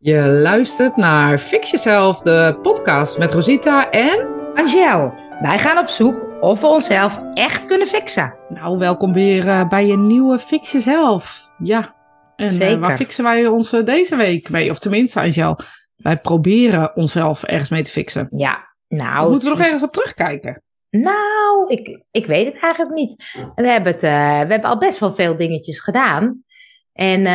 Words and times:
Je 0.00 0.26
luistert 0.26 0.96
naar 0.96 1.38
Fix 1.38 1.70
Jezelf, 1.70 2.20
de 2.20 2.58
podcast 2.62 3.18
met 3.18 3.32
Rosita 3.32 3.90
en... 3.90 4.26
Angel, 4.54 5.12
wij 5.40 5.58
gaan 5.58 5.78
op 5.78 5.88
zoek 5.88 6.26
of 6.40 6.60
we 6.60 6.66
onszelf 6.66 7.20
echt 7.34 7.66
kunnen 7.66 7.86
fixen. 7.86 8.34
Nou, 8.48 8.78
welkom 8.78 9.12
weer 9.12 9.48
eh, 9.48 9.68
bij 9.68 9.90
een 9.90 10.06
nieuwe 10.06 10.38
Fix 10.38 10.72
Jezelf. 10.72 11.50
Ja, 11.62 11.94
en 12.36 12.46
eh, 12.46 12.52
Zeker. 12.52 12.78
waar 12.78 12.96
fixen 12.96 13.24
wij 13.24 13.46
ons 13.46 13.72
eh, 13.72 13.84
deze 13.84 14.16
week 14.16 14.48
mee? 14.48 14.70
Of 14.70 14.78
tenminste, 14.78 15.20
Angel, 15.20 15.58
wij 15.96 16.18
proberen 16.20 16.96
onszelf 16.96 17.42
ergens 17.42 17.70
mee 17.70 17.82
te 17.82 17.90
fixen. 17.90 18.26
Ja, 18.30 18.74
nou... 18.88 19.24
Of 19.24 19.30
moeten 19.30 19.50
we 19.50 19.56
nog 19.56 19.64
ergens 19.64 19.82
op 19.82 19.92
terugkijken? 19.92 20.62
Nou, 20.90 21.66
ik, 21.68 22.04
ik 22.10 22.26
weet 22.26 22.46
het 22.46 22.62
eigenlijk 22.62 22.94
niet. 22.94 23.38
We 23.54 23.66
hebben, 23.66 23.92
het, 23.92 24.02
we 24.02 24.52
hebben 24.52 24.70
al 24.70 24.78
best 24.78 24.98
wel 24.98 25.12
veel 25.12 25.36
dingetjes 25.36 25.80
gedaan. 25.80 26.42
En 26.98 27.26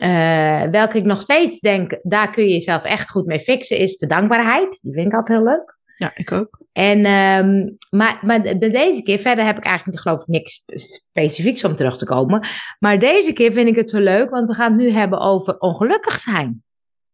eh, 0.00 0.70
welke 0.70 0.98
ik 0.98 1.04
nog 1.04 1.20
steeds 1.20 1.60
denk, 1.60 1.98
daar 2.02 2.30
kun 2.30 2.44
je 2.44 2.52
jezelf 2.52 2.84
echt 2.84 3.10
goed 3.10 3.26
mee 3.26 3.40
fixen, 3.40 3.78
is 3.78 3.96
de 3.96 4.06
dankbaarheid. 4.06 4.78
Die 4.82 4.92
vind 4.92 5.06
ik 5.06 5.12
altijd 5.14 5.38
heel 5.38 5.46
leuk. 5.46 5.78
Ja, 5.96 6.12
ik 6.14 6.32
ook. 6.32 6.58
En, 6.72 7.04
ehm, 7.04 7.70
maar, 7.90 8.18
maar 8.22 8.42
de- 8.42 8.58
de- 8.58 8.70
deze 8.70 9.02
keer, 9.02 9.18
verder 9.18 9.44
heb 9.44 9.56
ik 9.56 9.64
eigenlijk 9.64 10.00
geloof 10.00 10.20
ik 10.20 10.26
niks 10.26 10.62
specifieks 10.74 11.64
om 11.64 11.76
terug 11.76 11.98
te 11.98 12.04
komen. 12.04 12.46
Maar 12.78 12.98
deze 12.98 13.32
keer 13.32 13.52
vind 13.52 13.68
ik 13.68 13.76
het 13.76 13.90
zo 13.90 13.98
leuk, 13.98 14.30
want 14.30 14.48
we 14.48 14.54
gaan 14.54 14.72
het 14.72 14.80
nu 14.80 14.90
hebben 14.90 15.18
over 15.20 15.58
ongelukkig 15.58 16.18
zijn. 16.18 16.62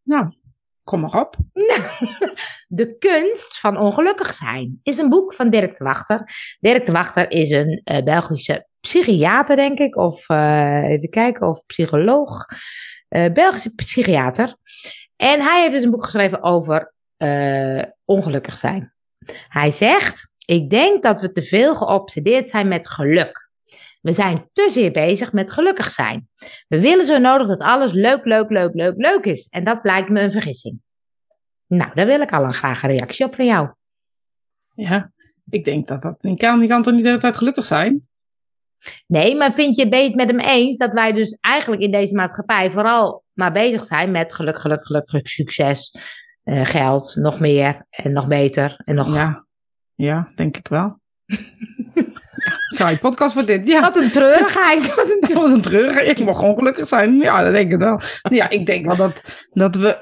Nou, 0.03 0.29
kom 0.83 0.99
maar 0.99 1.19
op. 1.19 1.35
De 2.67 2.97
kunst 2.97 3.59
van 3.59 3.77
ongelukkig 3.77 4.33
zijn 4.33 4.79
is 4.83 4.97
een 4.97 5.09
boek 5.09 5.33
van 5.33 5.49
Dirk 5.49 5.77
de 5.77 5.83
Wachter. 5.83 6.29
Dirk 6.59 6.85
de 6.85 6.91
Wachter 6.91 7.31
is 7.31 7.49
een 7.49 7.81
eh, 7.83 8.03
Belgische 8.03 8.67
psychiater, 8.85 9.55
denk 9.55 9.79
ik, 9.79 9.95
of 9.95 10.29
eh, 10.29 10.89
even 10.89 11.09
kijken, 11.09 11.47
of 11.47 11.65
psycholoog. 11.65 12.45
Eh, 13.07 13.31
Belgische 13.31 13.75
psychiater. 13.75 14.55
En 15.15 15.41
hij 15.41 15.61
heeft 15.61 15.73
dus 15.73 15.83
een 15.83 15.89
boek 15.89 16.03
geschreven 16.03 16.43
over 16.43 16.93
eh, 17.17 17.83
ongelukkig 18.05 18.57
zijn. 18.57 18.93
Hij 19.47 19.71
zegt: 19.71 20.33
Ik 20.45 20.69
denk 20.69 21.03
dat 21.03 21.21
we 21.21 21.31
te 21.31 21.43
veel 21.43 21.75
geobsedeerd 21.75 22.47
zijn 22.47 22.67
met 22.67 22.87
geluk. 22.87 23.49
We 24.01 24.13
zijn 24.13 24.49
te 24.51 24.67
zeer 24.69 24.91
bezig 24.91 25.33
met 25.33 25.51
gelukkig 25.51 25.89
zijn. 25.89 26.27
We 26.67 26.79
willen 26.79 27.05
zo 27.05 27.17
nodig 27.17 27.47
dat 27.47 27.61
alles 27.61 27.91
leuk, 27.91 28.25
leuk, 28.25 28.49
leuk, 28.49 28.73
leuk, 28.73 28.95
leuk 28.97 29.25
is. 29.25 29.47
En 29.47 29.63
dat 29.63 29.79
lijkt 29.83 30.09
me 30.09 30.21
een 30.21 30.31
vergissing. 30.31 30.79
Nou, 31.67 31.91
daar 31.93 32.05
wil 32.05 32.21
ik 32.21 32.33
al 32.33 32.43
een 32.43 32.53
graag 32.53 32.83
een 32.83 32.89
reactie 32.89 33.25
op 33.25 33.35
van 33.35 33.45
jou. 33.45 33.69
Ja, 34.75 35.11
ik 35.49 35.65
denk 35.65 35.87
dat 35.87 36.01
dat 36.01 36.23
niet 36.23 36.39
kan. 36.39 36.67
Kan 36.67 36.81
toch 36.81 36.93
niet 36.93 37.01
de 37.01 37.07
hele 37.07 37.19
tijd 37.19 37.37
gelukkig 37.37 37.65
zijn? 37.65 38.07
Nee, 39.07 39.35
maar 39.35 39.53
vind 39.53 39.75
je, 39.75 39.89
ben 39.89 39.99
je 39.99 40.05
het 40.05 40.15
met 40.15 40.29
hem 40.29 40.39
eens 40.39 40.77
dat 40.77 40.93
wij 40.93 41.11
dus 41.11 41.37
eigenlijk 41.41 41.81
in 41.81 41.91
deze 41.91 42.15
maatschappij 42.15 42.71
vooral 42.71 43.23
maar 43.33 43.51
bezig 43.51 43.83
zijn 43.83 44.11
met 44.11 44.33
geluk, 44.33 44.59
geluk, 44.59 44.85
geluk, 44.85 45.09
geluk, 45.09 45.27
succes, 45.27 45.97
eh, 46.43 46.65
geld, 46.65 47.15
nog 47.15 47.39
meer 47.39 47.85
en 47.89 48.11
nog 48.11 48.27
beter 48.27 48.81
en 48.85 48.95
nog... 48.95 49.15
Ja, 49.15 49.45
ja, 49.95 50.31
denk 50.35 50.57
ik 50.57 50.67
wel. 50.67 50.99
saai 52.75 52.97
podcast 52.97 53.33
voor 53.33 53.45
dit. 53.45 53.67
Ja, 53.67 53.81
Wat 53.81 53.97
een 53.97 54.11
treurigheid. 54.11 54.87
Wat 54.95 55.09
een 55.09 55.17
Het 55.19 55.33
was 55.33 55.51
een 55.51 55.61
treurig. 55.61 55.99
Ik 55.99 56.25
mag 56.25 56.37
gewoon 56.39 56.55
gelukkig 56.55 56.87
zijn. 56.87 57.15
Ja, 57.15 57.43
dat 57.43 57.53
denk 57.53 57.71
ik 57.71 57.79
wel. 57.79 57.99
Ja, 58.21 58.49
ik 58.49 58.65
denk 58.65 58.85
wel 58.85 58.95
dat, 58.95 59.45
dat 59.53 59.75
we. 59.75 59.97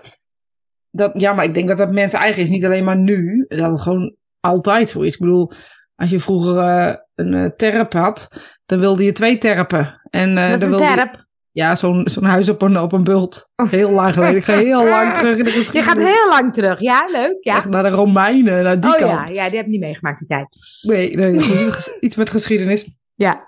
Dat, 0.91 1.11
ja, 1.15 1.33
maar 1.33 1.45
ik 1.45 1.53
denk 1.53 1.67
dat 1.67 1.77
dat 1.77 1.91
mensen 1.91 2.19
eigen 2.19 2.41
is. 2.41 2.49
Niet 2.49 2.65
alleen 2.65 2.83
maar 2.83 2.97
nu. 2.97 3.45
Dat 3.47 3.71
het 3.71 3.81
gewoon 3.81 4.15
altijd 4.39 4.89
zo 4.89 5.01
is. 5.01 5.13
Ik 5.13 5.19
bedoel, 5.19 5.51
als 5.95 6.09
je 6.09 6.19
vroeger 6.19 6.57
eh, 6.57 6.95
een 7.15 7.33
eh, 7.33 7.49
terp 7.57 7.93
had, 7.93 8.29
dan 8.73 8.81
wilde 8.81 9.03
je 9.03 9.11
twee 9.11 9.37
terpen. 9.37 10.01
En, 10.09 10.37
is 10.37 10.51
dan 10.51 10.61
een 10.61 10.69
wilde 10.69 10.83
je- 10.83 10.93
terp? 10.95 11.25
ja, 11.51 11.75
zo'n 11.75 12.01
zo'n 12.09 12.23
huis 12.23 12.49
op 12.49 12.61
een, 12.61 12.77
op 12.79 12.91
een 12.91 13.03
bult. 13.03 13.49
Heel 13.69 13.91
lang 13.91 14.13
geleden. 14.13 14.35
Ik 14.35 14.43
ga 14.43 14.57
heel 14.57 14.85
lang 14.85 15.13
terug 15.17 15.37
in 15.37 15.43
de 15.43 15.51
Je 15.51 15.57
geschiedenis. 15.57 15.87
gaat 15.87 15.97
heel 16.15 16.29
lang 16.29 16.53
terug. 16.53 16.79
Ja, 16.79 17.05
leuk. 17.11 17.37
Ja. 17.39 17.55
Echt 17.55 17.69
naar 17.69 17.83
de 17.83 17.89
Romeinen, 17.89 18.63
naar 18.63 18.79
die 18.79 18.89
oh 18.91 18.97
kant. 18.97 19.29
ja, 19.29 19.33
ja, 19.43 19.47
die 19.47 19.55
heb 19.57 19.65
ik 19.65 19.71
niet 19.71 19.79
meegemaakt 19.79 20.19
die 20.19 20.27
tijd. 20.27 20.47
Nee, 20.81 21.15
nee 21.15 21.39
goed, 21.41 21.97
iets 21.99 22.15
met 22.15 22.29
geschiedenis. 22.29 22.87
Ja. 23.15 23.45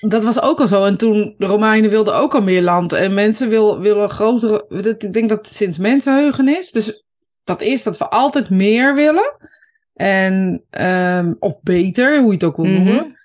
Dat 0.00 0.24
was 0.24 0.42
ook 0.42 0.60
al 0.60 0.66
zo. 0.66 0.84
En 0.84 0.96
toen 0.96 1.34
de 1.38 1.46
Romeinen 1.46 1.90
wilden 1.90 2.14
ook 2.16 2.34
al 2.34 2.42
meer 2.42 2.62
land. 2.62 2.92
En 2.92 3.14
mensen 3.14 3.48
wil, 3.48 3.80
willen 3.80 4.10
grotere. 4.10 4.64
dat- 4.68 5.02
Ik 5.02 5.12
denk 5.12 5.28
dat 5.28 5.38
het 5.46 5.54
sinds 5.56 5.78
mensenheugen 5.78 6.48
is. 6.48 6.70
Dus 6.70 7.04
dat 7.44 7.62
is 7.62 7.82
dat 7.82 7.98
we 7.98 8.08
altijd 8.08 8.50
meer 8.50 8.94
willen. 8.94 9.36
En, 9.94 10.64
ehm, 10.70 11.32
of 11.38 11.60
beter, 11.62 12.18
hoe 12.18 12.26
je 12.26 12.32
het 12.32 12.44
ook 12.44 12.56
wil 12.56 12.64
Mhm. 12.64 12.74
noemen. 12.84 13.16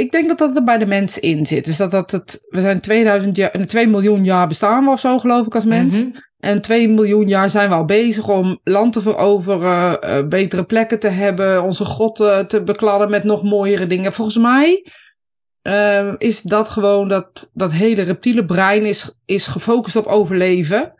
Ik 0.00 0.12
denk 0.12 0.28
dat 0.28 0.38
dat 0.38 0.56
er 0.56 0.64
bij 0.64 0.78
de 0.78 0.86
mens 0.86 1.18
in 1.18 1.46
zit. 1.46 1.64
Dus 1.64 1.76
dat, 1.76 1.90
dat 1.90 2.10
het. 2.10 2.46
We 2.48 2.60
zijn 2.60 2.80
2000 2.80 3.36
jaar. 3.36 3.66
2 3.66 3.88
miljoen 3.88 4.24
jaar 4.24 4.48
bestaan 4.48 4.84
we 4.84 4.90
of 4.90 5.00
zo, 5.00 5.18
geloof 5.18 5.46
ik, 5.46 5.54
als 5.54 5.64
mens. 5.64 5.94
Mhm. 5.94 6.08
En 6.38 6.60
2 6.60 6.88
miljoen 6.88 7.28
jaar 7.28 7.50
zijn 7.50 7.68
we 7.68 7.74
al 7.74 7.84
bezig 7.84 8.28
om 8.28 8.60
land 8.64 8.92
te 8.92 9.00
veroveren, 9.00 10.00
eh, 10.00 10.28
betere 10.28 10.64
plekken 10.64 10.98
te 10.98 11.08
hebben, 11.08 11.62
onze 11.62 11.84
god 11.84 12.20
eh, 12.20 12.38
te 12.38 12.62
bekladden 12.62 13.10
met 13.10 13.24
nog 13.24 13.42
mooiere 13.42 13.86
dingen. 13.86 14.12
Volgens 14.12 14.36
mij 14.36 14.86
eh, 15.62 16.14
is 16.18 16.42
dat 16.42 16.68
gewoon 16.68 17.08
dat, 17.08 17.50
dat 17.54 17.72
hele 17.72 18.02
reptiele 18.02 18.44
brein 18.44 18.84
is, 18.84 19.14
is 19.24 19.46
gefocust 19.46 19.96
op 19.96 20.06
overleven. 20.06 20.92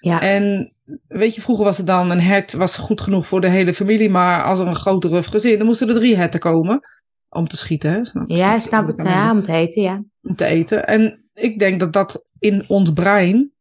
Ja. 0.00 0.20
En 0.20 0.72
weet 1.08 1.34
je, 1.34 1.40
vroeger 1.40 1.64
was 1.64 1.76
het 1.76 1.86
dan 1.86 2.10
een 2.10 2.20
hert 2.20 2.52
was 2.52 2.76
goed 2.76 3.00
genoeg 3.00 3.26
voor 3.26 3.40
de 3.40 3.48
hele 3.48 3.74
familie, 3.74 4.10
maar 4.10 4.44
als 4.44 4.58
er 4.58 4.66
een 4.66 4.74
grotere 4.74 5.22
gezin, 5.22 5.58
dan 5.58 5.66
moesten 5.66 5.88
er 5.88 5.94
drie 5.94 6.16
herten 6.16 6.40
komen 6.40 6.80
om 7.28 7.48
te 7.48 7.56
schieten. 7.56 7.90
Hè? 7.90 8.04
Snap? 8.04 8.24
Ja, 8.30 8.54
ik 8.54 8.60
snap 8.60 8.86
het. 8.86 9.00
Ja, 9.04 9.30
om 9.30 9.36
het 9.36 9.48
eten, 9.48 9.82
ja. 9.82 10.02
om 10.22 10.34
te 10.36 10.44
eten. 10.44 10.86
En 10.86 11.28
ik 11.34 11.58
denk 11.58 11.80
dat 11.80 11.92
dat 11.92 12.24
in 12.38 12.64
ons 12.66 12.92
brein 12.92 13.52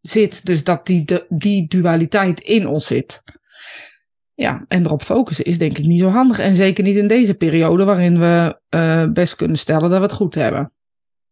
zit. 0.00 0.46
Dus 0.46 0.64
dat 0.64 0.86
die, 0.86 1.04
de, 1.04 1.26
die 1.28 1.68
dualiteit 1.68 2.40
in 2.40 2.66
ons 2.66 2.86
zit. 2.86 3.22
Ja, 4.34 4.64
en 4.68 4.84
erop 4.84 5.02
focussen 5.02 5.44
is 5.44 5.58
denk 5.58 5.78
ik 5.78 5.84
niet 5.86 6.00
zo 6.00 6.08
handig. 6.08 6.38
En 6.38 6.54
zeker 6.54 6.84
niet 6.84 6.96
in 6.96 7.08
deze 7.08 7.34
periode 7.34 7.84
waarin 7.84 8.18
we 8.18 8.60
eh, 8.68 9.06
best 9.12 9.36
kunnen 9.36 9.56
stellen 9.58 9.90
dat 9.90 9.98
we 9.98 10.04
het 10.04 10.12
goed 10.12 10.34
hebben. 10.34 10.72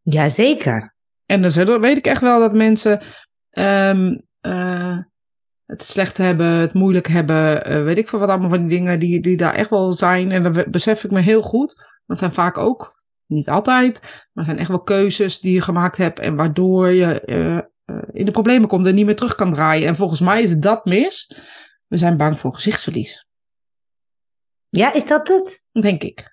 Jazeker. 0.02 0.94
En 1.26 1.42
dan 1.42 1.52
zullen- 1.52 1.80
weet 1.80 1.96
ik 1.96 2.06
echt 2.06 2.20
wel 2.20 2.40
dat 2.40 2.54
mensen 2.54 3.00
ehm, 3.50 4.16
eh, 4.40 4.73
het 5.66 5.82
slecht 5.82 6.16
hebben, 6.16 6.46
het 6.46 6.74
moeilijk 6.74 7.06
hebben, 7.08 7.64
eh, 7.64 7.82
weet 7.84 7.98
ik 7.98 8.08
veel 8.08 8.18
wat 8.18 8.28
allemaal 8.28 8.48
van 8.50 8.60
die 8.60 8.68
dingen 8.68 8.98
die, 8.98 9.20
die 9.20 9.36
daar 9.36 9.54
echt 9.54 9.70
wel 9.70 9.92
zijn. 9.92 10.32
En 10.32 10.52
dat 10.52 10.70
besef 10.70 11.04
ik 11.04 11.10
me 11.10 11.20
heel 11.20 11.42
goed. 11.42 11.74
Want 11.76 11.88
het 12.06 12.18
zijn 12.18 12.32
vaak 12.32 12.58
ook, 12.58 13.02
niet 13.26 13.48
altijd, 13.48 14.00
maar 14.02 14.10
het 14.32 14.44
zijn 14.44 14.58
echt 14.58 14.68
wel 14.68 14.82
keuzes 14.82 15.40
die 15.40 15.52
je 15.52 15.60
gemaakt 15.60 15.96
hebt 15.96 16.18
en 16.18 16.36
waardoor 16.36 16.88
je 16.88 17.20
eh, 17.20 17.56
eh, 17.56 17.62
in 18.12 18.24
de 18.24 18.30
problemen 18.30 18.68
komt 18.68 18.86
en 18.86 18.94
niet 18.94 19.06
meer 19.06 19.16
terug 19.16 19.34
kan 19.34 19.52
draaien. 19.52 19.88
En 19.88 19.96
volgens 19.96 20.20
mij 20.20 20.42
is 20.42 20.56
dat 20.56 20.84
mis. 20.84 21.38
We 21.86 21.96
zijn 21.96 22.16
bang 22.16 22.38
voor 22.38 22.54
gezichtsverlies, 22.54 23.26
Ja, 24.68 24.92
is 24.92 25.06
dat 25.06 25.28
het? 25.28 25.62
denk 25.82 26.02
ik. 26.02 26.32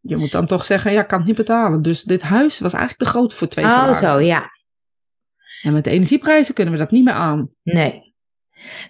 Je 0.00 0.16
moet 0.16 0.30
dan 0.32 0.46
toch 0.46 0.64
zeggen, 0.64 0.92
ja, 0.92 1.00
ik 1.00 1.06
kan 1.08 1.18
het 1.18 1.26
niet 1.26 1.36
betalen. 1.36 1.82
Dus 1.82 2.02
dit 2.02 2.22
huis 2.22 2.58
was 2.58 2.72
eigenlijk 2.72 3.04
te 3.04 3.10
groot 3.18 3.34
voor 3.34 3.48
twee 3.48 3.64
Oh, 3.64 3.70
salarissen. 3.70 4.10
zo, 4.10 4.20
ja. 4.20 4.46
En 5.62 5.72
met 5.72 5.84
de 5.84 5.90
energieprijzen 5.90 6.54
kunnen 6.54 6.72
we 6.72 6.78
dat 6.78 6.90
niet 6.90 7.04
meer 7.04 7.14
aan. 7.14 7.50
Nee. 7.62 8.11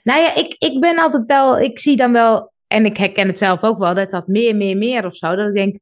Nou 0.03 0.21
ja, 0.21 0.35
ik, 0.37 0.55
ik 0.59 0.81
ben 0.81 0.99
altijd 0.99 1.25
wel, 1.25 1.61
ik 1.61 1.79
zie 1.79 1.97
dan 1.97 2.13
wel, 2.13 2.53
en 2.67 2.85
ik 2.85 2.97
herken 2.97 3.27
het 3.27 3.39
zelf 3.39 3.63
ook 3.63 3.79
wel, 3.79 3.95
dat 3.95 4.11
dat 4.11 4.27
meer, 4.27 4.57
meer, 4.57 4.77
meer 4.77 5.07
of 5.07 5.17
zo, 5.17 5.37
dat 5.37 5.49
ik 5.49 5.55
denk, 5.55 5.77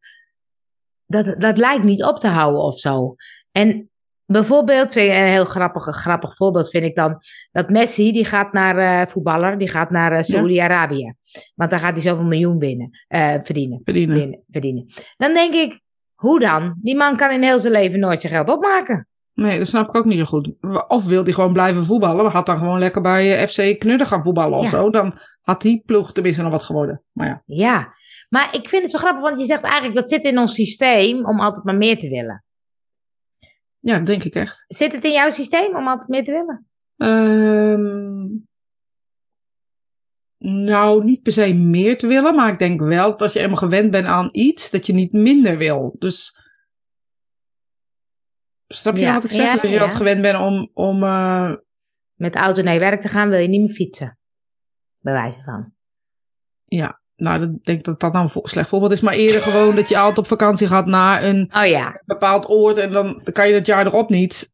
dat, 1.07 1.41
dat 1.41 1.59
lijkt 1.59 1.85
niet 1.85 2.05
op 2.05 2.21
te 2.21 2.29
houden 2.29 2.61
of 2.61 2.79
zo. 2.79 3.15
En 3.53 3.91
bijvoorbeeld, 4.27 4.97
een 4.97 5.11
heel 5.11 5.45
grappig, 5.45 5.87
een 5.87 5.93
grappig 5.93 6.37
voorbeeld 6.37 6.71
vind 6.71 6.85
ik 6.85 6.95
dan, 6.95 7.21
dat 7.53 7.71
Messi, 7.71 8.13
die 8.13 8.25
gaat 8.25 8.53
naar 8.53 8.77
eh, 8.77 9.07
voetballer, 9.07 9.59
die 9.59 9.69
gaat 9.69 9.91
naar 9.91 10.13
eh, 10.13 10.23
Saoedi-Arabië. 10.23 11.15
Want 11.55 11.71
daar 11.71 11.81
gaat 11.81 11.93
hij 11.93 12.03
zoveel 12.03 12.25
miljoen 12.25 12.59
binnen, 12.59 12.91
eh, 13.09 13.35
verdienen, 13.43 13.81
Verdienen. 13.85 14.17
binnen, 14.17 14.43
verdienen. 14.51 14.87
Dan 15.17 15.35
denk 15.35 15.55
ik, 15.55 15.81
hoe 16.15 16.41
dan? 16.41 16.75
Die 16.83 16.97
man 16.97 17.17
kan 17.17 17.31
in 17.31 17.43
heel 17.43 17.61
zijn 17.61 17.73
leven 17.73 18.01
nooit 18.01 18.21
zijn 18.21 18.33
geld 18.33 18.49
opmaken. 18.49 19.09
Nee, 19.41 19.59
dat 19.59 19.67
snap 19.69 19.89
ik 19.89 19.97
ook 19.97 20.05
niet 20.05 20.19
zo 20.19 20.25
goed. 20.25 20.53
Of 20.89 21.05
wil 21.05 21.23
hij 21.23 21.33
gewoon 21.33 21.53
blijven 21.53 21.85
voetballen? 21.85 22.25
We 22.25 22.31
had 22.31 22.47
dan 22.47 22.59
gewoon 22.59 22.79
lekker 22.79 23.03
bij 23.03 23.37
eh, 23.39 23.47
FC 23.49 23.79
Knudden 23.79 24.07
gaan 24.07 24.23
voetballen 24.23 24.59
of 24.59 24.65
Ja. 24.65 24.71
zo. 24.71 24.91
Dan 24.91 25.19
had 25.41 25.61
die 25.63 25.83
ploeg 25.87 26.13
tenminste 26.13 26.43
nog 26.43 26.51
wat 26.53 26.63
geworden. 26.63 27.03
Maar 27.13 27.27
ja, 27.27 27.43
Ja, 27.47 27.93
maar 28.29 28.55
ik 28.55 28.69
vind 28.69 28.83
het 28.83 28.91
zo 28.91 28.99
grappig, 28.99 29.23
want 29.23 29.41
je 29.41 29.47
zegt 29.47 29.63
eigenlijk 29.63 29.95
dat 29.95 30.09
zit 30.09 30.25
in 30.25 30.39
ons 30.39 30.55
systeem 30.55 31.27
om 31.27 31.41
altijd 31.41 31.65
maar 31.65 31.77
meer 31.77 31.99
te 31.99 32.09
willen. 32.09 32.45
ja 33.79 33.97
dat 33.97 34.07
denk 34.07 34.25
ik 34.25 34.35
echt. 34.35 34.65
Zit 34.69 34.93
het 34.93 35.05
in 35.05 35.13
jouw 35.13 35.31
systeem 35.31 35.77
om 35.77 35.89
altijd 35.89 36.09
meer 36.09 36.25
te 36.25 36.33
willen? 36.33 36.67
Ehm, 36.97 38.27
nou, 40.65 41.05
niet 41.05 41.23
per 41.23 41.33
se 41.33 41.55
meer 41.55 41.99
te 41.99 42.07
willen. 42.07 42.35
Maar 42.35 42.53
ik 42.53 42.59
denk 42.59 42.81
wel 42.81 43.11
dat 43.11 43.23
als 43.23 43.33
je 43.33 43.39
eenmaal 43.41 43.57
gewend 43.57 43.91
bent 43.91 44.07
aan 44.07 44.29
iets, 44.33 44.71
dat 44.71 44.87
je 44.87 44.93
niet 44.93 45.13
minder 45.13 45.57
wil. 45.59 45.97
Dus 45.99 46.37
snap 48.75 48.95
je 48.95 49.01
Ja, 49.01 49.15
wat 49.15 49.25
ik 49.25 49.31
zeg? 49.31 49.61
dat 49.61 49.71
je 49.71 49.81
altijd 49.81 49.95
gewend 49.95 50.23
bent 50.23 50.39
om... 50.39 50.71
om 50.75 51.03
eh, 51.03 51.53
Met 52.15 52.33
de 52.33 52.39
auto 52.39 52.63
naar 52.63 52.75
je 52.75 52.81
werk 52.81 53.01
te 53.01 53.09
gaan 53.09 53.29
wil 53.29 53.39
je 53.39 53.49
niet 53.49 53.61
meer 53.61 53.75
fietsen. 53.75 54.19
Bij 54.99 55.13
wijze 55.13 55.43
van. 55.43 55.73
ja, 56.65 57.01
nou, 57.17 57.43
ik 57.43 57.65
denk 57.65 57.85
dat 57.85 58.01
dat 58.01 58.13
nou 58.13 58.31
een 58.35 58.49
slecht 58.49 58.69
voorbeeld 58.69 58.93
is. 58.93 59.01
Maar 59.01 59.15
eerder 59.15 59.43
gewoon 59.43 59.77
dat 59.77 59.89
je 59.89 59.99
altijd 59.99 60.19
op 60.19 60.27
vakantie 60.27 60.67
gaat 60.67 60.87
naar 60.87 61.25
een 61.25 61.51
Oh 61.57 61.67
ja, 61.67 62.03
bepaald 62.05 62.49
oord 62.49 62.77
en 62.77 62.93
dan 62.93 63.23
kan 63.33 63.49
je 63.49 63.53
dat 63.53 63.67
jaar 63.67 63.87
erop 63.87 64.09
niet. 64.09 64.53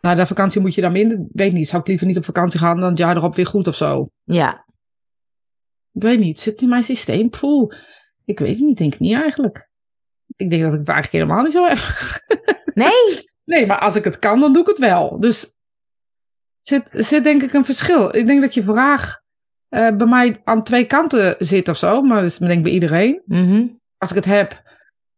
Nou, 0.00 0.16
de 0.16 0.26
vakantie 0.26 0.60
moet 0.60 0.74
je 0.74 0.80
dan 0.80 0.92
minder. 0.92 1.26
Weet 1.32 1.52
niet, 1.52 1.68
zou 1.68 1.82
ik 1.82 1.88
liever 1.88 2.06
niet 2.06 2.16
op 2.16 2.24
vakantie 2.24 2.58
gaan 2.58 2.80
dan 2.80 2.88
het 2.88 2.98
jaar 2.98 3.16
erop 3.16 3.34
weer 3.34 3.46
goed 3.46 3.66
of 3.66 3.74
zo. 3.74 4.10
Ja. 4.24 4.66
Ik 5.92 6.02
weet 6.02 6.18
niet, 6.18 6.38
zit 6.38 6.60
in 6.60 6.68
mijn 6.68 6.82
systeem? 6.82 7.30
Poeh, 7.30 7.72
ik 8.24 8.38
weet 8.38 8.56
het 8.56 8.66
niet, 8.66 8.78
denk 8.78 8.94
ik 8.94 9.00
niet 9.00 9.14
eigenlijk. 9.14 9.67
Ik 10.38 10.50
denk 10.50 10.62
dat 10.62 10.72
ik 10.72 10.78
het 10.78 10.88
eigenlijk 10.88 11.24
helemaal 11.24 11.42
niet 11.44 11.52
zo 11.52 11.66
heb. 11.66 11.78
Nee? 12.74 13.26
Nee, 13.44 13.66
maar 13.66 13.78
als 13.78 13.96
ik 13.96 14.04
het 14.04 14.18
kan, 14.18 14.40
dan 14.40 14.52
doe 14.52 14.62
ik 14.62 14.68
het 14.68 14.78
wel. 14.78 15.20
Dus 15.20 15.56
zit, 16.60 16.90
zit 16.94 17.24
denk 17.24 17.42
ik 17.42 17.52
een 17.52 17.64
verschil. 17.64 18.16
Ik 18.16 18.26
denk 18.26 18.40
dat 18.40 18.54
je 18.54 18.62
vraag 18.62 19.20
eh, 19.68 19.96
bij 19.96 20.06
mij 20.06 20.36
aan 20.44 20.62
twee 20.64 20.84
kanten 20.84 21.34
zit 21.38 21.68
of 21.68 21.76
zo. 21.76 22.02
Maar 22.02 22.16
dat 22.16 22.30
is 22.30 22.38
denk 22.38 22.52
ik 22.52 22.62
bij 22.62 22.72
iedereen. 22.72 23.22
Mhm. 23.26 23.66
Als 23.96 24.10
ik 24.10 24.16
het 24.16 24.24
heb 24.24 24.62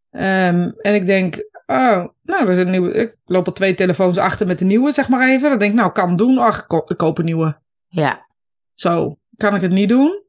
ehm, 0.09 0.71
en 0.81 0.93
ik 0.95 1.05
denk, 1.05 1.35
oh, 1.65 2.05
nou, 2.21 2.43
er 2.43 2.49
is 2.49 2.57
een 2.57 2.71
nieuwe. 2.71 2.93
Ik 2.93 3.15
loop 3.25 3.45
al 3.47 3.53
twee 3.53 3.75
telefoons 3.75 4.17
achter 4.17 4.47
met 4.47 4.59
de 4.59 4.65
nieuwe, 4.65 4.91
zeg 4.91 5.09
maar 5.09 5.29
even. 5.29 5.49
Dan 5.49 5.59
denk 5.59 5.71
ik, 5.71 5.77
nou, 5.77 5.91
kan 5.91 6.15
doen. 6.15 6.37
Ach, 6.37 6.59
ik 6.61 6.67
ko- 6.67 6.85
ik 6.87 6.97
koop 6.97 7.17
een 7.17 7.25
nieuwe. 7.25 7.57
Ja. 7.87 8.25
Zo, 8.73 9.17
kan 9.35 9.55
ik 9.55 9.61
het 9.61 9.71
niet 9.71 9.89
doen? 9.89 10.23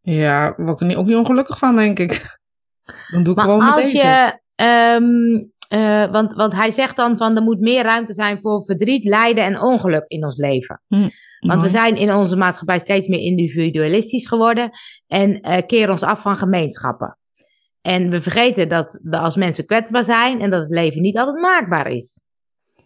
Ja, 0.00 0.54
word 0.56 0.74
ik 0.74 0.80
er 0.80 0.86
niet, 0.86 0.96
ook 0.96 1.06
niet 1.06 1.16
ongelukkig 1.16 1.58
van, 1.58 1.76
denk 1.76 1.98
ik. 1.98 2.40
Dan 3.10 3.22
doe 3.22 3.32
ik 3.32 3.36
Maar 3.36 3.44
gewoon 3.44 3.60
als 3.72 3.92
je... 3.92 4.38
ehm, 4.54 5.44
eh, 5.68 6.10
want, 6.10 6.32
want 6.32 6.52
hij 6.52 6.70
zegt 6.70 6.96
dan 6.96 7.16
van 7.16 7.36
er 7.36 7.42
moet 7.42 7.60
meer 7.60 7.82
ruimte 7.82 8.12
zijn 8.14 8.40
voor 8.40 8.64
verdriet, 8.64 9.04
lijden 9.04 9.44
en 9.44 9.60
ongeluk 9.60 10.04
in 10.06 10.24
ons 10.24 10.36
leven. 10.36 10.82
Want 11.40 11.62
we 11.62 11.68
zijn 11.68 11.96
in 11.96 12.12
onze 12.14 12.36
maatschappij 12.36 12.78
steeds 12.78 13.06
meer 13.08 13.20
individualistisch 13.20 14.26
geworden 14.26 14.70
en 15.06 15.40
eh, 15.40 15.66
keren 15.66 15.90
ons 15.92 16.02
af 16.02 16.22
van 16.22 16.36
gemeenschappen. 16.36 17.18
En 17.80 18.10
we 18.10 18.22
vergeten 18.22 18.68
dat 18.68 18.98
we 19.02 19.18
als 19.18 19.36
mensen 19.36 19.66
kwetsbaar 19.66 20.04
zijn 20.04 20.40
en 20.40 20.50
dat 20.50 20.62
het 20.62 20.70
leven 20.70 21.00
niet 21.02 21.18
altijd 21.18 21.40
maakbaar 21.40 21.86
is. 21.88 22.20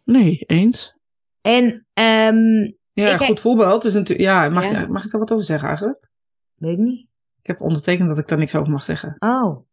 Nee, 0.04 0.38
eens. 0.46 0.96
En, 1.40 1.86
ehm 1.92 2.70
Ja, 2.92 3.12
Ik- 3.14 3.20
goed 3.20 3.40
voorbeeld 3.40 3.84
is 3.84 3.92
natuurlijk... 3.94 4.28
Ja, 4.28 4.48
mag, 4.48 4.70
Ja. 4.70 4.86
mag 4.86 5.04
ik 5.04 5.10
daar 5.10 5.20
wat 5.20 5.32
over 5.32 5.44
zeggen 5.44 5.68
eigenlijk? 5.68 6.08
weet 6.54 6.72
ik 6.72 6.78
niet. 6.78 7.00
Ik 7.40 7.46
heb 7.46 7.60
ondertekend 7.60 8.08
dat 8.08 8.18
ik 8.18 8.28
daar 8.28 8.38
niks 8.38 8.54
over 8.54 8.72
mag 8.72 8.84
zeggen. 8.84 9.16
Oh. 9.18 9.66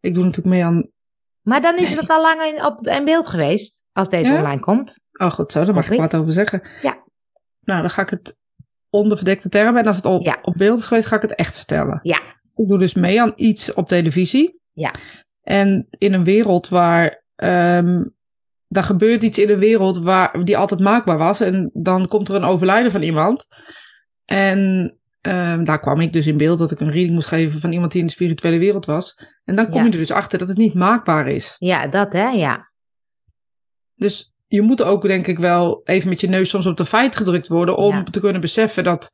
Ik 0.00 0.14
doe 0.14 0.24
natuurlijk 0.24 0.54
mee 0.54 0.64
aan... 0.64 0.88
Maar 1.42 1.60
dan 1.60 1.78
is 1.78 1.94
het 1.94 2.10
al 2.10 2.22
lang 2.22 2.42
in, 2.42 2.64
op, 2.64 2.86
in 2.86 3.04
beeld 3.04 3.28
geweest, 3.28 3.84
als 3.92 4.08
deze 4.08 4.32
Ja? 4.32 4.38
online 4.38 4.60
komt. 4.60 4.98
Oh, 5.12 5.30
goed 5.30 5.52
zo, 5.52 5.64
daar 5.64 5.74
mag 5.74 5.84
Of 5.84 5.90
ik 5.90 5.98
wat 6.00 6.14
over 6.14 6.32
zeggen. 6.32 6.62
Ja. 6.82 7.02
Nou, 7.60 7.80
dan 7.80 7.90
ga 7.90 8.02
ik 8.02 8.10
het 8.10 8.38
onder 8.90 9.16
verdekte 9.16 9.48
termen. 9.48 9.80
En 9.80 9.86
als 9.86 9.96
het 9.96 10.04
op, 10.04 10.24
Ja. 10.24 10.38
op 10.42 10.54
beeld 10.56 10.78
is 10.78 10.84
geweest, 10.84 11.06
ga 11.06 11.16
ik 11.16 11.22
het 11.22 11.34
echt 11.34 11.56
vertellen. 11.56 11.98
Ja. 12.02 12.20
Ik 12.54 12.68
doe 12.68 12.78
dus 12.78 12.94
mee 12.94 13.22
aan 13.22 13.32
iets 13.36 13.74
op 13.74 13.88
televisie. 13.88 14.60
Ja. 14.72 14.94
En 15.42 15.86
in 15.90 16.12
een 16.12 16.24
wereld 16.24 16.68
waar... 16.68 17.22
ehm 17.36 18.02
daar 18.70 18.82
gebeurt 18.82 19.22
iets 19.22 19.38
in 19.38 19.50
een 19.50 19.58
wereld 19.58 19.98
waar, 19.98 20.44
die 20.44 20.56
altijd 20.56 20.80
maakbaar 20.80 21.18
was. 21.18 21.40
En 21.40 21.70
dan 21.72 22.08
komt 22.08 22.28
er 22.28 22.34
een 22.34 22.44
overlijden 22.44 22.92
van 22.92 23.02
iemand. 23.02 23.48
En 24.24 24.92
ehm, 25.20 25.64
daar 25.64 25.80
kwam 25.80 26.00
ik 26.00 26.12
dus 26.12 26.26
in 26.26 26.36
beeld 26.36 26.58
dat 26.58 26.70
ik 26.70 26.80
een 26.80 26.90
reading 26.90 27.14
moest 27.14 27.26
geven 27.28 27.60
van 27.60 27.72
iemand 27.72 27.92
die 27.92 28.00
in 28.00 28.06
de 28.06 28.12
spirituele 28.12 28.58
wereld 28.58 28.86
was. 28.86 29.14
En 29.44 29.54
dan 29.54 29.64
kom 29.68 29.74
Ja. 29.80 29.84
je 29.86 29.90
er 29.92 29.98
dus 29.98 30.10
achter 30.10 30.38
dat 30.38 30.48
het 30.48 30.56
niet 30.56 30.74
maakbaar 30.74 31.28
is. 31.28 31.54
Ja, 31.58 31.86
dat 31.86 32.12
hè, 32.12 32.28
ja. 32.28 32.70
Dus 33.94 34.32
je 34.46 34.62
moet 34.62 34.82
ook, 34.82 35.02
denk 35.02 35.26
ik, 35.26 35.38
wel 35.38 35.80
even 35.84 36.08
met 36.08 36.20
je 36.20 36.28
neus 36.28 36.48
soms 36.50 36.66
op 36.66 36.76
de 36.76 36.84
feit 36.86 37.16
gedrukt 37.16 37.48
worden. 37.48 37.76
om 37.76 37.94
Ja. 37.94 38.02
te 38.02 38.20
kunnen 38.20 38.40
beseffen 38.40 38.84
dat 38.84 39.10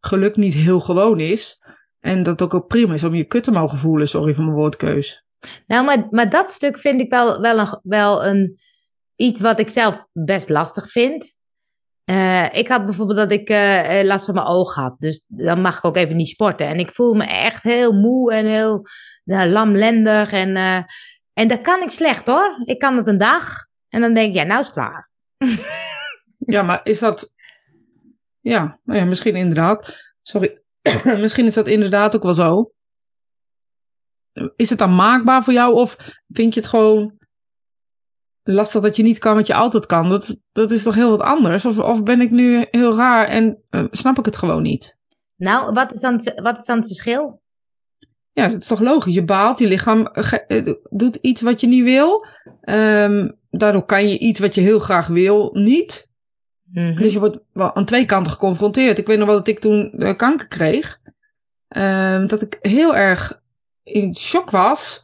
geluk 0.00 0.36
niet 0.36 0.54
heel 0.54 0.80
gewoon 0.80 1.20
is. 1.20 1.58
En 2.00 2.22
dat 2.22 2.40
het 2.40 2.42
ook, 2.42 2.54
ook 2.54 2.66
prima 2.68 2.94
is 2.94 3.04
om 3.04 3.14
je 3.14 3.24
kut 3.24 3.44
te 3.44 3.50
mogen 3.50 3.78
voelen. 3.78 4.08
Sorry 4.08 4.34
voor 4.34 4.44
mijn 4.44 4.56
woordkeus. 4.56 5.24
Nou, 5.66 5.84
maar, 5.84 6.06
maar 6.10 6.30
dat 6.30 6.50
stuk 6.50 6.78
vind 6.78 7.00
ik 7.00 7.10
wel, 7.10 7.40
wel, 7.40 7.58
een, 7.58 7.78
wel 7.82 8.24
een, 8.26 8.58
iets 9.16 9.40
wat 9.40 9.60
ik 9.60 9.70
zelf 9.70 10.06
best 10.12 10.48
lastig 10.48 10.90
vind. 10.90 11.36
Eh, 12.04 12.46
ik 12.52 12.68
had 12.68 12.84
bijvoorbeeld 12.84 13.18
dat 13.18 13.32
ik 13.32 13.48
eh, 13.48 14.00
eh, 14.00 14.06
last 14.06 14.24
van 14.24 14.34
mijn 14.34 14.46
oog 14.46 14.74
had. 14.74 14.98
Dus 14.98 15.24
dan 15.28 15.60
mag 15.60 15.76
ik 15.78 15.84
ook 15.84 15.96
even 15.96 16.16
niet 16.16 16.28
sporten. 16.28 16.66
En 16.66 16.78
ik 16.78 16.92
voel 16.92 17.14
me 17.14 17.24
echt 17.24 17.62
heel 17.62 17.92
moe 17.92 18.32
en 18.32 18.46
heel 18.46 18.86
nou, 19.24 19.48
lamlendig. 19.48 20.32
En, 20.32 20.56
en 21.32 21.48
dat 21.48 21.60
kan 21.60 21.82
ik 21.82 21.90
slecht 21.90 22.26
hoor. 22.26 22.62
Ik 22.64 22.78
kan 22.78 22.96
het 22.96 23.08
een 23.08 23.18
dag. 23.18 23.66
En 23.88 24.00
dan 24.00 24.14
denk 24.14 24.28
ik, 24.28 24.34
ja, 24.34 24.42
nou 24.42 24.60
is 24.60 24.66
het 24.66 24.74
klaar. 24.74 25.10
Ja, 26.38 26.62
maar 26.62 26.80
is 26.84 26.98
dat. 26.98 27.34
Ja, 28.40 28.78
nou 28.84 28.98
ja, 28.98 29.04
misschien 29.04 29.36
inderdaad. 29.36 30.12
Sorry. 30.22 30.62
misschien 31.04 31.46
is 31.46 31.54
dat 31.54 31.66
inderdaad 31.66 32.16
ook 32.16 32.22
wel 32.22 32.34
zo. 32.34 32.72
Is 34.56 34.70
het 34.70 34.78
dan 34.78 34.94
maakbaar 34.94 35.44
voor 35.44 35.52
jou 35.52 35.74
of 35.74 35.96
vind 36.28 36.54
je 36.54 36.60
het 36.60 36.68
gewoon 36.68 37.18
lastig 38.42 38.82
dat 38.82 38.96
je 38.96 39.02
niet 39.02 39.18
kan 39.18 39.34
wat 39.34 39.46
je 39.46 39.54
altijd 39.54 39.86
kan? 39.86 40.08
Dat, 40.08 40.40
dat 40.52 40.70
is 40.70 40.82
toch 40.82 40.94
heel 40.94 41.10
wat 41.10 41.20
anders? 41.20 41.64
Of, 41.64 41.78
of 41.78 42.02
ben 42.02 42.20
ik 42.20 42.30
nu 42.30 42.66
heel 42.70 42.94
raar 42.96 43.26
en 43.26 43.62
eh, 43.70 43.84
snap 43.90 44.18
ik 44.18 44.24
het 44.24 44.36
gewoon 44.36 44.62
niet? 44.62 44.96
Nou, 45.36 45.72
wat 45.72 45.92
is 45.92 46.00
dan, 46.00 46.20
het- 46.24 46.40
wat 46.40 46.58
is 46.58 46.64
dan 46.64 46.76
het 46.78 46.86
verschil? 46.86 47.40
Ja, 48.32 48.48
dat 48.48 48.60
is 48.60 48.66
toch 48.66 48.80
logisch. 48.80 49.14
Je 49.14 49.24
baalt, 49.24 49.58
je 49.58 49.66
lichaam 49.66 50.06
eh, 50.06 50.74
doet 50.90 51.16
iets 51.16 51.40
wat 51.40 51.60
je 51.60 51.66
niet 51.66 51.84
wil. 51.84 52.26
Ehm, 52.60 53.30
daardoor 53.50 53.84
kan 53.84 54.08
je 54.08 54.18
iets 54.18 54.38
wat 54.40 54.54
je 54.54 54.60
heel 54.60 54.78
graag 54.78 55.06
wil 55.06 55.50
niet. 55.52 56.10
Mhm. 56.72 57.00
Dus 57.00 57.12
je 57.12 57.18
wordt 57.18 57.38
wel 57.52 57.74
aan 57.74 57.84
twee 57.84 58.04
kanten 58.04 58.32
geconfronteerd. 58.32 58.98
Ik 58.98 59.06
weet 59.06 59.18
nog 59.18 59.26
wel 59.26 59.36
dat 59.36 59.48
ik 59.48 59.58
toen 59.58 59.92
eh, 59.92 60.16
kanker 60.16 60.48
kreeg. 60.48 61.00
Ehm, 61.68 62.26
dat 62.26 62.42
ik 62.42 62.58
heel 62.60 62.96
erg 62.96 63.40
in 63.82 64.14
shock 64.16 64.50
was. 64.50 65.00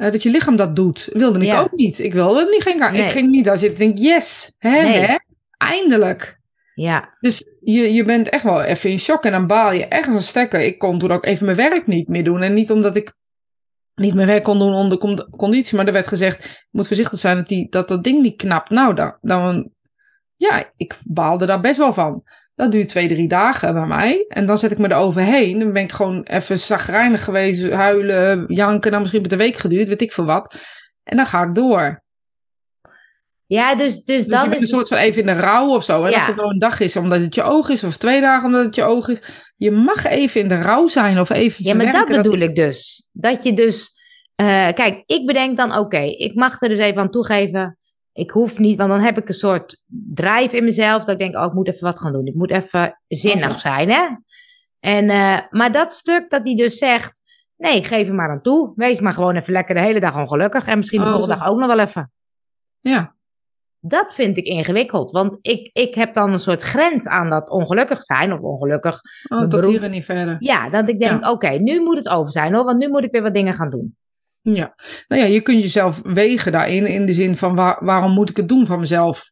Eh, 0.00 0.10
dat 0.12 0.22
je 0.22 0.30
lichaam 0.30 0.56
dat 0.56 0.76
doet. 0.76 1.08
Wilde 1.12 1.46
ik 1.46 1.54
ook 1.54 1.72
niet. 1.72 1.98
Ik 1.98 2.12
wilde 2.12 2.46
niet 2.50 2.62
geen. 2.62 2.78
Nee. 2.78 3.02
Ik 3.02 3.10
ging 3.10 3.30
niet 3.30 3.44
daar 3.44 3.58
zitten. 3.58 3.86
Ik 3.86 3.96
denk, 3.96 3.98
yes, 4.08 4.54
hè, 4.58 4.82
Nee. 4.82 4.98
hè, 4.98 5.16
eindelijk. 5.56 6.38
Ja, 6.74 7.16
Dus 7.20 7.44
je, 7.60 7.92
je 7.92 8.04
bent 8.04 8.28
echt 8.28 8.42
wel 8.42 8.62
even 8.62 8.90
in 8.90 8.98
shock. 8.98 9.24
En 9.24 9.32
dan 9.32 9.46
baal 9.46 9.72
je 9.72 9.86
echt 9.86 10.06
als 10.06 10.14
een 10.16 10.22
stekker. 10.22 10.60
Ik 10.60 10.78
kon 10.78 10.98
toen 10.98 11.10
ook 11.10 11.24
even 11.24 11.44
mijn 11.44 11.56
werk 11.56 11.86
niet 11.86 12.08
meer 12.08 12.24
doen. 12.24 12.42
En 12.42 12.54
niet 12.54 12.70
omdat 12.70 12.96
ik 12.96 13.14
niet 13.94 14.14
mijn 14.14 14.26
werk 14.26 14.42
kon 14.44 14.58
doen 14.58 14.72
onder 14.72 14.98
con- 14.98 15.28
conditie. 15.36 15.76
Maar 15.76 15.86
er 15.86 15.92
werd 15.92 16.06
gezegd, 16.06 16.42
je 16.42 16.68
moet 16.70 16.86
voorzichtig 16.86 17.18
zijn 17.18 17.36
dat 17.36 17.48
die, 17.48 17.66
dat, 17.70 17.88
dat 17.88 18.04
ding 18.04 18.22
niet 18.22 18.36
knapt. 18.36 18.70
Nou, 18.70 18.94
dan, 18.94 19.16
dan, 19.20 19.70
ja, 20.36 20.72
ik 20.76 20.98
baalde 21.04 21.46
daar 21.46 21.60
best 21.60 21.78
wel 21.78 21.92
van. 21.92 22.22
Dat 22.60 22.72
duurt 22.72 22.88
twee, 22.88 23.08
drie 23.08 23.28
dagen 23.28 23.74
bij 23.74 23.86
mij. 23.86 24.24
En 24.28 24.46
dan 24.46 24.58
zet 24.58 24.70
ik 24.70 24.78
me 24.78 24.88
er 24.88 24.96
overheen. 24.96 25.58
Dan 25.58 25.72
ben 25.72 25.82
ik 25.82 25.92
gewoon 25.92 26.22
even 26.22 26.58
zagrijnig 26.58 27.24
geweest. 27.24 27.70
Huilen, 27.70 28.44
janken. 28.48 28.88
Nou, 28.90 29.00
misschien 29.02 29.22
met 29.22 29.32
een 29.32 29.38
week 29.38 29.56
geduurd, 29.56 29.88
weet 29.88 30.00
ik 30.02 30.12
veel 30.12 30.24
wat. 30.24 30.54
En 31.02 31.16
dan 31.16 31.26
ga 31.26 31.42
ik 31.42 31.54
door. 31.54 32.02
ja 33.46 33.74
dus, 33.74 33.94
dus, 34.04 34.16
Dus 34.16 34.26
dan 34.26 34.52
is 34.54 34.60
een 34.60 34.66
soort 34.66 34.88
van 34.88 34.98
even 34.98 35.20
in 35.20 35.26
de 35.26 35.32
rouw 35.40 35.68
of 35.68 35.84
zo. 35.84 36.04
En 36.04 36.10
Ja. 36.10 36.16
als 36.16 36.26
het 36.26 36.36
nou 36.36 36.50
een 36.50 36.58
dag 36.58 36.80
is 36.80 36.96
omdat 36.96 37.20
het 37.20 37.34
je 37.34 37.42
oog 37.42 37.68
is, 37.68 37.84
of 37.84 37.96
twee 37.96 38.20
dagen 38.20 38.46
omdat 38.46 38.64
het 38.64 38.74
je 38.74 38.82
oog 38.82 39.08
is. 39.08 39.22
Je 39.56 39.70
mag 39.70 40.06
even 40.06 40.40
in 40.40 40.48
de 40.48 40.60
rouw 40.60 40.86
zijn 40.86 41.20
of 41.20 41.30
even 41.30 41.64
Ja, 41.64 41.74
maar 41.74 41.92
dat 41.92 42.06
bedoel 42.06 42.38
ik 42.38 42.54
dus. 42.54 43.06
Dat 43.12 43.42
je 43.44 43.52
dus. 43.52 43.90
eh, 44.34 44.68
kijk, 44.74 45.02
ik 45.06 45.26
bedenk 45.26 45.56
dan, 45.56 45.76
oké, 45.76 46.00
ik 46.00 46.34
mag 46.34 46.62
er 46.62 46.68
dus 46.68 46.78
even 46.78 47.00
aan 47.00 47.10
toegeven. 47.10 47.78
Ik 48.12 48.30
hoef 48.30 48.58
niet, 48.58 48.76
want 48.78 48.90
dan 48.90 49.00
heb 49.00 49.18
ik 49.18 49.28
een 49.28 49.34
soort 49.34 49.80
drijf 50.14 50.52
in 50.52 50.64
mezelf. 50.64 50.98
Dat 51.04 51.08
ik 51.10 51.18
denk, 51.18 51.36
oh, 51.36 51.44
ik 51.44 51.52
moet 51.52 51.68
even 51.68 51.84
wat 51.86 51.98
gaan 51.98 52.12
doen. 52.12 52.26
Ik 52.26 52.34
moet 52.34 52.50
even 52.50 53.00
zinnig 53.08 53.60
zijn, 53.60 53.90
hè? 53.90 54.06
En, 54.80 55.10
eh, 55.10 55.38
maar 55.50 55.72
dat 55.72 55.92
stuk 55.92 56.30
dat 56.30 56.40
hij 56.44 56.54
dus 56.54 56.78
zegt. 56.78 57.20
Nee, 57.56 57.84
geef 57.84 58.08
er 58.08 58.14
maar 58.14 58.30
aan 58.30 58.42
toe. 58.42 58.72
Wees 58.76 59.00
maar 59.00 59.12
gewoon 59.12 59.36
even 59.36 59.52
lekker 59.52 59.74
de 59.74 59.80
hele 59.80 60.00
dag 60.00 60.16
ongelukkig. 60.16 60.66
En 60.66 60.76
misschien 60.78 60.98
de 61.00 61.04
Oh, 61.06 61.10
volgende 61.12 61.36
dag 61.36 61.48
ook 61.48 61.58
nog 61.58 61.66
wel 61.66 61.78
even. 61.78 62.12
Ja, 62.80 63.14
Dat 63.80 64.14
vind 64.14 64.36
ik 64.36 64.44
ingewikkeld. 64.46 65.10
Want 65.10 65.38
ik, 65.42 65.70
ik 65.72 65.94
heb 65.94 66.14
dan 66.14 66.32
een 66.32 66.38
soort 66.38 66.62
grens 66.62 67.06
aan 67.06 67.30
dat 67.30 67.50
ongelukkig 67.50 68.02
zijn. 68.02 68.32
Of 68.32 68.40
ongelukkig. 68.40 69.00
oh, 69.28 69.40
tot 69.40 69.50
beroep- 69.50 69.70
hier 69.70 69.82
en 69.82 69.90
niet 69.90 70.04
verder. 70.04 70.36
Ja, 70.38 70.68
dat 70.68 70.88
ik 70.88 71.00
denk, 71.00 71.26
oké, 71.26 71.48
nu 71.48 71.80
moet 71.82 71.96
het 71.96 72.08
over 72.08 72.32
zijn 72.32 72.54
hoor. 72.54 72.64
Want 72.64 72.78
nu 72.78 72.88
moet 72.88 73.04
ik 73.04 73.10
weer 73.12 73.22
wat 73.22 73.34
dingen 73.34 73.54
gaan 73.54 73.70
doen. 73.70 73.96
Ja. 74.42 74.74
Nou 75.08 75.22
ja, 75.22 75.28
je 75.28 75.40
kunt 75.40 75.62
jezelf 75.62 76.00
wegen 76.02 76.52
daarin. 76.52 76.86
In 76.86 77.06
de 77.06 77.12
zin 77.12 77.36
van 77.36 77.54
waar, 77.54 77.84
waarom 77.84 78.12
moet 78.12 78.30
ik 78.30 78.36
het 78.36 78.48
doen 78.48 78.66
van 78.66 78.78
mezelf? 78.80 79.30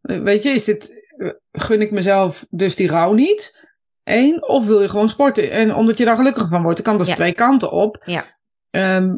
Eh, 0.00 0.20
Weet 0.20 0.42
je, 0.42 0.48
is 0.50 0.64
dit, 0.64 1.04
eh, 1.16 1.30
gun 1.52 1.80
ik 1.80 1.90
mezelf 1.90 2.46
dus 2.50 2.76
die 2.76 2.88
rouw 2.88 3.12
niet? 3.12 3.66
Eén, 4.02 4.48
of 4.48 4.66
wil 4.66 4.80
je 4.82 4.88
gewoon 4.88 5.08
sporten? 5.08 5.50
En 5.50 5.74
omdat 5.74 5.98
je 5.98 6.04
daar 6.04 6.16
gelukkig 6.16 6.48
van 6.48 6.62
wordt, 6.62 6.76
dan 6.76 6.86
kan 6.86 6.98
dus 6.98 7.08
Ja. 7.08 7.14
twee 7.14 7.32
kanten 7.34 7.70
op. 7.70 8.02
Ja. 8.04 8.24
Ehm, 8.70 9.16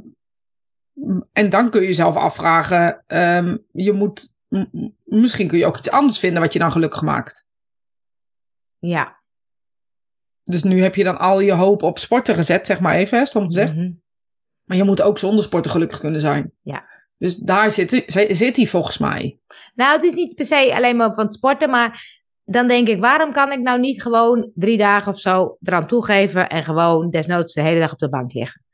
en 1.33 1.51
dan 1.51 1.71
kun 1.71 1.81
je 1.81 1.87
jezelf 1.87 2.17
afvragen, 2.17 3.05
ehm, 3.07 3.57
je 3.73 3.93
moet, 3.93 4.33
misschien 5.05 5.49
kun 5.49 5.59
je 5.59 5.67
ook 5.67 5.79
iets 5.79 5.91
anders 5.91 6.19
vinden 6.19 6.43
wat 6.43 6.53
je 6.53 6.59
dan 6.59 6.73
gelukkig 6.73 7.03
maakt. 7.03 7.47
Ja. 8.79 9.19
Dus 10.45 10.63
nu 10.63 10.83
heb 10.83 10.95
je 10.95 11.05
dan 11.05 11.19
al 11.19 11.41
je 11.41 11.53
hoop 11.53 11.83
op 11.83 11.99
sporten 11.99 12.35
gezet, 12.35 12.67
zeg 12.67 12.81
maar 12.81 12.95
even, 12.95 13.19
hè, 13.19 13.27
stom 13.27 13.47
gezegd. 13.47 13.75
Mhm. 13.75 13.91
Maar 14.71 14.79
je 14.79 14.85
moet 14.85 15.03
ook 15.03 15.19
zonder 15.19 15.45
sporten 15.45 15.71
gelukkig 15.71 16.01
kunnen 16.01 16.21
zijn. 16.21 16.53
Ja. 16.63 16.85
Dus 17.19 17.37
daar 17.37 17.71
zit, 17.71 18.05
zit 18.29 18.57
hij 18.57 18.67
volgens 18.67 18.99
mij. 18.99 19.39
Nou, 19.75 19.93
het 19.93 20.03
is 20.05 20.13
niet 20.13 20.35
per 20.35 20.45
se 20.45 20.73
alleen 20.75 20.97
maar 20.97 21.15
van 21.15 21.25
het 21.25 21.35
sporten, 21.35 21.71
maar 21.71 22.21
dan 22.45 22.69
denk 22.69 22.89
ik, 22.89 23.01
waarom 23.01 23.33
kan 23.33 23.53
ik 23.53 23.61
nou 23.61 23.81
niet 23.81 24.03
gewoon 24.03 24.51
drie 24.55 24.79
dagen 24.79 25.13
of 25.13 25.19
zo 25.21 25.57
eraan 25.63 25.87
toegeven 25.87 26.49
en 26.49 26.65
gewoon 26.65 27.11
desnoods 27.11 27.55
de 27.55 27.61
hele 27.63 27.81
dag 27.81 27.93
op 27.93 27.99
de 27.99 28.09
bank 28.09 28.33
liggen? 28.33 28.65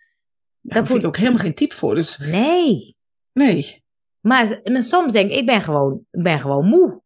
Daar 0.61 0.77
voel- 0.79 0.87
voel 0.87 0.99
ik 0.99 1.07
ook 1.07 1.17
helemaal 1.17 1.41
geen 1.41 1.55
type 1.55 1.75
voor. 1.75 1.95
Dus 1.95 2.19
Nee. 2.19 2.97
nee. 3.33 3.85
Maar, 4.21 4.61
maar 4.73 4.83
soms 4.83 5.13
denk 5.13 5.31
ik, 5.31 5.37
ik 5.37 5.47
ben 5.47 5.63
gewoon, 5.63 6.01
ik 6.11 6.23
ben 6.23 6.41
gewoon 6.41 6.67
moe. 6.67 7.01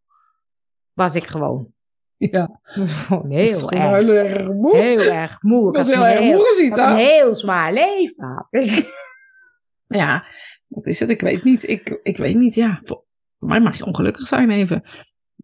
Was 0.92 1.14
ik 1.14 1.24
gewoon. 1.26 1.72
Ja, 2.28 2.60
Gewoon 2.62 3.30
heel 3.30 3.70
erg. 3.70 3.70
heel 3.70 4.08
erg 4.14 4.48
moe. 4.52 4.76
Heel 4.76 5.00
erg 5.00 5.42
moe. 5.42 5.68
Ik 5.70 5.76
had 5.76 5.86
heel 5.86 6.06
erg 6.06 6.20
moe 6.20 6.46
gezien, 6.50 6.66
ik 6.66 6.76
had 6.76 6.86
een 6.90 6.96
hè? 6.96 7.02
heel 7.02 7.34
zwaar 7.34 7.72
leven. 7.72 8.28
Had 8.34 8.52
ik. 8.52 8.88
Ja, 9.86 10.24
wat 10.66 10.86
is 10.86 11.00
het? 11.00 11.08
Ik 11.08 11.20
weet 11.20 11.44
niet. 11.44 11.68
Ik, 11.68 11.98
ik 12.02 12.16
weet 12.16 12.34
niet, 12.36 12.54
ja. 12.54 12.80
Voor 12.84 13.04
mij 13.38 13.60
mag 13.60 13.76
je 13.76 13.84
ongelukkig 13.84 14.26
zijn 14.26 14.50
even. 14.50 14.82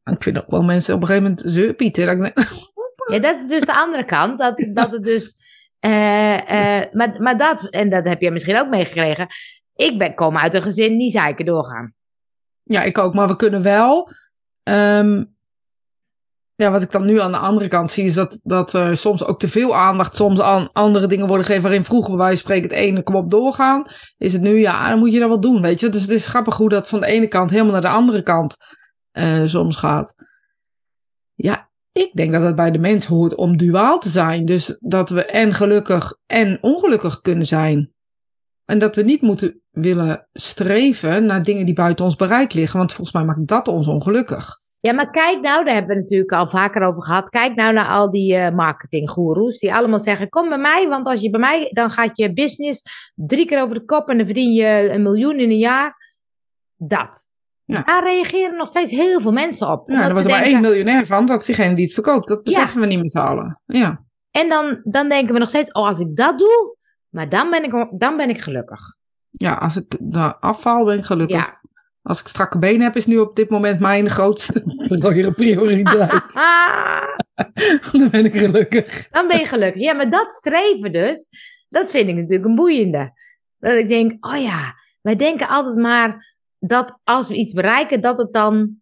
Ik 0.04 0.22
vind 0.22 0.38
ook 0.38 0.50
wel 0.50 0.62
mensen 0.62 0.94
op 0.94 1.00
een 1.00 1.06
gegeven 1.06 1.28
moment 1.30 1.50
zeurpieten. 1.52 2.06
Dat 2.20 2.32
Ja, 3.12 3.18
dat 3.18 3.36
is 3.40 3.48
dus 3.48 3.60
de 3.60 3.74
andere 3.74 4.04
kant. 4.04 4.38
Dat, 4.38 4.66
dat 4.72 4.92
het 4.92 5.04
dus. 5.04 5.36
eh, 5.80 6.78
eh, 6.80 6.92
maar, 6.92 7.22
maar 7.22 7.38
dat, 7.38 7.68
en 7.70 7.88
dat 7.90 8.06
heb 8.06 8.20
je 8.20 8.30
misschien 8.30 8.58
ook 8.58 8.68
meegekregen. 8.68 9.26
Ik 9.76 9.98
ben, 9.98 10.14
kom 10.14 10.38
uit 10.38 10.54
een 10.54 10.62
gezin 10.62 10.98
die 10.98 11.10
zeiken 11.10 11.44
doorgaan. 11.44 11.94
Ja, 12.62 12.82
ik 12.82 12.98
ook. 12.98 13.14
Maar 13.14 13.28
we 13.28 13.36
kunnen 13.36 13.62
wel. 13.62 14.10
ehm, 14.62 15.24
ja, 16.56 16.70
wat 16.70 16.82
ik 16.82 16.90
dan 16.90 17.04
nu 17.04 17.20
aan 17.20 17.32
de 17.32 17.38
andere 17.38 17.68
kant 17.68 17.92
zie, 17.92 18.04
is 18.04 18.14
dat, 18.14 18.40
dat 18.42 18.78
soms 18.92 19.24
ook 19.24 19.38
te 19.38 19.48
veel 19.48 19.76
aandacht 19.76 20.16
soms 20.16 20.40
aan 20.40 20.68
andere 20.72 21.06
dingen 21.06 21.26
worden 21.26 21.46
gegeven. 21.46 21.64
Waarin 21.64 21.84
vroeger 21.84 22.16
wijze 22.16 22.42
van 22.42 22.52
spreken 22.52 22.68
het 22.68 22.78
ene 22.78 23.02
kom 23.02 23.14
op 23.14 23.30
doorgaan. 23.30 23.84
Is 24.18 24.32
het 24.32 24.42
nu, 24.42 24.58
ja, 24.58 24.88
dan 24.88 24.98
moet 24.98 25.12
je 25.12 25.18
dat 25.18 25.28
wel 25.28 25.40
doen, 25.40 25.62
weet 25.62 25.80
je. 25.80 25.88
Dus 25.88 26.00
het 26.00 26.10
is 26.10 26.26
grappig 26.26 26.56
hoe 26.56 26.68
dat 26.68 26.88
van 26.88 27.00
de 27.00 27.06
ene 27.06 27.26
kant 27.26 27.50
helemaal 27.50 27.72
naar 27.72 27.80
de 27.80 27.88
andere 27.88 28.22
kant 28.22 28.56
eh, 29.10 29.42
soms 29.44 29.76
gaat. 29.76 30.14
Ja, 31.34 31.70
ik 31.92 32.10
denk 32.12 32.32
dat 32.32 32.42
het 32.42 32.54
bij 32.54 32.70
de 32.70 32.78
mens 32.78 33.06
hoort 33.06 33.34
om 33.34 33.56
duaal 33.56 33.98
te 33.98 34.08
zijn. 34.08 34.44
Dus 34.44 34.76
dat 34.80 35.10
we 35.10 35.24
en 35.24 35.54
gelukkig 35.54 36.14
en 36.26 36.58
ongelukkig 36.60 37.20
kunnen 37.20 37.46
zijn. 37.46 37.92
En 38.64 38.78
dat 38.78 38.96
we 38.96 39.02
niet 39.02 39.22
moeten 39.22 39.60
willen 39.70 40.28
streven 40.32 41.26
naar 41.26 41.42
dingen 41.42 41.66
die 41.66 41.74
buiten 41.74 42.04
ons 42.04 42.16
bereik 42.16 42.52
liggen. 42.52 42.78
Want 42.78 42.92
volgens 42.92 43.16
mij 43.16 43.24
maakt 43.24 43.46
dat 43.46 43.68
ons 43.68 43.86
ongelukkig. 43.86 44.60
Ja, 44.80 44.92
maar 44.92 45.10
kijk 45.10 45.40
nou, 45.40 45.64
daar 45.64 45.74
hebben 45.74 45.94
we 45.94 46.00
het 46.00 46.02
natuurlijk 46.02 46.32
al 46.32 46.48
vaker 46.48 46.82
over 46.82 47.02
gehad. 47.02 47.28
Kijk 47.28 47.54
nou 47.54 47.72
naar 47.72 47.88
al 47.88 48.10
die 48.10 48.34
eh 48.36 48.54
marketinggoeroes 48.54 49.58
die 49.58 49.74
allemaal 49.74 49.98
zeggen: 49.98 50.28
Kom 50.28 50.48
bij 50.48 50.58
mij, 50.58 50.88
want 50.88 51.06
als 51.06 51.20
je 51.20 51.30
bij 51.30 51.40
mij, 51.40 51.70
dan 51.72 51.90
gaat 51.90 52.16
je 52.16 52.32
business 52.32 52.82
drie 53.14 53.46
keer 53.46 53.62
over 53.62 53.74
de 53.74 53.84
kop 53.84 54.08
en 54.08 54.16
dan 54.16 54.26
verdien 54.26 54.52
je 54.52 54.90
een 54.92 55.02
miljoen 55.02 55.38
in 55.38 55.50
een 55.50 55.58
jaar. 55.58 56.14
Dat. 56.76 57.26
Ja. 57.64 57.82
Daar 57.82 58.04
reageren 58.04 58.56
nog 58.56 58.68
steeds 58.68 58.90
heel 58.90 59.20
veel 59.20 59.32
mensen 59.32 59.70
op. 59.70 59.88
Ja, 59.88 59.94
omdat 59.94 60.08
er 60.08 60.14
wordt 60.14 60.28
er 60.28 60.34
maar 60.34 60.46
één 60.46 60.60
miljonair 60.60 61.06
van. 61.06 61.26
Dat 61.26 61.40
is 61.40 61.46
diegene 61.46 61.74
die 61.74 61.84
het 61.84 61.94
verkoopt. 61.94 62.28
Dat 62.28 62.42
beseffen 62.42 62.80
we 62.80 62.86
niet 62.86 62.98
met 62.98 63.10
z'n 63.10 63.18
allen. 63.18 63.60
Ja. 63.66 64.04
En 64.30 64.48
dan, 64.48 64.80
dan 64.84 65.08
denken 65.08 65.32
we 65.32 65.38
nog 65.38 65.48
steeds: 65.48 65.72
Oh, 65.72 65.86
als 65.86 66.00
ik 66.00 66.16
dat 66.16 66.38
doe, 66.38 66.76
maar 67.08 67.28
dan 67.28 67.50
ben 67.50 67.64
ik, 67.64 67.86
dan 67.98 68.16
ben 68.16 68.28
ik 68.28 68.40
gelukkig. 68.40 68.80
ja, 69.30 69.54
als 69.54 69.76
ik 69.76 69.96
afval, 70.40 70.84
ben 70.84 71.04
gelukkig. 71.04 71.36
Ja. 71.36 71.60
Als 72.06 72.20
ik 72.20 72.28
strakke 72.28 72.58
benen 72.58 72.80
heb, 72.80 72.96
is 72.96 73.06
nu 73.06 73.18
op 73.18 73.36
dit 73.36 73.50
moment 73.50 73.80
mijn 73.80 74.10
grootste 74.10 74.62
prioriteit. 75.36 76.34
Ah, 76.34 77.16
dan 77.92 78.10
ben 78.10 78.24
ik 78.24 78.38
gelukkig. 78.38 79.08
dan 79.10 79.28
ben 79.28 79.38
je 79.38 79.44
gelukkig. 79.44 79.82
Ja, 79.82 79.92
maar 79.92 80.10
dat 80.10 80.34
streven 80.34 80.92
dus, 80.92 81.26
dat 81.68 81.90
vind 81.90 82.08
ik 82.08 82.14
natuurlijk 82.14 82.44
een 82.44 82.54
boeiende. 82.54 83.12
Dat 83.58 83.72
ik 83.72 83.88
denk, 83.88 84.26
oh 84.26 84.42
ja, 84.42 84.74
wij 85.00 85.16
denken 85.16 85.48
altijd 85.48 85.76
maar 85.76 86.34
dat 86.58 86.98
als 87.04 87.28
we 87.28 87.34
iets 87.34 87.52
bereiken, 87.52 88.00
dat 88.00 88.18
het 88.18 88.32
dan 88.32 88.80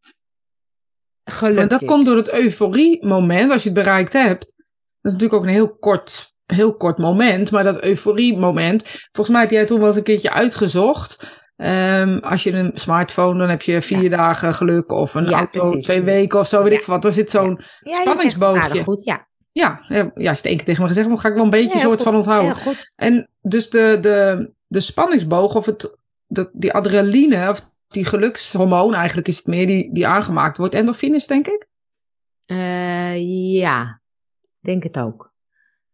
gelukt 1.25 1.61
En 1.61 1.69
dat 1.69 1.83
is. 1.83 1.89
komt 1.89 2.07
door 2.07 2.17
het 2.17 2.33
euforie-moment, 2.33 3.51
als 3.51 3.63
je 3.63 3.69
het 3.69 3.79
bereikt 3.79 4.13
hebt. 4.13 4.55
Dat 4.57 5.13
is 5.13 5.13
natuurlijk 5.13 5.41
ook 5.41 5.47
een 5.47 5.55
heel 5.55 5.77
kort, 5.77 6.35
heel 6.47 6.77
kort 6.77 6.99
moment. 6.99 7.51
Maar 7.51 7.65
dat 7.65 7.83
euforie-moment, 7.83 8.83
volgens 9.13 9.29
mij 9.29 9.41
heb 9.41 9.51
jij 9.51 9.65
toen 9.65 9.79
wel 9.79 9.87
eens 9.87 9.97
een 9.97 10.03
keertje 10.03 10.33
uitgezocht. 10.33 11.43
Ehm, 11.57 12.19
als 12.19 12.43
je 12.43 12.53
een 12.53 12.71
smartphone, 12.75 13.39
dan 13.39 13.49
heb 13.49 13.63
je 13.63 13.83
vier 13.83 14.11
dagen 14.11 14.55
geluk 14.55 14.93
of 14.93 15.15
een 15.15 15.25
Ja, 15.25 15.37
auto, 15.39 15.61
precies. 15.69 15.85
twee 15.85 16.03
weken 16.03 16.39
of 16.39 16.47
zo, 16.49 16.63
weet 16.63 16.73
Ja. 16.73 16.79
ik 16.79 16.85
wat. 16.85 17.05
Er 17.05 17.13
zit 17.13 17.31
zo'n, 17.31 17.61
spanningsboogje. 17.83 18.83
goed, 18.83 19.05
ja. 19.05 19.27
ja, 19.53 19.81
ja, 20.15 20.31
is 20.31 20.37
het 20.37 20.47
één 20.47 20.57
keer 20.57 20.65
tegen 20.65 20.83
me 20.83 20.89
gezegd, 20.89 21.09
maar 21.09 21.19
ga 21.19 21.29
ik 21.29 21.35
wel 21.35 21.45
een 21.45 21.51
beetje 21.51 21.79
soort 21.79 22.03
van 22.03 22.15
onthouden. 22.15 22.57
Goed. 22.57 22.93
En 22.97 23.29
dus 23.43 23.71
de, 23.71 23.99
de, 24.01 24.51
de 24.67 24.81
spanningsboog 24.81 25.55
of 25.55 25.67
het, 25.67 25.99
dat, 26.27 26.51
die 26.53 26.73
adrenaline 26.73 27.49
of 27.51 27.73
die 27.89 28.05
gelukshormoon 28.05 28.95
eigenlijk 28.95 29.29
is 29.29 29.37
het 29.37 29.47
meer 29.47 29.67
die, 29.67 29.93
die 29.93 30.07
aangemaakt 30.07 30.59
wordt. 30.59 30.75
Endorfines, 30.75 31.27
denk 31.27 31.47
ik. 31.47 31.67
Eh, 32.47 33.53
ja, 33.53 34.01
denk 34.61 34.83
het 34.83 34.99
ook. 34.99 35.33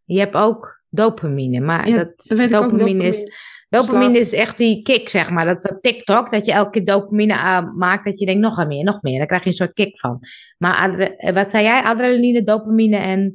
Je 0.04 0.18
hebt 0.18 0.34
ook 0.34 0.82
dopamine, 0.88 1.60
maar 1.60 1.84
dat, 1.90 2.12
dat 2.16 2.38
weet 2.38 2.50
ik 2.50 2.56
ook, 2.56 2.70
dopamine, 2.70 3.04
is, 3.04 3.32
dopamine. 3.70 4.18
is 4.18 4.32
echt 4.32 4.56
die 4.58 4.82
kick, 4.82 5.08
zeg 5.08 5.30
maar. 5.30 5.44
Dat, 5.44 5.62
dat 5.62 5.78
TikTok, 5.82 6.30
dat 6.30 6.46
je 6.46 6.52
elke 6.52 6.70
keer 6.70 6.84
dopamine 6.84 7.36
aanmaakt, 7.36 8.04
dat 8.04 8.18
je 8.18 8.26
denkt 8.26 8.40
nog 8.40 8.66
meer, 8.66 8.84
nog 8.84 9.02
meer. 9.02 9.18
Daar 9.18 9.26
krijg 9.26 9.42
je 9.42 9.48
een 9.50 9.54
soort 9.56 9.72
kick 9.72 9.98
van. 9.98 10.20
Maar 10.58 10.98
eh, 10.98 11.34
wat 11.34 11.50
zei 11.50 11.64
jij? 11.64 11.82
Adrenaline, 11.82 12.42
dopamine 12.42 12.96
en 12.96 13.32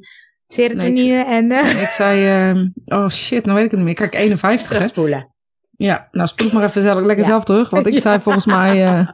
serotonine 0.48 1.24
en 1.24 1.52
eh 1.52 1.82
Ik 1.82 1.88
zei, 1.88 2.26
ehm, 2.26 2.68
oh 2.84 3.08
shit, 3.08 3.44
nou 3.44 3.54
weet 3.56 3.64
ik 3.64 3.70
het 3.70 3.78
niet 3.80 3.88
meer. 3.88 4.08
Kijk, 4.08 4.14
51 4.14 4.68
hè? 4.68 4.74
terugspoelen. 4.74 5.34
Ja, 5.76 6.08
nou 6.12 6.28
spoel 6.28 6.50
maar 6.52 6.64
even 6.64 6.82
zelf, 6.82 7.00
lekker 7.00 7.24
Ja. 7.24 7.30
zelf 7.30 7.44
terug. 7.44 7.70
Want 7.70 7.86
ik 7.86 7.92
Ja. 7.98 8.00
zei 8.00 8.20
volgens 8.20 8.44
mij, 8.46 8.86
eh, 8.86 9.08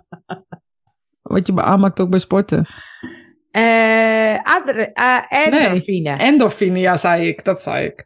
wat 1.23 1.47
je 1.47 1.63
aanmaakt 1.63 2.01
ook 2.01 2.11
bij 2.11 2.19
sporten. 2.19 2.67
Eh 3.51 4.39
adre- 4.43 4.93
endorfine. 5.29 6.11
Endorfine, 6.17 6.79
ja, 6.79 6.97
zei 6.97 7.27
ik. 7.29 7.45
Dat 7.45 7.63
zei 7.63 7.87
ik. 7.87 8.05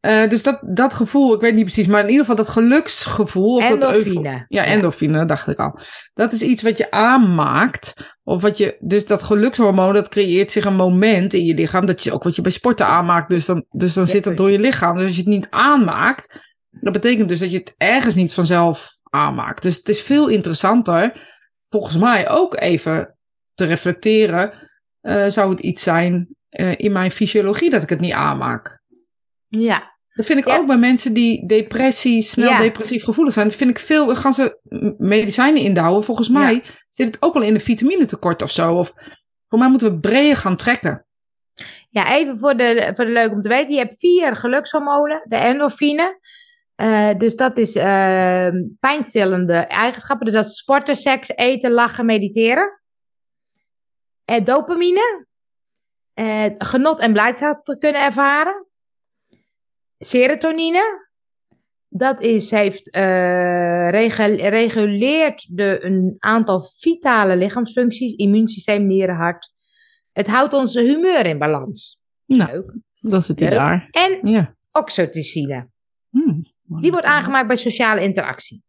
Eh, 0.00 0.28
dus 0.28 0.42
dat, 0.42 0.60
dat 0.66 0.94
gevoel, 0.94 1.34
ik 1.34 1.40
weet 1.40 1.54
niet 1.54 1.64
precies, 1.64 1.86
maar 1.86 2.00
in 2.02 2.08
ieder 2.08 2.20
geval 2.20 2.44
dat 2.44 2.48
geluksgevoel. 2.48 3.56
Of 3.56 3.68
dat 3.68 3.72
Endorfine. 3.72 4.44
ja, 4.48 4.64
endorfine, 4.64 5.24
dacht 5.24 5.48
ik 5.48 5.58
al. 5.58 5.78
Dat 6.14 6.32
is 6.32 6.42
iets 6.42 6.62
wat 6.62 6.78
je 6.78 6.90
aanmaakt. 6.90 8.16
Of 8.22 8.42
wat 8.42 8.58
je, 8.58 8.76
dus 8.80 9.06
dat 9.06 9.22
gelukshormoon, 9.22 9.94
dat 9.94 10.08
creëert 10.08 10.50
zich 10.50 10.64
een 10.64 10.74
moment 10.74 11.34
in 11.34 11.44
je 11.44 11.54
lichaam. 11.54 11.86
Dat 11.86 11.98
is 11.98 12.10
ook 12.10 12.22
wat 12.22 12.36
je 12.36 12.42
bij 12.42 12.50
sporten 12.52 12.86
aanmaakt. 12.86 13.30
Dus 13.30 13.44
dan, 13.46 13.64
dus 13.70 13.94
dan 13.94 14.04
Ja, 14.04 14.10
zit 14.10 14.24
dat 14.24 14.36
door 14.36 14.50
je 14.50 14.58
lichaam. 14.58 14.94
Dus 14.96 15.02
als 15.06 15.12
je 15.16 15.20
het 15.22 15.30
niet 15.30 15.46
aanmaakt, 15.50 16.38
dat 16.70 16.92
betekent 16.92 17.28
dus 17.28 17.38
dat 17.38 17.50
je 17.52 17.58
het 17.58 17.74
ergens 17.76 18.14
niet 18.14 18.34
vanzelf 18.34 18.88
aanmaakt. 19.10 19.62
Dus 19.62 19.76
het 19.76 19.88
is 19.88 20.02
veel 20.02 20.28
interessanter, 20.28 21.12
volgens 21.68 21.96
mij 21.96 22.28
ook 22.28 22.56
even 22.60 23.16
te 23.54 23.64
reflecteren. 23.64 24.52
eh, 25.00 25.24
zou 25.28 25.50
het 25.50 25.60
iets 25.60 25.82
zijn 25.82 26.28
eh, 26.48 26.78
in 26.78 26.92
mijn 26.92 27.10
fysiologie 27.10 27.70
dat 27.70 27.82
ik 27.82 27.88
het 27.88 28.00
niet 28.00 28.12
aanmaak? 28.12 28.79
Ja. 29.50 29.98
Dat 30.14 30.26
vind 30.26 30.38
ik 30.38 30.46
Ja. 30.46 30.56
ook 30.56 30.66
bij 30.66 30.76
mensen 30.78 31.12
die 31.12 31.46
depressie, 31.46 32.22
snel 32.22 32.48
Ja. 32.50 32.58
depressief 32.58 33.04
gevoelig 33.04 33.32
zijn. 33.32 33.48
Dat 33.48 33.56
vind 33.56 33.70
ik 33.70 33.78
veel, 33.78 34.14
gaan 34.14 34.34
ze 34.34 34.58
medicijnen 34.98 35.62
indouwen. 35.62 36.04
Volgens 36.04 36.28
mij 36.28 36.64
zit 36.88 37.06
het 37.06 37.22
ook 37.22 37.34
wel 37.34 37.42
in 37.42 37.54
een 37.54 37.60
vitaminetekort 37.60 38.42
of 38.42 38.50
zo. 38.50 38.74
Of 38.74 38.92
voor 39.48 39.58
mij 39.58 39.68
moeten 39.68 39.92
we 39.92 40.00
breder 40.00 40.36
gaan 40.36 40.56
trekken. 40.56 41.04
Ja, 41.90 42.12
even 42.14 42.38
voor 42.38 42.56
de, 42.56 42.92
voor 42.96 43.04
de 43.04 43.10
leuk 43.10 43.32
om 43.32 43.40
te 43.42 43.48
weten. 43.48 43.72
Je 43.74 43.78
hebt 43.78 43.98
vier 43.98 44.36
gelukshormonen. 44.36 45.24
De 45.28 45.36
endorfine. 45.36 46.18
Eh, 46.74 47.18
dus 47.18 47.36
dat 47.36 47.58
is 47.58 47.74
eh, 47.76 48.48
pijnstillende 48.80 49.54
eigenschappen. 49.54 50.26
Dus 50.26 50.34
dat 50.34 50.44
is 50.44 50.56
sporten, 50.58 50.96
seks, 50.96 51.28
eten, 51.28 51.70
lachen, 51.70 52.06
mediteren. 52.06 52.80
Eh, 54.24 54.44
dopamine. 54.44 55.26
Eh, 56.14 56.44
genot 56.58 56.98
en 57.00 57.12
blijdschap 57.12 57.64
te 57.64 57.78
kunnen 57.78 58.02
ervaren. 58.02 58.66
Serotonine. 60.04 61.08
Dat 61.88 62.20
is, 62.20 62.50
heeft, 62.50 62.90
eh, 62.90 63.88
regu- 63.90 64.48
reguleert 64.48 65.56
de, 65.56 65.84
een 65.84 66.14
aantal 66.18 66.60
vitale 66.78 67.36
lichaamsfuncties. 67.36 68.14
Immuunsysteem, 68.14 68.86
nieren, 68.86 69.14
hart. 69.14 69.52
Het 70.12 70.26
houdt 70.26 70.52
ons 70.52 70.74
humeur 70.74 71.26
in 71.26 71.38
balans. 71.38 71.98
Nou, 72.26 72.52
Leuk. 72.52 72.72
dat 73.00 73.24
zit 73.24 73.38
hij 73.40 73.48
Leuk. 73.48 73.58
daar. 73.58 73.88
En 73.90 74.28
Ja. 74.28 74.54
oxytocine. 74.72 75.68
Hmm. 76.10 76.42
Die 76.80 76.90
wordt 76.90 77.06
aangemaakt 77.06 77.46
bij 77.46 77.56
sociale 77.56 78.02
interactie. 78.02 78.62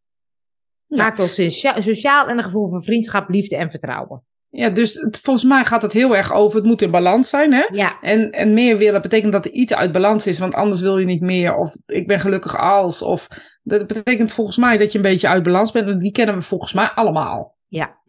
Ja. 0.88 0.98
Maakt 0.98 1.20
ons 1.20 1.34
socia- 1.36 1.82
sociaal 1.82 2.28
en 2.28 2.38
een 2.38 2.44
gevoel 2.44 2.70
van 2.70 2.84
vriendschap, 2.84 3.30
liefde 3.30 3.56
en 3.56 3.70
vertrouwen. 3.72 4.24
Ja, 4.52 4.70
dus 4.70 4.94
het, 4.94 5.20
volgens 5.20 5.46
mij 5.46 5.66
gaat 5.66 5.82
het 5.82 5.94
heel 5.94 6.16
erg 6.16 6.34
over, 6.34 6.58
het 6.58 6.66
moet 6.66 6.82
in 6.82 6.92
balans 6.92 7.30
zijn, 7.30 7.54
hè? 7.54 7.68
Ja, 7.72 7.98
En, 8.02 8.32
en 8.32 8.54
meer 8.54 8.78
willen 8.78 9.02
betekent 9.02 9.32
dat 9.32 9.46
er 9.46 9.52
iets 9.52 9.74
uit 9.74 9.92
balans 9.92 10.28
is, 10.28 10.40
want 10.40 10.54
anders 10.54 10.82
wil 10.82 10.98
je 10.98 11.06
niet 11.06 11.22
meer. 11.22 11.56
Of 11.56 11.76
ik 11.86 12.08
ben 12.08 12.20
gelukkig 12.20 12.58
als. 12.58 13.02
Of 13.02 13.28
dat 13.64 13.88
betekent 13.88 14.32
volgens 14.32 14.58
mij 14.58 14.78
dat 14.78 14.92
je 14.92 14.98
een 14.98 15.04
beetje 15.04 15.28
uit 15.28 15.44
balans 15.44 15.72
bent. 15.72 15.88
En 15.88 16.00
die 16.00 16.12
kennen 16.12 16.36
we 16.36 16.42
volgens 16.42 16.74
mij 16.74 16.88
allemaal. 16.88 17.56
Ja. 17.68 18.00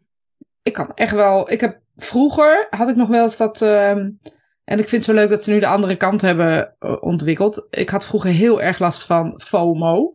Ik 0.63 0.73
kan 0.73 0.93
echt 0.95 1.15
wel. 1.15 1.51
Ik 1.51 1.61
heb 1.61 1.81
vroeger 1.97 2.67
had 2.71 2.89
ik 2.89 2.97
nog 2.97 3.09
wel 3.09 3.23
eens 3.23 3.37
dat. 3.37 3.63
ehm, 3.63 4.11
en 4.65 4.79
ik 4.79 4.89
vind 4.89 4.91
het 4.91 5.05
zo 5.05 5.21
leuk 5.21 5.31
dat 5.31 5.45
ze 5.45 5.51
nu 5.51 5.59
de 5.59 5.67
andere 5.67 5.97
kant 5.97 6.21
hebben 6.21 6.75
eh, 6.79 6.97
ontwikkeld. 7.01 7.67
Ik 7.71 7.91
had 7.91 8.07
vroeger 8.07 8.31
heel 8.31 8.63
erg 8.63 8.79
last 8.79 9.05
van 9.07 9.41
FOMO. 9.45 10.15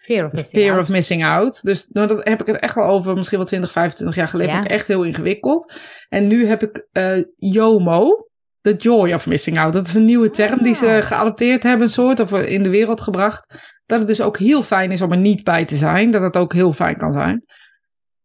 Fear 0.00 0.26
of 0.26 0.32
missing 0.32 0.62
Fear 0.62 0.72
out. 0.74 0.82
of 0.82 0.88
missing 0.88 1.24
out. 1.24 1.62
Dus 1.62 1.88
nou, 1.88 2.06
dat 2.06 2.24
heb 2.24 2.40
ik 2.40 2.46
het 2.46 2.56
echt 2.56 2.74
wel 2.74 2.84
over 2.86 3.14
misschien 3.14 3.38
wel 3.38 3.46
20, 3.46 3.70
25 3.72 4.16
jaar 4.16 4.28
geleden. 4.28 4.54
Ja. 4.54 4.64
Echt 4.64 4.86
heel 4.88 5.02
ingewikkeld. 5.02 5.74
En 6.08 6.26
nu 6.26 6.46
heb 6.46 6.62
ik 6.62 6.86
eh 6.92 7.22
JOMO. 7.36 8.24
The 8.60 8.74
joy 8.76 9.12
of 9.12 9.26
missing 9.26 9.58
out. 9.58 9.72
Dat 9.72 9.86
is 9.86 9.94
een 9.94 10.04
nieuwe 10.04 10.30
term 10.30 10.62
die 10.62 10.74
ze 10.74 10.86
Ah. 10.88 11.02
geadopteerd 11.02 11.62
hebben, 11.62 11.82
een 11.86 11.92
soort, 11.92 12.20
of 12.20 12.32
in 12.32 12.62
de 12.62 12.68
wereld 12.68 13.00
gebracht. 13.00 13.54
Dat 13.86 13.98
het 13.98 14.08
dus 14.08 14.20
ook 14.20 14.38
heel 14.38 14.62
fijn 14.62 14.90
is 14.90 15.02
om 15.02 15.10
er 15.12 15.18
niet 15.18 15.44
bij 15.44 15.64
te 15.64 15.76
zijn. 15.76 16.10
Dat 16.10 16.22
het 16.22 16.36
ook 16.36 16.52
heel 16.52 16.72
fijn 16.72 16.96
kan 16.96 17.12
zijn. 17.12 17.44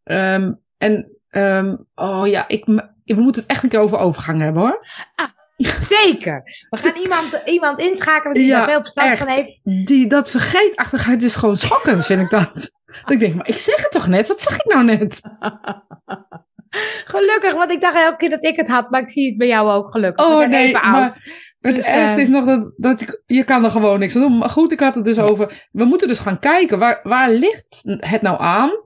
ehm, 0.04 0.54
en, 0.78 1.18
ehm, 1.30 1.76
oh 1.96 2.28
ja, 2.28 2.48
ik, 2.48 2.66
we 2.66 3.14
moeten 3.22 3.42
het 3.42 3.52
echt 3.52 3.64
een 3.64 3.70
keer 3.70 3.80
over 3.80 3.98
overgang 3.98 4.42
hebben 4.42 4.62
hoor. 4.62 4.86
Ah, 5.16 5.26
zeker. 5.98 6.44
We 6.70 6.78
gaan 6.78 7.02
iemand, 7.02 7.42
iemand 7.46 7.80
inschakelen 7.80 8.34
die 8.34 8.50
daar 8.50 8.70
veel 8.70 8.82
verstand 8.82 9.18
van 9.18 9.28
heeft. 9.28 9.60
Die, 9.64 10.08
dat 10.08 10.30
vergeetachtigheid 10.30 11.24
is 11.24 11.36
gewoon 11.36 11.58
schokkend, 11.58 12.06
vind 12.06 12.22
ik 12.22 12.30
dat. 12.30 12.72
Dat 12.86 13.12
ik 13.12 13.20
denk, 13.20 13.36
maar 13.36 13.48
ik 13.48 13.56
zeg 13.56 13.76
het 13.76 13.92
toch 13.92 14.08
net? 14.08 14.28
Wat 14.28 14.42
zeg 14.42 14.56
ik 14.56 14.66
nou 14.66 14.84
net? 14.84 15.22
Gelukkig, 17.06 17.54
want 17.54 17.72
ik 17.72 17.82
dacht 17.82 17.96
elke 17.96 18.18
keer 18.18 18.30
dat 18.30 18.46
ik 18.46 18.56
het 18.56 18.68
had, 18.68 18.90
maar 18.90 19.02
ik 19.02 19.10
zie 19.10 19.28
het 19.28 19.38
bij 19.38 19.48
jou 19.48 19.70
ook 19.70 19.92
gelukkig. 19.92 20.26
Oh 20.26 20.48
nee, 20.48 20.68
even 20.68 20.82
oud. 20.82 21.14
het 21.60 21.76
dus, 21.76 21.86
ergste 21.86 22.22
is 22.22 22.30
nog 22.30 22.46
dat, 22.46 22.72
dat 22.78 23.02
ik, 23.02 23.22
je 23.26 23.44
kan 23.44 23.64
er 23.64 23.72
gewoon 23.72 24.00
niks 24.00 24.16
aan 24.16 24.22
doen. 24.22 24.38
Maar 24.38 24.50
goed, 24.50 24.72
ik 24.72 24.80
had 24.80 24.96
het 24.96 25.06
dus 25.06 25.20
over, 25.20 25.68
we 25.72 25.86
moeten 25.86 26.08
dus 26.08 26.20
gaan 26.20 26.40
kijken, 26.40 26.80
waar, 26.80 27.00
waar 27.04 27.32
ligt 27.32 27.82
het 28.00 28.22
nou 28.22 28.40
aan 28.40 28.84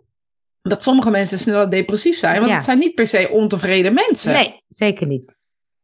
dat 0.61 0.83
sommige 0.83 1.09
mensen 1.09 1.39
sneller 1.39 1.69
depressief 1.69 2.17
zijn? 2.17 2.39
Want 2.39 2.51
het 2.51 2.63
zijn 2.63 2.79
niet 2.79 2.95
per 2.95 3.07
se 3.07 3.29
ontevreden 3.29 3.93
mensen. 3.93 4.33
Nee, 4.33 4.63
zeker 4.67 5.07
niet. 5.07 5.39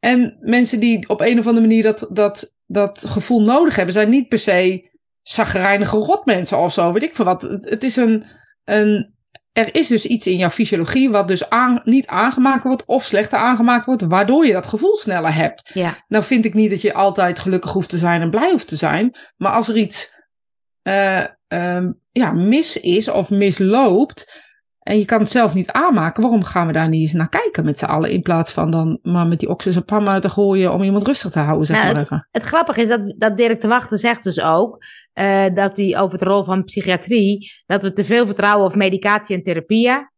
En 0.05 0.37
mensen 0.39 0.79
die 0.79 1.09
op 1.09 1.21
een 1.21 1.39
of 1.39 1.47
andere 1.47 1.67
manier 1.67 1.83
dat, 1.83 2.07
dat, 2.11 2.55
dat 2.65 3.05
gevoel 3.07 3.41
nodig 3.41 3.75
hebben, 3.75 3.93
zijn 3.93 4.09
niet 4.09 4.27
per 4.27 4.39
se 4.39 4.89
zagrijnige 5.21 5.97
rotmensen 5.97 6.57
of 6.57 6.73
zo. 6.73 6.91
Weet 6.93 7.03
ik 7.03 7.15
veel 7.15 7.25
wat. 7.25 7.41
Het, 7.41 7.69
het 7.69 7.83
is 7.83 7.95
een, 7.95 8.23
een 8.63 9.13
er 9.51 9.75
is 9.75 9.87
dus 9.87 10.05
iets 10.05 10.27
in 10.27 10.37
jouw 10.37 10.49
fysiologie 10.49 11.09
wat 11.09 11.27
dus 11.27 11.49
aan, 11.49 11.81
niet 11.83 12.07
aangemaakt 12.07 12.63
wordt 12.63 12.85
of 12.85 13.03
slechter 13.03 13.39
aangemaakt 13.39 13.85
wordt, 13.85 14.01
waardoor 14.01 14.45
je 14.45 14.53
dat 14.53 14.67
gevoel 14.67 14.95
sneller 14.95 15.35
hebt. 15.35 15.71
Ja. 15.73 16.03
Nou 16.07 16.23
vind 16.23 16.45
ik 16.45 16.53
niet 16.53 16.69
dat 16.69 16.81
je 16.81 16.93
altijd 16.93 17.39
gelukkig 17.39 17.71
hoeft 17.71 17.89
te 17.89 17.97
zijn 17.97 18.21
en 18.21 18.29
blij 18.29 18.51
hoeft 18.51 18.67
te 18.67 18.75
zijn, 18.75 19.15
maar 19.37 19.51
als 19.51 19.67
er 19.67 19.77
iets 19.77 20.21
uh, 20.83 21.25
ja, 22.11 22.31
mis 22.31 22.79
is 22.79 23.07
of 23.07 23.29
misloopt, 23.29 24.44
en 24.85 24.99
je 24.99 25.05
kan 25.05 25.19
het 25.19 25.29
zelf 25.29 25.53
niet 25.53 25.71
aanmaken. 25.71 26.23
Waarom 26.23 26.43
gaan 26.43 26.67
we 26.67 26.73
daar 26.73 26.89
niet 26.89 27.01
eens 27.01 27.13
naar 27.13 27.29
kijken 27.29 27.65
met 27.65 27.79
z'n 27.79 27.85
allen? 27.85 28.11
In 28.11 28.21
plaats 28.21 28.51
van 28.51 28.71
dan 28.71 28.99
maar 29.01 29.27
met 29.27 29.39
die 29.39 29.49
oxys 29.49 29.75
en 29.75 29.85
pam 29.85 30.07
uit 30.07 30.21
te 30.21 30.29
gooien 30.29 30.73
om 30.73 30.83
iemand 30.83 31.07
rustig 31.07 31.31
te 31.31 31.39
houden, 31.39 31.65
zeg 31.65 31.81
nou, 31.81 31.93
maar 31.93 32.01
even. 32.01 32.15
Het, 32.15 32.41
het, 32.41 32.43
grappige 32.43 32.81
is 32.81 32.87
dat, 32.87 33.13
dat 33.17 33.37
Dirk 33.37 33.61
de 33.61 33.67
Wachter 33.67 33.99
zegt 33.99 34.23
dus 34.23 34.41
ook 34.41 34.83
uh, 35.13 35.43
dat 35.53 35.77
hij 35.77 35.99
over 35.99 36.17
de 36.17 36.25
rol 36.25 36.43
van 36.43 36.63
psychiatrie, 36.63 37.51
dat 37.65 37.83
we 37.83 37.93
te 37.93 38.03
veel 38.03 38.25
vertrouwen 38.25 38.65
op 38.65 38.75
medicatie 38.75 39.35
en 39.35 39.43
therapieën. 39.43 40.09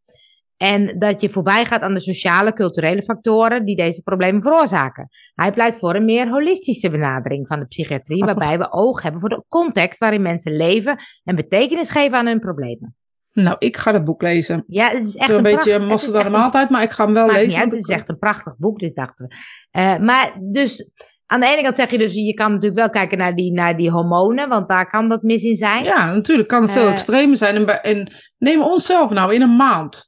En 0.57 0.99
dat 0.99 1.21
je 1.21 1.29
voorbij 1.29 1.65
gaat 1.65 1.81
aan 1.81 1.93
de 1.93 1.99
sociale, 1.99 2.53
culturele 2.53 3.03
factoren 3.03 3.65
die 3.65 3.75
deze 3.75 4.01
problemen 4.01 4.41
veroorzaken. 4.41 5.07
Hij 5.33 5.51
pleit 5.51 5.75
voor 5.75 5.95
een 5.95 6.05
meer 6.05 6.29
holistische 6.29 6.89
benadering 6.89 7.47
van 7.47 7.59
de 7.59 7.65
psychiatrie, 7.65 8.25
waarbij 8.25 8.57
we 8.57 8.71
oog 8.71 9.01
hebben 9.01 9.21
voor 9.21 9.29
de 9.29 9.43
context 9.47 9.99
waarin 9.99 10.21
mensen 10.21 10.55
leven 10.55 10.95
en 11.23 11.35
betekenis 11.35 11.89
geven 11.89 12.17
aan 12.17 12.25
hun 12.25 12.39
problemen. 12.39 12.95
Nou, 13.43 13.55
ik 13.59 13.77
ga 13.77 13.91
dat 13.91 14.05
boek 14.05 14.21
lezen. 14.21 14.63
Ja, 14.67 14.89
het 14.89 15.05
is 15.05 15.15
echt 15.15 15.29
een, 15.29 15.35
een 15.35 15.43
beetje 15.43 15.79
mosterd 15.79 16.15
aan 16.15 16.23
de 16.23 16.29
maaltijd, 16.29 16.69
maar 16.69 16.83
ik 16.83 16.91
ga 16.91 17.03
hem 17.03 17.13
wel 17.13 17.31
lezen. 17.31 17.59
het 17.59 17.73
is 17.73 17.87
echt 17.87 18.09
een 18.09 18.17
prachtig 18.17 18.57
boek, 18.57 18.79
dit 18.79 18.95
dachten 18.95 19.27
we. 19.27 19.35
Uh, 19.79 19.97
maar 19.97 20.37
dus, 20.51 20.91
aan 21.25 21.39
de 21.39 21.47
ene 21.47 21.61
kant 21.61 21.75
zeg 21.75 21.89
je 21.89 21.97
dus, 21.97 22.13
je 22.13 22.33
kan 22.33 22.51
natuurlijk 22.51 22.79
wel 22.79 22.89
kijken 22.89 23.17
naar 23.17 23.35
die, 23.35 23.51
naar 23.51 23.77
die 23.77 23.91
hormonen, 23.91 24.49
want 24.49 24.69
daar 24.69 24.89
kan 24.89 25.09
dat 25.09 25.21
mis 25.21 25.43
in 25.43 25.55
zijn. 25.55 25.83
Ja, 25.83 26.13
natuurlijk 26.13 26.47
kan 26.47 26.63
er 26.63 26.69
veel 26.69 26.87
uh, 26.87 26.93
extremer 26.93 27.37
zijn. 27.37 27.55
En, 27.55 27.83
en 27.83 28.13
neem 28.37 28.61
onszelf 28.61 29.09
nou 29.09 29.33
in 29.33 29.41
een 29.41 29.55
maand 29.55 30.06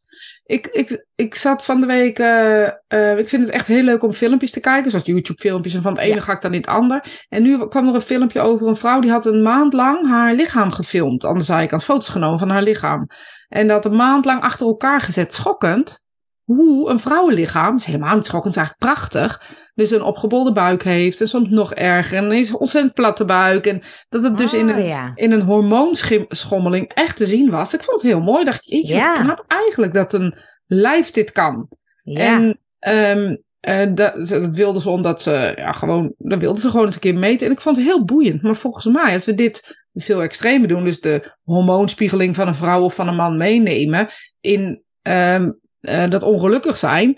ik, 0.49 0.67
ik, 0.67 1.05
ik 1.15 1.35
zat 1.35 1.65
van 1.65 1.79
de 1.81 1.85
week. 1.85 2.19
Uh, 2.19 2.67
uh, 2.87 3.17
ik 3.17 3.29
vind 3.29 3.45
het 3.45 3.51
echt 3.51 3.67
heel 3.67 3.83
leuk 3.83 4.03
om 4.03 4.13
filmpjes 4.13 4.51
te 4.51 4.59
kijken. 4.59 4.91
Zoals 4.91 5.05
YouTube-filmpjes. 5.05 5.73
En 5.73 5.81
van 5.81 5.91
het 5.91 6.01
ene 6.01 6.15
ja. 6.15 6.21
ga 6.21 6.33
ik 6.33 6.41
dan 6.41 6.53
in 6.53 6.59
het 6.59 6.67
ander. 6.67 7.25
En 7.29 7.43
nu 7.43 7.67
kwam 7.67 7.87
er 7.87 7.95
een 7.95 8.01
filmpje 8.01 8.39
over 8.39 8.67
een 8.67 8.75
vrouw. 8.75 8.99
Die 8.99 9.11
had 9.11 9.25
een 9.25 9.41
maand 9.41 9.73
lang 9.73 10.07
haar 10.07 10.33
lichaam 10.33 10.71
gefilmd. 10.71 11.25
Aan 11.25 11.37
de 11.37 11.43
zijkant. 11.43 11.83
Foto's 11.83 12.09
genomen 12.09 12.39
van 12.39 12.49
haar 12.49 12.61
lichaam. 12.61 13.07
En 13.47 13.67
dat 13.67 13.85
een 13.85 13.95
maand 13.95 14.25
lang 14.25 14.41
achter 14.41 14.67
elkaar 14.67 15.01
gezet. 15.01 15.33
Schokkend. 15.33 16.05
Hoe 16.43 16.89
een 16.89 16.99
vrouwenlichaam. 16.99 17.75
is 17.75 17.85
helemaal 17.85 18.15
niet 18.15 18.25
schokkend. 18.25 18.55
is 18.55 18.59
eigenlijk 18.59 18.93
prachtig. 18.93 19.41
Dus 19.79 19.91
een 19.91 20.01
opgebolde 20.01 20.51
buik 20.51 20.83
heeft. 20.83 21.21
En 21.21 21.27
soms 21.27 21.49
nog 21.49 21.73
erger. 21.73 22.17
En 22.17 22.31
een 22.31 22.55
ontzettend 22.55 22.93
platte 22.93 23.25
buik. 23.25 23.65
En 23.65 23.81
dat 24.09 24.23
het 24.23 24.37
dus 24.37 24.53
oh, 24.53 24.59
in, 24.59 24.67
een, 24.67 24.83
ja. 24.83 25.11
in 25.15 25.31
een 25.31 25.41
hormoonschommeling 25.41 26.91
echt 26.93 27.17
te 27.17 27.27
zien 27.27 27.49
was. 27.49 27.73
Ik 27.73 27.83
vond 27.83 28.01
het 28.01 28.11
heel 28.11 28.21
mooi. 28.21 28.43
Dacht, 28.43 28.71
ik 28.71 28.85
Ja. 28.85 29.13
knap 29.13 29.43
eigenlijk 29.47 29.93
dat 29.93 30.13
een 30.13 30.37
lijf 30.67 31.11
dit 31.11 31.31
kan. 31.31 31.67
Ja. 32.03 32.19
En 32.19 32.59
ehm 32.79 33.35
eh, 33.59 33.87
dat 33.93 34.29
wilden 34.51 34.81
ze 34.81 34.89
omdat 34.89 35.21
ze 35.21 35.53
ja, 35.55 35.71
gewoon, 35.71 36.13
dat 36.17 36.39
wilden 36.39 36.61
ze 36.61 36.69
gewoon 36.69 36.85
eens 36.85 36.95
een 36.95 37.01
keer 37.01 37.17
meten. 37.17 37.47
En 37.47 37.53
ik 37.53 37.61
vond 37.61 37.75
het 37.75 37.85
heel 37.85 38.05
boeiend. 38.05 38.41
Maar 38.41 38.55
volgens 38.55 38.85
mij, 38.85 39.13
als 39.13 39.25
we 39.25 39.35
dit 39.35 39.85
veel 39.93 40.21
extremer 40.21 40.67
doen, 40.67 40.83
dus 40.83 41.01
de 41.01 41.35
hormoonspiegeling 41.43 42.35
van 42.35 42.47
een 42.47 42.55
vrouw 42.55 42.83
of 42.83 42.95
van 42.95 43.07
een 43.07 43.15
man 43.15 43.37
meenemen 43.37 44.07
in 44.39 44.81
ehm, 45.01 45.51
eh, 45.79 46.09
dat 46.09 46.23
ongelukkig 46.23 46.77
zijn. 46.77 47.17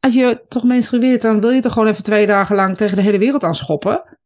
Als 0.00 0.14
je 0.14 0.44
toch 0.48 0.64
menstrueert, 0.64 1.22
dan 1.22 1.40
wil 1.40 1.50
je 1.50 1.60
toch 1.60 1.72
gewoon 1.72 1.88
even 1.88 2.02
twee 2.02 2.26
dagen 2.26 2.56
lang 2.56 2.76
tegen 2.76 2.96
de 2.96 3.02
hele 3.02 3.18
wereld 3.18 3.44
aan 3.44 3.54
schoppen. 3.54 4.18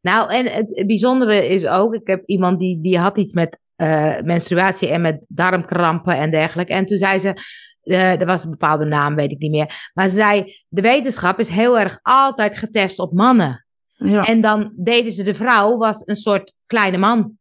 Nou, 0.00 0.32
en 0.32 0.46
het 0.46 0.84
bijzondere 0.86 1.48
is 1.48 1.66
ook, 1.66 1.94
ik 1.94 2.06
heb 2.06 2.22
iemand 2.26 2.58
die, 2.58 2.80
die 2.80 2.98
had 2.98 3.18
iets 3.18 3.32
met 3.32 3.58
eh, 3.76 4.20
menstruatie 4.24 4.88
en 4.88 5.00
met 5.00 5.26
darmkrampen 5.28 6.16
en 6.16 6.30
dergelijke. 6.30 6.72
En 6.72 6.84
toen 6.84 6.98
zei 6.98 7.18
ze, 7.18 7.34
eh, 7.82 8.20
er 8.20 8.26
was 8.26 8.44
een 8.44 8.50
bepaalde 8.50 8.84
naam, 8.84 9.14
weet 9.14 9.32
ik 9.32 9.38
niet 9.38 9.50
meer. 9.50 9.90
Maar 9.94 10.08
ze 10.08 10.14
zei, 10.14 10.54
de 10.68 10.80
wetenschap 10.80 11.38
is 11.38 11.48
heel 11.48 11.78
erg 11.78 11.98
altijd 12.02 12.56
getest 12.56 12.98
op 12.98 13.12
mannen. 13.12 13.66
Ja. 13.92 14.24
En 14.24 14.40
dan 14.40 14.74
deden 14.82 15.12
ze 15.12 15.22
de 15.22 15.34
vrouw, 15.34 15.76
was 15.76 16.02
een 16.06 16.16
soort 16.16 16.54
kleine 16.66 16.98
man. 16.98 17.38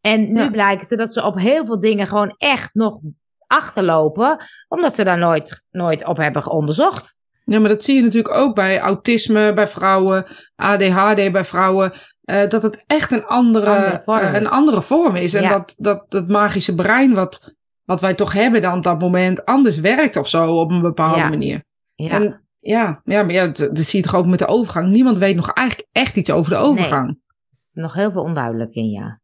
En 0.00 0.32
nu 0.32 0.42
Ja. 0.42 0.50
blijkt 0.50 0.86
ze 0.86 0.96
dat 0.96 1.12
ze 1.12 1.24
op 1.24 1.38
heel 1.38 1.66
veel 1.66 1.80
dingen 1.80 2.06
gewoon 2.06 2.34
echt 2.36 2.74
nog 2.74 3.00
achterlopen, 3.46 4.36
omdat 4.68 4.94
ze 4.94 5.04
daar 5.04 5.18
nooit, 5.18 5.62
nooit 5.70 6.04
op 6.06 6.16
hebben 6.16 6.50
onderzocht. 6.50 7.14
Ja, 7.44 7.58
maar 7.60 7.68
dat 7.68 7.84
zie 7.84 7.94
je 7.96 8.02
natuurlijk 8.02 8.34
ook 8.34 8.54
bij 8.54 8.80
autisme 8.80 9.52
bij 9.52 9.68
vrouwen, 9.68 10.26
ADHD 10.56 11.32
bij 11.32 11.44
vrouwen. 11.44 11.92
eh, 12.24 12.48
dat 12.48 12.62
het 12.62 12.84
echt 12.86 13.12
een 13.12 13.24
andere, 13.24 13.66
Andere 13.76 14.02
vorm 14.02 14.18
eh, 14.20 14.34
is. 14.34 14.44
een 14.44 14.50
andere 14.50 14.82
vorm 14.82 15.16
is. 15.16 15.34
En 15.34 15.42
Ja. 15.42 15.48
dat, 15.50 15.74
dat 15.76 16.04
dat 16.08 16.28
magische 16.28 16.74
brein, 16.74 17.14
wat, 17.14 17.54
wat 17.84 18.00
wij 18.00 18.14
toch 18.14 18.32
hebben 18.32 18.62
dan 18.62 18.76
op 18.76 18.82
dat 18.82 19.00
moment, 19.00 19.44
anders 19.44 19.78
werkt 19.80 20.16
of 20.16 20.28
zo 20.28 20.54
op 20.60 20.70
een 20.70 20.80
bepaalde 20.80 21.18
Ja. 21.18 21.28
manier. 21.28 21.64
Ja. 21.94 22.10
En 22.10 22.40
ja, 22.58 23.00
ja, 23.04 23.22
maar 23.22 23.32
ja, 23.32 23.46
dat, 23.46 23.56
dat 23.58 23.78
zie 23.78 24.00
je 24.00 24.06
toch 24.06 24.14
ook 24.16 24.26
met 24.26 24.38
de 24.38 24.46
overgang. 24.46 24.88
Niemand 24.88 25.18
weet 25.18 25.36
nog 25.36 25.50
eigenlijk 25.52 25.88
echt 25.92 26.16
iets 26.16 26.30
over 26.30 26.50
de 26.52 26.56
overgang. 26.58 27.08
Er 27.08 27.16
is 27.50 27.66
nog 27.72 27.94
heel 27.94 28.12
veel 28.12 28.22
onduidelijk 28.22 28.74
in, 28.74 28.90
ja. 28.90 29.20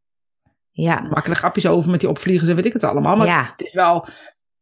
Ja. 0.73 1.03
We 1.03 1.09
maken 1.09 1.31
er 1.31 1.37
grapjes 1.37 1.67
over 1.67 1.91
met 1.91 2.01
die 2.01 2.09
opvliegers 2.09 2.51
en 2.51 2.57
weet 2.57 2.67
ik 2.67 2.73
het 2.73 2.85
allemaal. 2.85 3.17
Maar 3.17 3.27
Ja. 3.27 3.53
het 3.57 3.67
is 3.67 3.73
wel, 3.75 4.07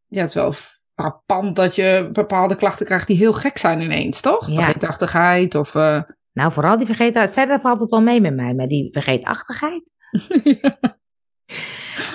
ja, 0.07 0.19
het 0.21 0.29
is 0.29 0.35
wel 0.35 0.53
frappant 0.95 1.55
dat 1.55 1.75
je 1.75 2.09
bepaalde 2.13 2.55
klachten 2.55 2.85
krijgt 2.85 3.07
die 3.07 3.17
heel 3.17 3.33
gek 3.33 3.57
zijn 3.57 3.81
ineens, 3.81 4.21
toch? 4.21 4.47
Ja. 4.47 4.55
Vergeetachtigheid 4.55 5.55
of... 5.55 5.75
eh, 5.75 6.01
Nou, 6.33 6.51
vooral 6.51 6.77
die 6.77 6.85
vergeetachtigheid. 6.85 7.33
Verder 7.33 7.59
valt 7.59 7.79
het 7.79 7.89
wel 7.89 8.01
mee 8.01 8.21
met 8.21 8.35
mij, 8.35 8.53
maar 8.53 8.67
die 8.67 8.91
vergeetachtigheid. 8.91 9.91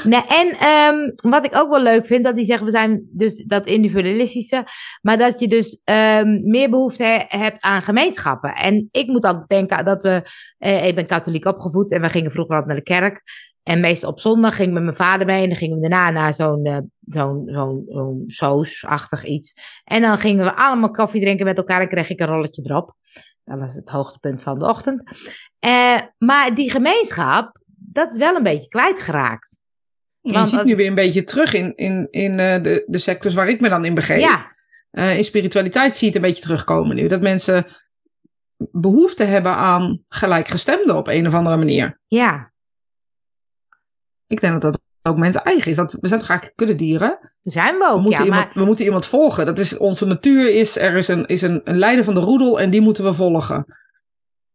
Nee, 0.04 0.24
en 0.26 0.48
ehm, 0.48 1.30
wat 1.30 1.44
ik 1.46 1.56
ook 1.56 1.70
wel 1.70 1.82
leuk 1.82 2.06
vind, 2.06 2.24
dat 2.24 2.37
die 2.37 2.44
zeggen, 2.44 2.66
we 2.66 2.72
zijn 2.72 3.09
dus 3.12 3.44
dat 3.44 3.66
individualistische, 3.66 4.64
maar 5.02 5.16
dat 5.18 5.40
je 5.40 5.48
dus 5.48 5.80
ehm, 5.85 6.40
meer 6.50 6.70
behoefte 6.70 7.04
he- 7.04 7.38
hebt 7.38 7.61
aan 7.61 7.82
gemeenschappen. 7.82 8.54
En 8.54 8.88
ik 8.90 9.06
moet 9.06 9.24
altijd 9.24 9.48
denken 9.48 9.85
dat 9.85 10.02
we, 10.02 10.22
eh, 10.59 10.87
ik 10.87 10.94
ben 10.94 11.06
katholiek 11.06 11.44
opgevoed 11.44 11.92
en 11.92 12.00
we 12.00 12.09
gingen 12.09 12.30
vroeger 12.30 12.54
altijd 12.56 12.72
naar 12.74 12.85
de 12.85 12.90
kerk. 12.92 13.22
En 13.68 13.81
meestal 13.81 14.11
op 14.11 14.20
zondag 14.20 14.55
ging 14.57 14.68
ik 14.68 14.74
met 14.74 14.83
mijn 14.83 14.96
vader 14.96 15.26
mee 15.26 15.42
en 15.42 15.48
dan 15.48 15.59
gingen 15.59 15.79
we 15.81 15.88
daarna 15.88 16.11
naar 16.11 16.35
zo'n 16.35 16.64
eh, 16.64 16.79
zo'n 17.00 17.42
zo'n 17.46 18.24
sausachtig 18.26 19.24
iets. 19.24 19.81
En 19.85 20.02
dan 20.02 20.18
gingen 20.18 20.44
we 20.44 20.55
allemaal 20.57 20.90
koffie 20.90 21.20
drinken 21.20 21.46
met 21.46 21.57
elkaar 21.57 21.81
en 21.81 21.88
kreeg 21.88 22.11
ik 22.11 22.20
een 22.20 22.26
rolletje 22.26 22.62
erop. 22.64 22.94
Dat 23.44 23.61
was 23.61 23.74
het 23.74 23.88
hoogtepunt 23.88 24.42
van 24.42 24.59
de 24.59 24.66
ochtend. 24.66 25.02
Eh, 25.59 25.96
maar 26.18 26.55
die 26.55 26.70
gemeenschap, 26.70 27.59
dat 27.66 28.12
is 28.12 28.18
wel 28.18 28.37
een 28.37 28.42
beetje 28.42 28.68
kwijtgeraakt. 28.68 29.59
je 30.20 30.33
Want 30.33 30.48
ziet 30.48 30.59
als- 30.59 30.68
nu 30.68 30.76
weer 30.76 30.87
een 30.88 30.94
beetje 30.94 31.24
terug 31.24 31.52
in, 31.55 31.72
in, 31.76 32.09
in 32.11 32.38
eh, 32.38 32.62
de, 32.62 32.85
de 32.87 32.98
sectors 32.98 33.35
waar 33.35 33.48
ik 33.48 33.61
me 33.61 33.68
dan 33.68 33.85
in 33.85 33.94
begeef. 33.94 34.20
Ja, 34.20 34.55
in 35.12 35.24
spiritualiteit 35.24 35.96
zie 35.96 36.09
je 36.09 36.14
het 36.14 36.22
een 36.22 36.29
beetje 36.29 36.44
terugkomen 36.44 36.96
nu. 36.96 37.09
Dat 37.09 37.20
mensen 37.20 37.66
behoefte 38.57 39.24
hebben 39.24 39.52
aan 39.52 40.02
gelijkgestemden 40.09 40.96
op 40.96 41.09
een 41.09 41.26
of 41.26 41.35
andere 41.35 41.57
manier. 41.57 42.00
ja. 42.07 42.55
Ik 44.26 44.40
denk 44.40 44.52
dat 44.52 44.72
dat 44.72 44.80
ook 45.02 45.16
mensen 45.16 45.44
eigen 45.44 45.70
is. 45.70 45.76
Dat, 45.76 45.96
we 46.00 46.08
zijn 46.08 46.20
toch 46.20 46.28
eigenlijk 46.28 46.58
kuddedieren? 46.58 47.18
Zijn 47.40 47.78
we 47.78 47.84
ook, 47.88 47.96
We 47.96 48.00
moeten, 48.00 48.18
ja. 48.18 48.24
iemand, 48.24 48.44
Maar 48.44 48.54
we 48.54 48.64
moeten 48.64 48.84
iemand 48.84 49.06
volgen. 49.06 49.46
Dat 49.46 49.58
is 49.58 49.76
onze 49.76 50.06
natuur. 50.06 50.54
Is, 50.54 50.78
er 50.78 50.96
is, 50.96 51.08
een, 51.08 51.26
is 51.26 51.42
een, 51.42 51.60
een 51.64 51.78
leider 51.78 52.04
van 52.04 52.14
de 52.14 52.20
roedel 52.20 52.60
en 52.60 52.70
die 52.70 52.80
moeten 52.80 53.04
we 53.04 53.14
volgen. 53.14 53.66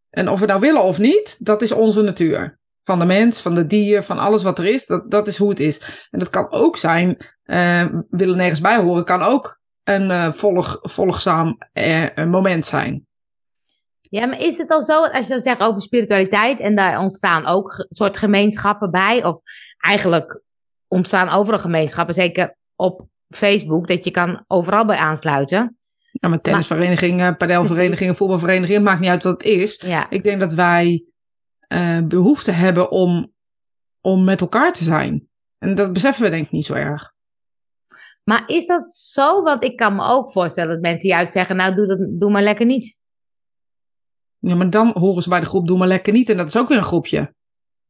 En 0.10 0.30
of 0.30 0.40
we 0.40 0.46
nou 0.46 0.60
willen 0.60 0.84
of 0.84 0.98
niet, 0.98 1.46
dat 1.46 1.62
is 1.62 1.72
onze 1.72 2.02
natuur. 2.02 2.60
Van 2.82 3.00
de 3.00 3.06
mens, 3.06 3.42
van 3.42 3.56
de 3.56 3.66
dier, 3.66 4.04
van 4.04 4.20
alles 4.20 4.44
wat 4.44 4.58
er 4.58 4.66
is. 4.66 4.86
Dat, 4.86 5.12
dat 5.12 5.28
is 5.28 5.38
hoe 5.38 5.50
het 5.50 5.60
is. 5.60 6.08
En 6.10 6.20
dat 6.20 6.30
kan 6.30 6.52
ook 6.52 6.78
zijn, 6.78 7.18
eh, 7.44 7.86
willen 8.10 8.38
nergens 8.38 8.62
bij 8.62 8.78
horen, 8.78 9.06
kan 9.06 9.22
ook 9.22 9.60
een 9.84 10.12
eh, 10.12 10.32
volg, 10.34 10.80
volgzaam 10.82 11.58
eh, 11.74 12.26
moment 12.26 12.66
zijn. 12.66 13.06
Ja, 14.12 14.26
maar 14.26 14.40
is 14.40 14.58
het 14.58 14.70
al 14.70 14.82
zo, 14.82 15.06
als 15.06 15.28
je 15.28 15.34
dan 15.34 15.40
zegt 15.40 15.62
over 15.62 15.82
spiritualiteit 15.82 16.60
en 16.60 16.76
daar 16.76 17.00
ontstaan 17.00 17.46
ook 17.46 17.86
soort 17.90 18.18
gemeenschappen 18.18 18.92
bij, 18.92 19.24
of 19.24 19.42
eigenlijk 19.78 20.42
ontstaan 20.88 21.30
overal 21.30 21.60
gemeenschappen, 21.60 22.14
zeker 22.14 22.56
op 22.76 23.08
Facebook 23.30 23.88
dat 23.88 24.04
je 24.04 24.12
kan 24.12 24.44
overal 24.48 24.86
bij 24.86 24.98
aansluiten. 24.98 25.78
Ja, 26.12 26.30
met 26.30 26.44
tennisverenigingen, 26.44 27.38
padelverenigingen, 27.38 28.16
voetbalverenigingen, 28.16 28.84
maakt 28.84 29.00
niet 29.00 29.10
uit 29.10 29.24
wat 29.24 29.34
het 29.34 29.44
is. 29.44 29.82
Ja, 29.86 30.10
Ik 30.10 30.24
denk 30.24 30.40
dat 30.40 30.54
wij 30.54 31.06
eh, 31.68 32.02
behoefte 32.04 32.52
hebben 32.52 32.92
om, 32.92 33.34
om 34.02 34.24
met 34.24 34.42
elkaar 34.42 34.74
te 34.74 34.84
zijn. 34.84 35.28
En 35.58 35.76
dat 35.76 35.94
beseffen 35.94 36.24
we 36.24 36.30
denk 36.30 36.46
ik 36.46 36.52
niet 36.52 36.66
zo 36.66 36.74
erg. 36.74 37.14
maar 38.24 38.44
is 38.46 38.66
dat 38.66 38.92
zo? 38.92 39.44
Want 39.44 39.64
ik 39.64 39.76
kan 39.76 39.96
me 39.96 40.04
ook 40.06 40.32
voorstellen 40.32 40.72
dat 40.72 40.82
mensen 40.82 41.10
juist 41.10 41.32
zeggen, 41.32 41.56
nou 41.56 41.76
doe, 41.76 41.88
dat, 41.88 42.20
doe 42.20 42.32
maar 42.32 42.44
lekker 42.44 42.66
niet. 42.66 43.00
Ja, 44.44 44.56
maar 44.56 44.70
dan 44.70 44.92
horen 44.94 45.24
ze 45.24 45.30
bij 45.30 45.40
de 45.40 45.46
groep 45.46 45.68
Doe 45.68 45.78
maar 45.78 45.88
lekker 45.88 46.14
niet. 46.14 46.30
En 46.30 46.38
dat 46.38 46.48
is 46.48 46.58
ook 46.58 46.68
weer 46.68 46.78
een 46.78 46.84
groepje. 46.84 47.34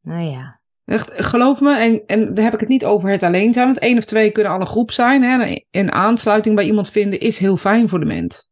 Nou 0.00 0.20
ja. 0.30 0.60
Echt, 0.84 1.12
geloof 1.14 1.60
me, 1.60 1.76
en, 1.76 2.02
en 2.06 2.34
daar 2.34 2.44
heb 2.44 2.54
ik 2.54 2.60
het 2.60 2.68
niet 2.68 2.84
over 2.84 3.10
het 3.10 3.22
alleen 3.22 3.52
zijn. 3.52 3.66
Want 3.66 3.78
één 3.78 3.98
of 3.98 4.04
twee 4.04 4.30
kunnen 4.30 4.52
al 4.52 4.60
een 4.60 4.66
groep 4.66 4.90
zijn. 4.92 5.22
Hè, 5.22 5.60
en 5.70 5.92
aansluiting 5.92 6.54
bij 6.56 6.64
iemand 6.64 6.90
vinden 6.90 7.20
is 7.20 7.38
heel 7.38 7.56
fijn 7.56 7.88
voor 7.88 7.98
de 8.00 8.06
mens. 8.06 8.48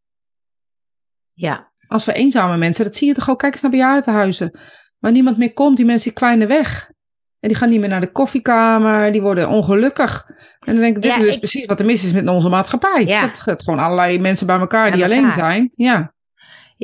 Ja, 1.33 1.73
Als 1.87 2.05
we 2.05 2.13
eenzame 2.13 2.57
mensen, 2.57 2.85
dat 2.85 2.97
zie 2.97 3.09
je 3.09 3.15
toch 3.15 3.31
ook. 3.31 3.39
Kijk 3.39 3.53
eens 3.53 3.63
naar 3.63 3.71
bejaardenhuizen. 3.71 4.59
Waar 4.99 5.13
niemand 5.13 5.37
meer 5.39 5.53
komt, 5.53 5.77
die 5.77 5.87
mensen 5.87 6.09
die 6.09 6.19
kwijnen 6.19 6.49
weg. 6.49 6.91
En 7.41 7.49
die 7.49 7.57
gaan 7.59 7.69
niet 7.71 7.81
meer 7.81 7.89
naar 7.89 8.01
de 8.01 8.13
koffiekamer, 8.13 9.13
die 9.13 9.21
worden 9.23 9.49
ongelukkig. 9.49 10.25
En 10.67 10.73
dan 10.75 10.83
denk 10.83 10.97
ik, 10.97 11.03
dit 11.03 11.11
Ja, 11.11 11.17
is 11.17 11.23
dus 11.25 11.33
ik- 11.35 11.39
precies 11.39 11.67
wat 11.67 11.81
er 11.81 11.87
mis 11.87 12.05
is 12.05 12.13
met 12.13 12.29
onze 12.29 12.49
maatschappij. 12.49 13.05
Ja. 13.07 13.21
Het 13.27 13.41
gaat 13.41 13.63
gewoon 13.63 13.79
allerlei 13.79 14.19
mensen 14.19 14.47
bij 14.47 14.59
elkaar 14.59 14.83
Bij 14.83 14.93
die 14.93 15.03
elkaar. 15.03 15.19
alleen 15.19 15.33
zijn. 15.33 15.71
Ja. 15.75 16.15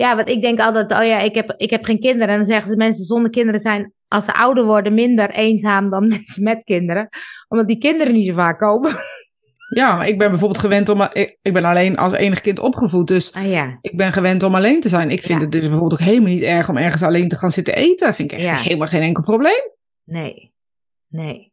Ja 0.03 0.17
want 0.17 0.29
ik 0.29 0.41
denk 0.41 0.61
altijd, 0.61 0.93
oh 0.93 1.05
ja, 1.07 1.19
ik 1.21 1.35
heb, 1.35 1.55
ik 1.57 1.71
heb 1.71 1.85
geen 1.85 2.01
kinderen. 2.01 2.29
En 2.29 2.37
dan 2.37 2.45
zeggen 2.45 2.71
ze, 2.71 2.77
mensen 2.77 3.05
zonder 3.05 3.31
kinderen 3.31 3.61
zijn, 3.61 3.93
als 4.09 4.25
ze 4.25 4.35
ouder 4.35 4.65
worden, 4.65 4.95
minder 4.95 5.31
eenzaam 5.31 5.91
dan 5.91 6.09
mensen 6.17 6.43
met 6.43 6.65
kinderen. 6.65 7.09
Omdat 7.49 7.67
die 7.69 7.79
kinderen 7.79 8.13
niet 8.13 8.27
zo 8.27 8.35
vaak 8.35 8.59
komen. 8.59 8.95
ja, 9.75 9.97
maar 9.97 10.09
ik 10.09 10.19
ben 10.19 10.31
bijvoorbeeld 10.31 10.61
gewend 10.61 10.89
om... 10.89 11.01
Ik, 11.03 11.39
ik 11.43 11.53
ben 11.53 11.65
alleen 11.65 11.97
als 11.97 12.13
enig 12.13 12.41
kind 12.41 12.59
opgevoed, 12.59 13.07
dus 13.07 13.33
Ah 13.33 13.51
ja, 13.51 13.79
ik 13.81 13.97
ben 13.97 14.13
gewend 14.13 14.43
om 14.43 14.55
alleen 14.55 14.81
te 14.81 14.89
zijn. 14.89 15.11
Ik 15.11 15.23
vind 15.23 15.39
Ja. 15.39 15.45
het 15.45 15.53
dus 15.53 15.69
bijvoorbeeld 15.69 15.93
ook 16.01 16.07
helemaal 16.07 16.31
niet 16.33 16.43
erg 16.43 16.69
om 16.69 16.77
ergens 16.77 17.03
alleen 17.03 17.29
te 17.29 17.37
gaan 17.39 17.51
zitten 17.51 17.75
eten. 17.75 18.15
vind 18.15 18.33
ik 18.33 18.39
echt 18.39 18.47
Ja. 18.49 18.57
helemaal 18.57 18.87
geen 18.89 19.03
enkel 19.03 19.23
probleem. 19.23 19.63
nee, 20.05 20.53
nee. 21.09 21.53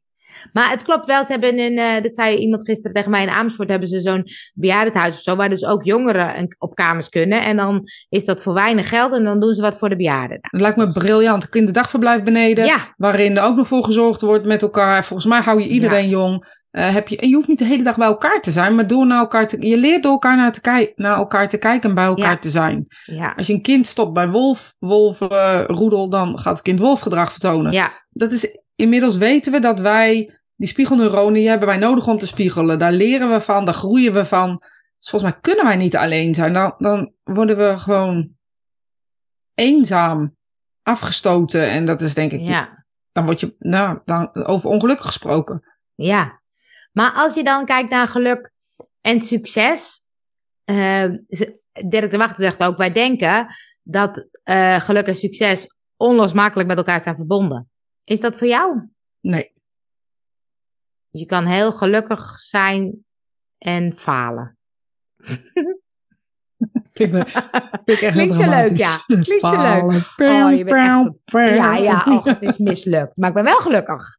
Maar 0.54 0.70
het 0.70 0.84
klopt 0.84 1.06
wel, 1.06 1.26
ze 1.26 1.32
hebben 1.32 1.58
in, 1.58 1.78
eh, 1.78 2.02
dat 2.02 2.16
zei 2.16 2.36
iemand 2.36 2.66
gisteren 2.66 2.94
tegen 2.94 3.12
mij 3.12 3.22
in 3.22 3.30
Amersfoort, 3.30 3.70
hebben 3.70 3.88
ze 3.88 4.00
zo'n 4.00 4.24
bejaardenhuis 4.54 5.16
of 5.16 5.22
zo, 5.22 5.36
waar 5.36 5.50
dus 5.50 5.66
ook 5.66 5.84
jongeren 5.84 6.56
op 6.58 6.76
kamers 6.76 7.10
kunnen. 7.10 7.44
En 7.44 7.58
dan 7.58 7.82
is 8.10 8.26
dat 8.26 8.42
voor 8.44 8.54
weinig 8.54 8.90
geld 8.90 9.14
en 9.14 9.24
dan 9.24 9.40
doen 9.40 9.54
ze 9.54 9.62
wat 9.62 9.78
voor 9.78 9.90
de 9.90 9.96
bejaarden. 9.96 10.38
Het 10.42 10.62
lijkt 10.62 10.78
me 10.78 10.92
briljant. 10.92 11.50
Kinderdagverblijf 11.50 12.24
beneden. 12.24 12.66
Ja, 12.66 12.94
Waarin 12.98 13.38
er 13.38 13.44
ook 13.44 13.56
nog 13.56 13.68
voor 13.68 13.84
gezorgd 13.84 14.22
wordt 14.22 14.46
met 14.46 14.62
elkaar. 14.62 15.06
Volgens 15.06 15.28
mij 15.30 15.42
hou 15.42 15.62
je 15.62 15.68
iedereen 15.68 16.10
jong. 16.10 16.62
Eh, 16.72 16.94
heb 16.94 17.08
je, 17.08 17.18
en 17.18 17.30
je 17.30 17.36
hoeft 17.36 17.48
niet 17.48 17.60
de 17.60 17.66
hele 17.66 17.84
dag 17.84 17.96
bij 17.98 18.08
elkaar 18.08 18.42
te 18.42 18.52
zijn, 18.52 18.76
maar 18.76 18.88
door 18.88 19.06
naar 19.08 19.20
elkaar 19.20 19.48
te, 19.48 19.68
je 19.68 19.78
leert 19.78 20.04
door 20.04 20.12
elkaar 20.12 20.38
naar, 20.38 20.52
te 20.52 20.92
naar 20.96 21.18
elkaar 21.18 21.50
te 21.50 21.58
kijken 21.58 21.90
en 21.90 21.96
bij 21.96 22.06
elkaar 22.06 22.32
Ja. 22.32 22.38
te 22.38 22.50
zijn. 22.50 22.86
ja, 23.06 23.34
Als 23.38 23.48
je 23.48 23.54
een 23.54 23.62
kind 23.62 23.88
stopt 23.88 24.14
bij 24.14 24.30
wolf, 24.30 24.76
wolf, 24.80 25.20
roedel, 25.68 26.10
dan 26.10 26.40
gaat 26.40 26.54
het 26.54 26.62
kind 26.62 26.80
wolfgedrag 26.80 27.32
vertonen. 27.32 27.72
ja, 27.72 27.92
Dat 28.10 28.32
is, 28.32 28.58
inmiddels 28.76 29.18
weten 29.18 29.52
we 29.52 29.60
dat 29.60 29.80
wij, 29.80 30.40
die 30.56 30.68
spiegelneuronen, 30.68 31.34
die 31.34 31.50
hebben 31.50 31.68
wij 31.68 31.78
nodig 31.78 32.08
om 32.08 32.18
te 32.18 32.28
spiegelen. 32.28 32.80
Daar 32.80 32.92
leren 32.92 33.30
we 33.30 33.40
van, 33.40 33.66
daar 33.66 33.74
groeien 33.74 34.14
we 34.14 34.26
van. 34.26 34.58
Dus 34.98 35.10
volgens 35.10 35.32
mij 35.32 35.42
kunnen 35.42 35.66
wij 35.66 35.76
niet 35.76 35.96
alleen 35.96 36.36
zijn. 36.36 36.54
Dan, 36.54 36.76
dan 36.78 37.14
worden 37.24 37.58
we 37.58 37.78
gewoon 37.80 38.30
eenzaam, 39.54 40.36
afgestoten. 40.82 41.70
En 41.70 41.86
dat 41.86 42.02
is 42.02 42.14
denk 42.14 42.32
ik, 42.32 42.42
ja. 42.42 42.86
dan 43.12 43.26
word 43.26 43.40
je, 43.40 43.56
nou, 43.60 44.00
dan 44.06 44.36
over 44.46 44.70
ongeluk 44.70 45.00
gesproken. 45.02 45.64
Ja, 45.96 46.42
maar 46.92 47.12
als 47.12 47.34
je 47.34 47.44
dan 47.44 47.66
kijkt 47.66 47.90
naar 47.90 48.08
geluk 48.08 48.52
en 49.02 49.22
succes. 49.22 50.06
ze- 50.66 51.62
Dirk 51.88 52.12
de 52.12 52.18
Wachter 52.18 52.44
zegt 52.44 52.64
ook, 52.64 52.78
wij 52.78 52.92
denken 52.92 53.46
dat 53.84 54.28
eh, 54.44 54.80
geluk 54.80 55.08
en 55.08 55.16
succes 55.16 55.68
onlosmakelijk 55.98 56.68
met 56.68 56.78
elkaar 56.78 57.00
zijn 57.00 57.16
verbonden. 57.16 57.72
Is 58.04 58.20
dat 58.22 58.38
voor 58.38 58.48
jou? 58.48 58.89
Nee. 59.20 59.52
Dus 61.10 61.22
je 61.22 61.28
kan 61.28 61.46
heel 61.46 61.72
gelukkig 61.72 62.39
zijn 62.39 63.06
en 63.58 63.94
falen. 63.94 64.58
Klinkt 68.12 68.13
heel 68.13 68.36
zo 68.36 68.50
leuk, 68.50 68.78
ja. 68.78 68.98
Klinkt 69.22 69.46
zo 69.48 69.62
leuk. 69.62 69.84
Oh, 70.44 70.52
je 70.58 70.63
bent 70.63 70.70
echt 71.04 71.04
het- 71.04 71.22
Ja, 71.56 71.76
ja, 71.76 72.04
och, 72.16 72.26
het 72.26 72.42
is 72.42 72.58
mislukt. 72.58 73.18
Maar 73.18 73.30
ik 73.30 73.36
ben 73.36 73.44
wel 73.44 73.60
gelukkig. 73.60 74.18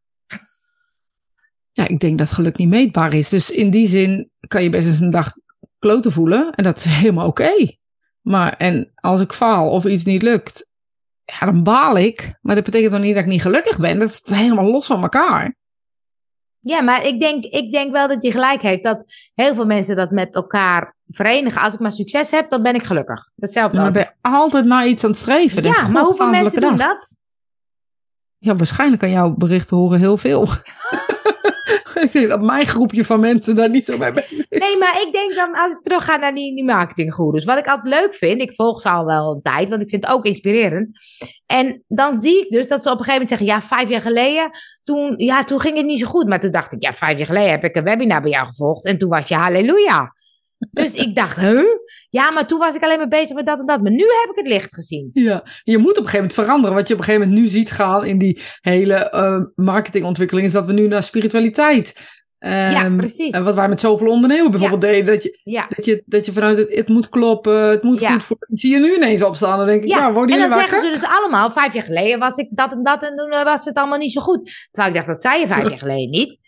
Ja, 1.73 1.89
ik 1.89 2.01
denk 2.01 2.19
dat 2.19 2.31
geluk 2.31 2.57
niet 2.57 2.69
meetbaar 2.69 3.15
is. 3.15 3.29
Dus 3.29 3.51
in 3.51 3.71
die 3.71 3.89
zin 3.89 4.31
kan 4.49 4.63
je 4.63 4.71
best 4.71 4.87
eens 4.87 5.01
een 5.01 5.11
dag 5.11 5.33
kloten 5.79 6.13
voelen. 6.13 6.53
En 6.53 6.65
dat 6.65 6.77
is 6.77 6.85
helemaal 6.85 7.27
oké. 7.27 7.77
Maar 8.21 8.53
en 8.57 8.93
als 8.95 9.21
ik 9.21 9.33
faal 9.33 9.71
of 9.71 9.85
iets 9.85 10.05
niet 10.05 10.23
lukt, 10.23 10.69
ja, 11.25 11.47
dan 11.47 11.63
baal 11.63 11.97
ik. 11.97 12.39
Maar 12.41 12.55
dat 12.55 12.65
betekent 12.65 12.93
nog 12.93 13.01
niet 13.01 13.15
dat 13.15 13.23
ik 13.23 13.29
niet 13.29 13.43
gelukkig 13.43 13.79
ben. 13.79 13.99
Dat 13.99 14.09
is 14.09 14.23
helemaal 14.25 14.71
los 14.71 14.87
van 14.87 15.03
elkaar. 15.03 15.57
Ja, 16.61 16.83
maar 16.83 17.07
ik 17.07 17.21
denk, 17.21 17.45
ik 17.45 17.73
denk 17.73 17.93
wel 17.93 18.09
dat 18.09 18.23
je 18.23 18.31
gelijk 18.31 18.63
heeft 18.63 18.83
dat 18.83 19.05
heel 19.35 19.55
veel 19.55 19.67
mensen 19.67 19.97
dat 19.97 20.11
met 20.11 20.35
elkaar 20.35 20.97
verenigen. 21.07 21.61
Als 21.63 21.75
ik 21.75 21.81
maar 21.81 21.93
succes 21.93 22.31
heb, 22.31 22.51
dan 22.51 22.63
ben 22.63 22.75
ik 22.75 22.83
gelukkig. 22.83 23.31
Hetzelfde 23.37 23.77
Maar 23.77 23.85
als... 23.85 23.95
ben 23.95 24.15
altijd 24.21 24.65
naar 24.65 24.87
iets 24.87 25.05
aan 25.05 25.11
het 25.11 25.19
streven. 25.19 25.63
Ja, 25.63 25.89
maar 25.89 26.03
hoeveel 26.03 26.29
mensen 26.29 26.61
doen 26.61 26.77
dat? 26.77 27.17
Ja, 28.39 28.57
waarschijnlijk 28.57 29.03
aan 29.03 29.11
jouw 29.11 29.35
berichten 29.35 29.77
horen 29.77 29.99
heel 29.99 30.17
veel. 30.17 30.49
dat 32.29 32.43
mijn 32.43 32.67
groepje 32.67 33.05
van 33.05 33.21
mensen 33.21 33.57
daar 33.57 33.71
niet 33.71 33.85
zo 33.85 33.99
mee 33.99 34.13
bezig 34.13 34.31
is. 34.49 34.59
Nee, 34.59 34.79
maar 34.79 35.03
ik 35.07 35.13
denk 35.13 35.35
dan, 35.35 35.55
als 35.55 35.73
ik 35.73 35.83
terug 35.83 36.05
ga 36.05 36.17
naar 36.17 36.35
die, 36.35 36.55
die 36.55 36.65
marketinggoeroes. 36.65 37.45
Wat 37.45 37.59
ik 37.59 37.67
altijd 37.67 37.95
leuk 37.95 38.15
vind, 38.15 38.41
ik 38.41 38.53
volg 38.53 38.81
ze 38.81 38.89
al 38.89 39.05
wel 39.05 39.33
een 39.35 39.43
tijd, 39.43 39.69
want 39.69 39.83
ik 39.83 39.89
vind 39.89 40.05
het 40.05 40.15
ook 40.15 40.25
inspirerend. 40.25 40.99
En 41.47 41.85
dan 41.89 42.21
zie 42.21 42.45
ik 42.45 42.51
dus 42.51 42.69
dat 42.69 42.83
ze 42.83 42.91
op 42.91 42.99
een 42.99 43.05
gegeven 43.05 43.13
moment 43.13 43.29
zeggen, 43.29 43.47
ja, 43.47 43.77
vijf 43.77 43.89
jaar 43.89 44.01
geleden, 44.01 44.51
toen, 44.85 45.15
ja, 45.17 45.45
toen 45.45 45.61
ging 45.61 45.77
het 45.77 45.87
niet 45.87 45.99
zo 45.99 46.07
goed. 46.07 46.29
Maar 46.29 46.41
toen 46.41 46.51
dacht 46.51 46.73
ik, 46.73 46.83
ja, 46.83 46.93
vijf 46.93 47.17
jaar 47.19 47.27
geleden 47.27 47.51
heb 47.51 47.65
ik 47.65 47.77
een 47.77 47.85
webinar 47.85 48.23
bij 48.23 48.31
jou 48.31 48.47
gevolgd 48.47 48.85
en 48.85 48.99
toen 48.99 49.09
was 49.09 49.29
je 49.29 49.35
halleluja. 49.35 50.13
Dus 50.71 50.95
ik 50.95 51.15
dacht, 51.15 51.41
huh? 51.41 51.65
Ja, 52.11 52.31
maar 52.31 52.47
toen 52.47 52.59
was 52.59 52.75
ik 52.75 52.83
alleen 52.83 52.99
maar 52.99 53.09
bezig 53.09 53.35
met 53.37 53.47
dat 53.47 53.59
en 53.59 53.67
dat. 53.67 53.83
Maar 53.83 53.93
nu 53.93 54.05
heb 54.05 54.31
ik 54.31 54.37
het 54.37 54.47
licht 54.47 54.75
gezien. 54.75 55.11
Ja, 55.13 55.43
je 55.63 55.79
moet 55.79 55.91
op 55.91 56.05
een 56.05 56.11
gegeven 56.11 56.19
moment 56.19 56.35
veranderen. 56.35 56.77
Wat 56.77 56.89
je 56.89 56.95
op 56.95 56.99
een 57.01 57.05
gegeven 57.05 57.29
moment 57.29 57.45
nu 57.45 57.51
ziet 57.51 57.71
gaan 57.71 58.05
in 58.05 58.19
die 58.19 58.41
hele 58.61 58.95
eh, 59.11 59.41
marketingontwikkeling, 59.55 60.47
is 60.47 60.53
dat 60.53 60.67
we 60.67 60.73
nu 60.73 60.87
naar 60.89 61.03
spiritualiteit. 61.03 62.13
ja, 62.39 62.85
ehm, 62.85 62.97
precies. 62.97 63.33
En 63.33 63.45
wat 63.45 63.55
wij 63.55 63.69
met 63.69 63.81
zoveel 63.81 64.07
ondernemen 64.07 64.51
bijvoorbeeld 64.51 64.81
deden, 64.81 65.13
dat 65.15 65.23
je, 65.23 65.41
Ja. 65.45 65.67
dat, 65.77 65.85
je, 65.85 66.03
dat 66.07 66.27
je 66.27 66.33
vanuit 66.33 66.59
het, 66.59 66.75
het 66.75 66.89
moet 66.89 67.09
kloppen, 67.09 67.69
het 67.71 67.83
moet 67.83 68.01
Ja. 68.01 68.11
goed 68.13 68.25
voor. 68.25 68.37
Zie 68.49 68.73
je 68.73 68.79
nu 68.79 68.95
ineens 68.95 69.23
opstaan, 69.23 69.59
dan 69.59 69.67
denk 69.67 69.83
ik, 69.83 69.89
ja, 69.89 69.99
Ja, 69.99 70.13
worden 70.13 70.35
en 70.35 70.41
dan 70.41 70.49
jullie 70.59 70.71
zeggen 70.71 70.89
ze 70.89 70.95
dus 71.01 71.09
allemaal, 71.19 71.51
vijf 71.51 71.75
jaar 71.75 71.83
geleden 71.83 72.19
was 72.19 72.37
ik 72.37 72.49
dat 72.51 72.73
en 72.73 72.83
dat 72.83 73.03
en 73.03 73.17
toen 73.17 73.31
eh, 73.31 73.45
was 73.45 73.65
het 73.65 73.77
allemaal 73.77 73.99
niet 73.99 74.13
zo 74.13 74.21
goed. 74.21 74.69
Terwijl 74.71 74.95
ik 74.95 74.99
dacht, 75.01 75.13
dat 75.13 75.23
zei 75.23 75.41
je 75.41 75.47
vijf 75.47 75.69
jaar 75.69 75.79
geleden 75.79 76.11
niet. 76.11 76.39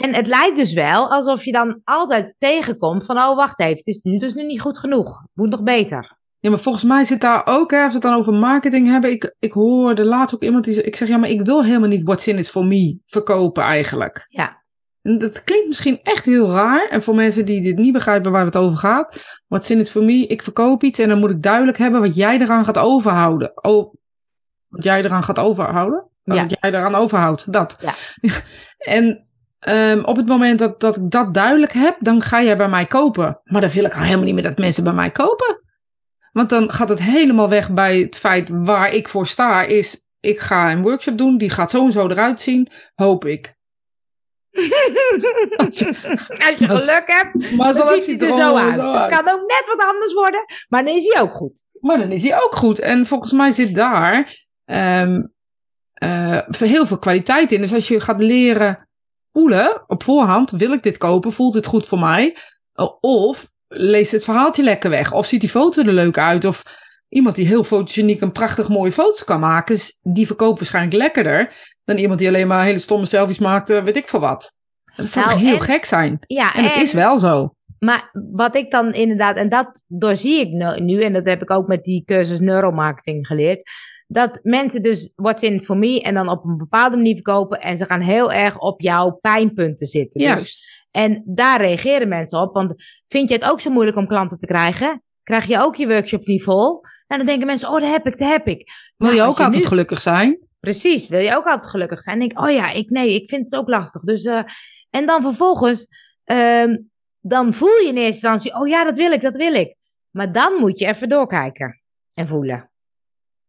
En 0.00 0.14
het 0.14 0.26
lijkt 0.26 0.56
dus 0.56 0.72
wel 0.72 1.10
alsof 1.10 1.44
je 1.44 1.52
dan 1.52 1.80
altijd 1.84 2.34
tegenkomt 2.38 3.04
van, 3.04 3.18
oh 3.18 3.36
wacht 3.36 3.60
even, 3.60 3.76
het 3.76 3.86
is 3.86 4.02
nu 4.02 4.18
dus 4.18 4.34
nu 4.34 4.44
niet 4.44 4.60
goed 4.60 4.78
genoeg. 4.78 5.24
Moet 5.34 5.50
nog 5.50 5.62
beter. 5.62 6.18
Ja, 6.38 6.50
maar 6.50 6.60
volgens 6.60 6.84
mij 6.84 7.04
zit 7.04 7.20
daar 7.20 7.42
ook, 7.46 7.70
hè, 7.70 7.78
als 7.78 7.88
we 7.88 7.98
het 7.98 8.02
dan 8.02 8.14
over 8.14 8.32
marketing 8.32 8.86
hebben, 8.86 9.10
ik, 9.10 9.34
ik 9.38 9.52
hoorde 9.52 10.04
laatst 10.04 10.34
ook 10.34 10.42
iemand 10.42 10.64
die 10.64 10.74
zei, 10.74 10.86
ik 10.86 10.96
zeg, 10.96 11.08
ja, 11.08 11.16
maar 11.16 11.28
ik 11.28 11.44
wil 11.44 11.64
helemaal 11.64 11.88
niet 11.88 12.02
what's 12.02 12.26
in 12.26 12.38
it 12.38 12.50
for 12.50 12.64
me 12.64 12.98
verkopen 13.06 13.62
eigenlijk. 13.62 14.26
Ja. 14.28 14.62
En 15.02 15.18
dat 15.18 15.44
klinkt 15.44 15.66
misschien 15.66 16.00
echt 16.02 16.24
heel 16.24 16.50
raar. 16.50 16.88
En 16.88 17.02
voor 17.02 17.14
mensen 17.14 17.46
die 17.46 17.62
dit 17.62 17.76
niet 17.76 17.92
begrijpen 17.92 18.32
waar 18.32 18.44
het 18.44 18.56
over 18.56 18.78
gaat. 18.78 19.40
What's 19.46 19.70
in 19.70 19.78
it 19.78 19.90
for 19.90 20.04
me? 20.04 20.26
Ik 20.26 20.42
verkoop 20.42 20.82
iets 20.82 20.98
en 20.98 21.08
dan 21.08 21.18
moet 21.18 21.30
ik 21.30 21.42
duidelijk 21.42 21.78
hebben 21.78 22.00
wat 22.00 22.16
jij 22.16 22.38
eraan 22.38 22.64
gaat 22.64 22.78
overhouden. 22.78 23.64
Oh, 23.64 23.94
wat 24.68 24.84
jij 24.84 25.04
eraan 25.04 25.24
gaat 25.24 25.38
overhouden? 25.38 26.08
Ja. 26.22 26.34
Wat 26.34 26.56
jij 26.60 26.70
eraan 26.70 26.94
overhoudt, 26.94 27.52
dat. 27.52 27.78
Ja. 27.80 27.94
en 28.96 29.28
ehm, 29.60 30.02
op 30.04 30.16
het 30.16 30.26
moment 30.26 30.58
dat, 30.58 30.80
dat 30.80 30.96
ik 30.96 31.10
dat 31.10 31.34
duidelijk 31.34 31.72
heb, 31.72 31.96
dan 32.00 32.22
ga 32.22 32.42
jij 32.42 32.56
bij 32.56 32.68
mij 32.68 32.86
kopen. 32.86 33.40
Maar 33.44 33.60
dan 33.60 33.70
wil 33.70 33.84
ik 33.84 33.94
al 33.94 34.02
helemaal 34.02 34.24
niet 34.24 34.34
meer 34.34 34.42
dat 34.42 34.58
mensen 34.58 34.84
bij 34.84 34.92
mij 34.92 35.10
kopen. 35.10 35.60
Want 36.32 36.48
dan 36.48 36.72
gaat 36.72 36.88
het 36.88 37.02
helemaal 37.02 37.48
weg 37.48 37.70
bij 37.70 37.98
het 37.98 38.16
feit 38.16 38.48
waar 38.52 38.92
ik 38.92 39.08
voor 39.08 39.26
sta. 39.26 39.62
Is, 39.62 40.06
ik 40.20 40.38
ga 40.38 40.72
een 40.72 40.82
workshop 40.82 41.18
doen, 41.18 41.38
die 41.38 41.50
gaat 41.50 41.70
zo 41.70 41.84
en 41.84 41.92
zo 41.92 42.08
eruit 42.08 42.40
zien, 42.40 42.68
hoop 42.94 43.24
ik. 43.24 43.54
Als 45.56 45.78
je 45.78 45.94
geluk 45.94 47.02
hebt, 47.06 47.56
Maar 47.56 47.74
dan 47.74 47.94
ziet 47.94 48.06
hij 48.06 48.28
er 48.28 48.32
zo 48.32 48.56
uit. 48.56 48.80
Het 48.80 49.20
kan 49.20 49.34
ook 49.34 49.46
net 49.48 49.64
wat 49.66 49.86
anders 49.86 50.14
worden, 50.14 50.44
maar 50.68 50.84
dan 50.84 50.94
is 50.94 51.04
hij 51.12 51.22
ook 51.22 51.34
goed. 51.34 51.64
Maar 51.80 51.98
dan 51.98 52.12
is 52.12 52.22
hij 52.22 52.42
ook 52.42 52.54
goed. 52.54 52.78
En 52.78 53.06
volgens 53.06 53.32
mij 53.32 53.50
zit 53.50 53.74
daar 53.74 54.34
eh, 54.64 56.38
heel 56.58 56.86
veel 56.86 56.98
kwaliteit 56.98 57.52
in. 57.52 57.60
Dus 57.60 57.74
als 57.74 57.88
je 57.88 58.00
gaat 58.00 58.20
leren 58.20 58.88
voelen 59.32 59.84
op 59.86 60.02
voorhand, 60.02 60.50
wil 60.50 60.72
ik 60.72 60.82
dit 60.82 60.98
kopen? 60.98 61.32
Voelt 61.32 61.54
het 61.54 61.66
goed 61.66 61.86
voor 61.86 61.98
mij? 61.98 62.36
Of 63.00 63.50
leest 63.68 64.12
het 64.12 64.24
verhaaltje 64.24 64.62
lekker 64.62 64.90
weg? 64.90 65.12
Of 65.12 65.26
ziet 65.26 65.40
die 65.40 65.50
foto 65.50 65.82
er 65.82 65.92
leuk 65.92 66.18
uit? 66.18 66.44
Of 66.44 66.62
iemand 67.08 67.36
die 67.36 67.46
heel 67.46 67.64
fotogeniek 67.64 68.20
een 68.20 68.32
prachtig 68.32 68.68
mooie 68.68 68.92
foto's 68.92 69.24
kan 69.24 69.40
maken, 69.40 69.78
die 70.02 70.26
verkoopt 70.26 70.58
waarschijnlijk 70.58 70.96
lekkerder 70.96 71.52
dan 71.84 71.96
iemand 71.96 72.18
die 72.18 72.28
alleen 72.28 72.46
maar 72.46 72.64
hele 72.64 72.78
stomme 72.78 73.06
selfies 73.06 73.38
maakt, 73.38 73.70
eh, 73.70 73.82
weet 73.84 73.96
ik 73.96 74.08
veel 74.08 74.20
wat. 74.20 74.54
Dat 74.96 75.08
zou 75.08 75.26
Nou, 75.26 75.38
heel 75.38 75.54
en- 75.56 75.62
gek 75.62 75.84
zijn. 75.84 76.18
Ja, 76.26 76.54
En 76.54 76.64
het 76.64 76.76
is 76.82 76.92
wel 76.92 77.18
zo. 77.18 77.54
Maar 77.78 78.10
wat 78.32 78.56
ik 78.56 78.70
dan 78.70 78.92
inderdaad, 78.92 79.36
en 79.36 79.48
dat 79.48 79.82
doorzie 79.86 80.40
ik 80.40 80.78
nu, 80.80 81.02
en 81.02 81.12
dat 81.12 81.26
heb 81.26 81.42
ik 81.42 81.50
ook 81.50 81.66
met 81.66 81.82
die 81.84 82.02
cursus 82.04 82.40
neuromarketing 82.40 83.26
geleerd, 83.26 83.70
dat 84.12 84.38
mensen 84.42 84.82
dus 84.82 85.12
what's 85.16 85.42
in 85.42 85.60
for 85.60 85.78
me 85.78 86.00
en 86.00 86.14
dan 86.14 86.28
op 86.28 86.44
een 86.44 86.56
bepaalde 86.56 86.96
manier 86.96 87.14
verkopen 87.14 87.60
en 87.60 87.76
ze 87.76 87.84
gaan 87.84 88.00
heel 88.00 88.32
erg 88.32 88.58
op 88.58 88.80
jouw 88.80 89.10
pijnpunten 89.10 89.86
zitten. 89.86 90.20
Dus- 90.20 90.28
Juist. 90.28 90.86
en 90.90 91.22
daar 91.26 91.60
reageren 91.60 92.08
mensen 92.08 92.40
op, 92.40 92.54
want 92.54 92.74
vind 93.08 93.28
je 93.28 93.34
het 93.34 93.44
ook 93.50 93.60
zo 93.60 93.70
moeilijk 93.70 93.96
om 93.96 94.06
klanten 94.06 94.38
te 94.38 94.46
krijgen? 94.46 95.02
Krijg 95.22 95.44
je 95.46 95.60
ook 95.60 95.76
je 95.76 95.86
workshop 95.86 96.26
niet 96.26 96.42
vol? 96.42 96.80
En 97.06 97.16
dan 97.18 97.26
denken 97.26 97.46
mensen, 97.46 97.68
oh, 97.68 97.80
dat 97.80 97.90
heb 97.90 98.06
ik, 98.06 98.18
dat 98.18 98.28
heb 98.28 98.46
ik. 98.46 98.70
Wil 98.96 99.08
Nou, 99.08 99.20
je 99.20 99.26
ook 99.28 99.40
altijd 99.40 99.62
nu- 99.62 99.68
gelukkig 99.68 100.00
zijn? 100.00 100.38
Precies, 100.60 101.08
wil 101.08 101.20
je 101.20 101.36
ook 101.36 101.46
altijd 101.46 101.70
gelukkig 101.70 102.02
zijn? 102.02 102.18
Denk, 102.18 102.40
oh 102.40 102.50
ja, 102.50 102.70
ik, 102.70 102.90
nee, 102.90 103.14
ik 103.14 103.28
vind 103.28 103.44
het 103.50 103.60
ook 103.60 103.68
lastig. 103.68 104.02
Dus, 104.02 104.24
eh, 104.24 104.42
en 104.90 105.06
dan 105.06 105.22
vervolgens, 105.22 105.86
ehm, 106.24 106.76
dan 107.20 107.52
voel 107.52 107.76
je 107.78 107.88
in 107.88 107.96
eerste 107.96 108.04
instantie, 108.28 108.54
oh 108.54 108.68
ja, 108.68 108.84
dat 108.84 108.96
wil 108.96 109.12
ik, 109.12 109.20
dat 109.20 109.36
wil 109.36 109.54
ik. 109.54 109.74
Maar 110.10 110.32
dan 110.32 110.54
moet 110.54 110.78
je 110.78 110.86
even 110.86 111.08
doorkijken 111.08 111.82
en 112.14 112.26
voelen. 112.28 112.70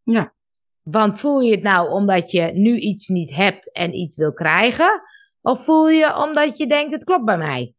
Ja. 0.02 0.34
Want 0.82 1.20
voel 1.20 1.40
je 1.40 1.50
het 1.50 1.62
nou 1.62 1.90
omdat 1.90 2.30
je 2.30 2.50
nu 2.54 2.76
iets 2.76 3.08
niet 3.08 3.34
hebt 3.34 3.72
en 3.72 3.94
iets 3.94 4.16
wil 4.16 4.32
krijgen? 4.32 5.02
Of 5.40 5.64
voel 5.64 5.88
je 5.88 6.16
omdat 6.16 6.58
je 6.58 6.66
denkt, 6.66 6.92
het 6.92 7.04
klopt 7.04 7.24
bij 7.24 7.38
mij? 7.38 7.74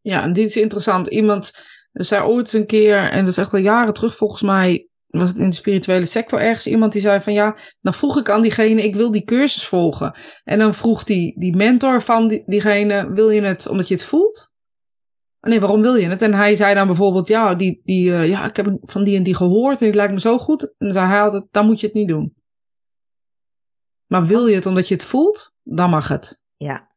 Ja, 0.00 0.22
en 0.22 0.32
dit 0.32 0.48
is 0.48 0.56
interessant. 0.56 1.06
Iemand 1.06 1.52
zei 1.92 2.24
ooit 2.24 2.52
een 2.52 2.66
keer, 2.66 3.10
en 3.10 3.18
dat 3.18 3.28
is 3.28 3.38
echt 3.38 3.52
al 3.52 3.58
jaren 3.58 3.94
terug 3.94 4.16
volgens 4.16 4.42
mij, 4.42 4.86
was 5.06 5.28
het 5.28 5.38
in 5.38 5.50
de 5.50 5.56
spirituele 5.56 6.04
sector 6.04 6.40
ergens, 6.40 6.66
iemand 6.66 6.92
die 6.92 7.02
zei 7.02 7.20
van 7.20 7.32
ja, 7.32 7.56
dan 7.80 7.94
vroeg 7.94 8.18
ik 8.18 8.30
aan 8.30 8.42
diegene, 8.42 8.82
ik 8.82 8.94
wil 8.94 9.10
die 9.10 9.24
cursus 9.24 9.66
volgen. 9.66 10.14
En 10.44 10.58
dan 10.58 10.74
vroeg 10.74 11.04
die, 11.04 11.38
die 11.38 11.56
mentor 11.56 12.02
van 12.02 12.28
die, 12.28 12.42
diegene, 12.46 13.12
wil 13.12 13.30
je 13.30 13.42
het 13.42 13.68
omdat 13.68 13.88
je 13.88 13.94
het 13.94 14.04
voelt? 14.04 14.51
Oh, 15.44 15.50
Nee, 15.50 15.60
waarom 15.60 15.82
wil 15.82 15.94
je 15.94 16.08
het? 16.08 16.22
En 16.22 16.34
hij 16.34 16.56
zei 16.56 16.74
dan 16.74 16.86
bijvoorbeeld, 16.86 17.28
ja, 17.28 17.54
die, 17.54 17.80
die, 17.84 18.12
eh, 18.14 18.28
ja 18.28 18.44
ik 18.48 18.56
heb 18.56 18.76
van 18.82 19.04
die 19.04 19.16
en 19.16 19.22
die 19.22 19.34
gehoord 19.34 19.80
en 19.80 19.86
die 19.86 19.94
lijkt 19.94 20.12
me 20.12 20.20
zo 20.20 20.38
goed. 20.38 20.62
En 20.62 20.74
dan 20.78 20.90
zei 20.92 21.06
hij 21.06 21.20
altijd, 21.22 21.44
dan 21.50 21.66
moet 21.66 21.80
je 21.80 21.86
het 21.86 21.94
niet 21.94 22.08
doen. 22.08 22.34
Maar 24.06 24.26
wil 24.26 24.46
je 24.46 24.54
het 24.54 24.66
omdat 24.66 24.88
je 24.88 24.94
het 24.94 25.04
voelt, 25.04 25.54
dan 25.62 25.90
mag 25.90 26.08
het. 26.08 26.40
Ja. 26.56 26.90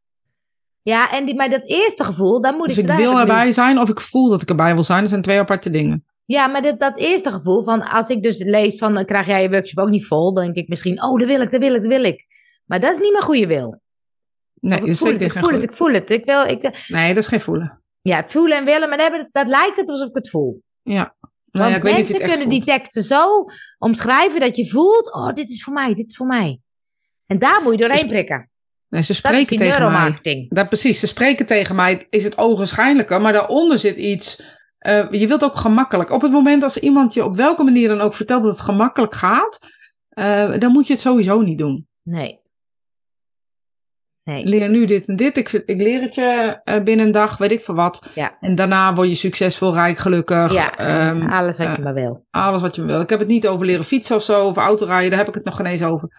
Ja, 0.81 1.11
en 1.11 1.25
die, 1.25 1.35
maar 1.35 1.49
dat 1.49 1.69
eerste 1.69 2.03
gevoel, 2.03 2.41
dan 2.41 2.55
moet 2.55 2.67
Dus 2.67 2.77
ik 2.77 2.83
ik 2.83 2.89
het 2.89 2.99
wil 2.99 3.19
erbij 3.19 3.51
zijn 3.51 3.79
of 3.79 3.89
ik 3.89 3.99
voel 4.01 4.29
dat 4.29 4.41
ik 4.41 4.49
erbij 4.49 4.73
wil 4.73 4.83
zijn, 4.83 4.99
dat 4.99 5.09
zijn 5.09 5.21
twee 5.21 5.39
aparte 5.39 5.69
dingen. 5.69 6.05
Ja, 6.25 6.47
maar 6.47 6.61
dat, 6.61 6.79
dat 6.79 6.97
eerste 6.97 7.29
gevoel 7.31 7.63
van 7.63 7.81
als 7.89 8.09
ik 8.09 8.23
dus 8.23 8.43
lees 8.43 8.77
van 8.77 9.05
krijg 9.05 9.27
jij 9.27 9.41
je 9.41 9.49
workshop 9.49 9.83
ook 9.83 9.89
niet 9.89 10.05
vol, 10.05 10.33
dan 10.33 10.43
denk 10.43 10.55
ik 10.55 10.67
misschien, 10.67 11.03
oh, 11.03 11.19
dat 11.19 11.27
wil 11.27 11.41
ik, 11.41 11.51
dat 11.51 11.61
wil 11.61 11.73
ik, 11.75 11.81
dat 11.81 11.91
wil 11.91 12.03
ik. 12.03 12.25
Maar 12.65 12.79
dat 12.79 12.91
is 12.93 12.99
niet 12.99 13.11
mijn 13.11 13.23
goede 13.23 13.47
wil. 13.47 13.81
Nee, 14.59 14.71
dat 14.79 14.87
ik 14.87 14.93
is 14.93 14.99
voel 14.99 15.11
het, 15.11 15.21
ik 15.21 15.31
voel 15.31 15.41
het, 15.49 15.51
goed- 15.59 15.63
ik 15.63 15.71
voel 15.71 15.91
het. 15.93 16.09
Ik 16.09 16.25
wil, 16.25 16.45
ik, 16.45 16.85
Nee, 16.87 17.13
dat 17.13 17.23
is 17.23 17.29
geen 17.29 17.41
voelen. 17.41 17.81
Ja, 18.11 18.23
voelen 18.27 18.57
en 18.57 18.65
willen, 18.65 18.89
maar 18.89 18.97
dat, 18.97 19.07
hebben- 19.11 19.29
dat 19.31 19.47
lijkt 19.47 19.75
het 19.75 19.89
alsof 19.89 20.07
ik 20.09 20.15
het 20.15 20.29
voel. 20.29 20.61
Ja. 20.81 21.15
Nou 21.51 21.69
ja, 21.69 21.75
ik 21.75 21.83
weet 21.83 21.91
niet 21.91 22.01
mensen 22.01 22.13
het 22.13 22.23
echt 22.23 22.31
kunnen 22.31 22.49
die 22.49 22.63
teksten 22.65 23.03
zo 23.03 23.45
omschrijven 23.77 24.39
dat 24.39 24.55
je 24.55 24.69
voelt, 24.69 25.13
oh, 25.13 25.33
dit 25.33 25.49
is 25.49 25.63
voor 25.63 25.73
mij, 25.73 25.93
dit 25.93 26.05
is 26.09 26.15
voor 26.15 26.27
mij. 26.27 26.59
En 27.25 27.39
daar 27.39 27.61
moet 27.63 27.71
je 27.71 27.77
doorheen 27.79 27.99
Dus- 27.99 28.09
prikken. 28.09 28.49
Nee, 28.89 29.01
ze 29.03 29.07
Dat 29.07 29.09
is 29.09 29.17
spreken 29.17 29.47
die 29.47 29.57
tegen 29.57 29.79
mij. 29.79 29.89
neuromarketing. 29.89 30.49
Dat, 30.49 30.67
precies, 30.67 30.99
ze 30.99 31.07
spreken 31.07 31.45
tegen 31.45 31.75
mij. 31.75 32.07
Is 32.09 32.23
het 32.23 32.37
ogenschijnlijker, 32.37 33.21
maar 33.21 33.33
daaronder 33.33 33.77
zit 33.79 33.95
iets. 33.95 34.43
eh, 34.77 35.11
je 35.11 35.27
wilt 35.27 35.43
ook 35.43 35.55
gemakkelijk. 35.55 36.09
Op 36.09 36.21
het 36.21 36.31
moment 36.31 36.63
als 36.63 36.77
iemand 36.79 37.13
je 37.13 37.23
op 37.23 37.35
welke 37.35 37.63
manier 37.63 37.87
dan 37.87 38.01
ook 38.01 38.13
vertelt 38.15 38.43
dat 38.43 38.51
het 38.51 38.61
gemakkelijk 38.61 39.13
gaat, 39.15 39.59
eh, 40.09 40.57
dan 40.59 40.71
moet 40.71 40.87
je 40.87 40.93
het 40.93 41.01
sowieso 41.01 41.41
niet 41.41 41.57
doen. 41.57 41.87
Nee. 42.03 42.39
Nee. 44.25 44.45
Leer 44.45 44.69
nu 44.69 44.85
dit 44.85 45.07
en 45.07 45.15
dit. 45.15 45.37
Ik, 45.37 45.51
ik 45.51 45.81
leer 45.81 46.01
het 46.01 46.15
je 46.15 46.59
eh, 46.63 46.83
binnen 46.83 47.05
een 47.05 47.11
dag, 47.11 47.37
weet 47.37 47.51
ik 47.51 47.63
veel 47.63 47.75
wat. 47.75 48.11
Ja. 48.15 48.37
En 48.39 48.55
daarna 48.55 48.93
word 48.93 49.07
je 49.07 49.15
succesvol, 49.15 49.73
rijk, 49.73 49.97
gelukkig. 49.97 50.53
Ja, 50.53 50.77
ehm, 50.77 51.29
alles 51.29 51.57
wat 51.57 51.67
je 51.67 51.73
eh, 51.73 51.83
maar 51.83 51.93
wil. 51.93 52.25
Alles 52.29 52.61
wat 52.61 52.75
je 52.75 52.85
wil. 52.85 53.01
Ik 53.01 53.09
heb 53.09 53.19
het 53.19 53.27
niet 53.27 53.47
over 53.47 53.65
leren 53.65 53.83
fietsen 53.83 54.15
of 54.15 54.23
zo, 54.23 54.45
of 54.45 54.57
autorijden. 54.57 55.09
Daar 55.09 55.19
heb 55.19 55.27
ik 55.27 55.33
het 55.33 55.43
nog 55.43 55.55
geen 55.55 55.65
eens 55.65 55.83
over. 55.83 56.09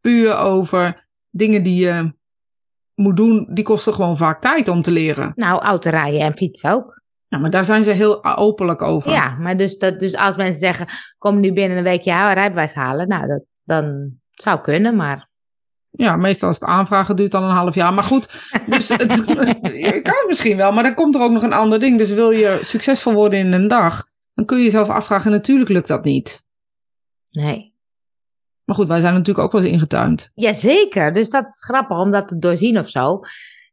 Puur 0.00 0.36
over 0.36 1.08
dingen 1.30 1.62
die 1.62 1.84
je 1.84 2.12
moet 2.94 3.16
doen. 3.16 3.48
Die 3.52 3.64
kosten 3.64 3.94
gewoon 3.94 4.16
vaak 4.16 4.40
tijd 4.40 4.68
om 4.68 4.82
te 4.82 4.90
leren. 4.90 5.32
Nou, 5.34 5.60
autorijden 5.60 6.20
en 6.20 6.36
fietsen 6.36 6.72
ook. 6.72 7.00
Ja, 7.28 7.38
maar 7.38 7.50
daar 7.50 7.64
zijn 7.64 7.84
ze 7.84 7.90
heel 7.90 8.24
openlijk 8.24 8.82
over. 8.82 9.10
Ja, 9.10 9.36
maar 9.40 9.56
dus, 9.56 9.78
dat, 9.78 10.00
dus 10.00 10.16
als 10.16 10.36
mensen 10.36 10.60
zeggen, 10.60 10.86
kom 11.18 11.40
nu 11.40 11.52
binnen 11.52 11.78
een 11.78 11.84
weekje 11.84 12.10
jou 12.10 12.34
rijbewijs 12.34 12.74
halen, 12.74 13.08
nou, 13.08 13.26
dat, 13.26 13.44
dan 13.64 14.12
zou 14.30 14.60
kunnen, 14.60 14.96
maar 14.96 15.27
Ja, 15.90 16.16
meestal 16.16 16.48
als 16.48 16.58
het 16.58 16.68
aanvragen 16.68 17.16
duurt 17.16 17.30
dan 17.30 17.42
een 17.42 17.50
half 17.50 17.74
jaar. 17.74 17.94
Maar 17.94 18.04
goed, 18.04 18.50
dus 18.66 18.88
het, 18.96 19.00
je 19.62 20.00
kan 20.02 20.14
het 20.14 20.24
misschien 20.26 20.56
wel. 20.56 20.72
Maar 20.72 20.82
dan 20.82 20.94
komt 20.94 21.14
er 21.14 21.20
ook 21.20 21.30
nog 21.30 21.42
een 21.42 21.52
ander 21.52 21.80
ding. 21.80 21.98
Dus 21.98 22.10
wil 22.10 22.30
je 22.30 22.58
succesvol 22.62 23.12
worden 23.12 23.38
in 23.38 23.52
een 23.52 23.68
dag, 23.68 24.06
dan 24.34 24.44
kun 24.44 24.58
je 24.58 24.64
jezelf 24.64 24.88
afvragen. 24.88 25.30
Natuurlijk 25.30 25.70
lukt 25.70 25.88
dat 25.88 26.04
niet. 26.04 26.44
nee. 27.30 27.76
Maar 28.64 28.76
goed, 28.76 28.88
wij 28.88 29.00
zijn 29.00 29.12
natuurlijk 29.12 29.46
ook 29.46 29.52
wel 29.52 29.62
eens 29.62 29.72
ingetuind. 29.72 30.30
Jazeker, 30.34 31.12
dus 31.12 31.30
dat 31.30 31.46
is 31.46 31.64
grappig 31.64 31.98
om 31.98 32.10
dat 32.10 32.28
te 32.28 32.38
doorzien 32.38 32.78
of 32.78 32.88
zo. 32.88 33.20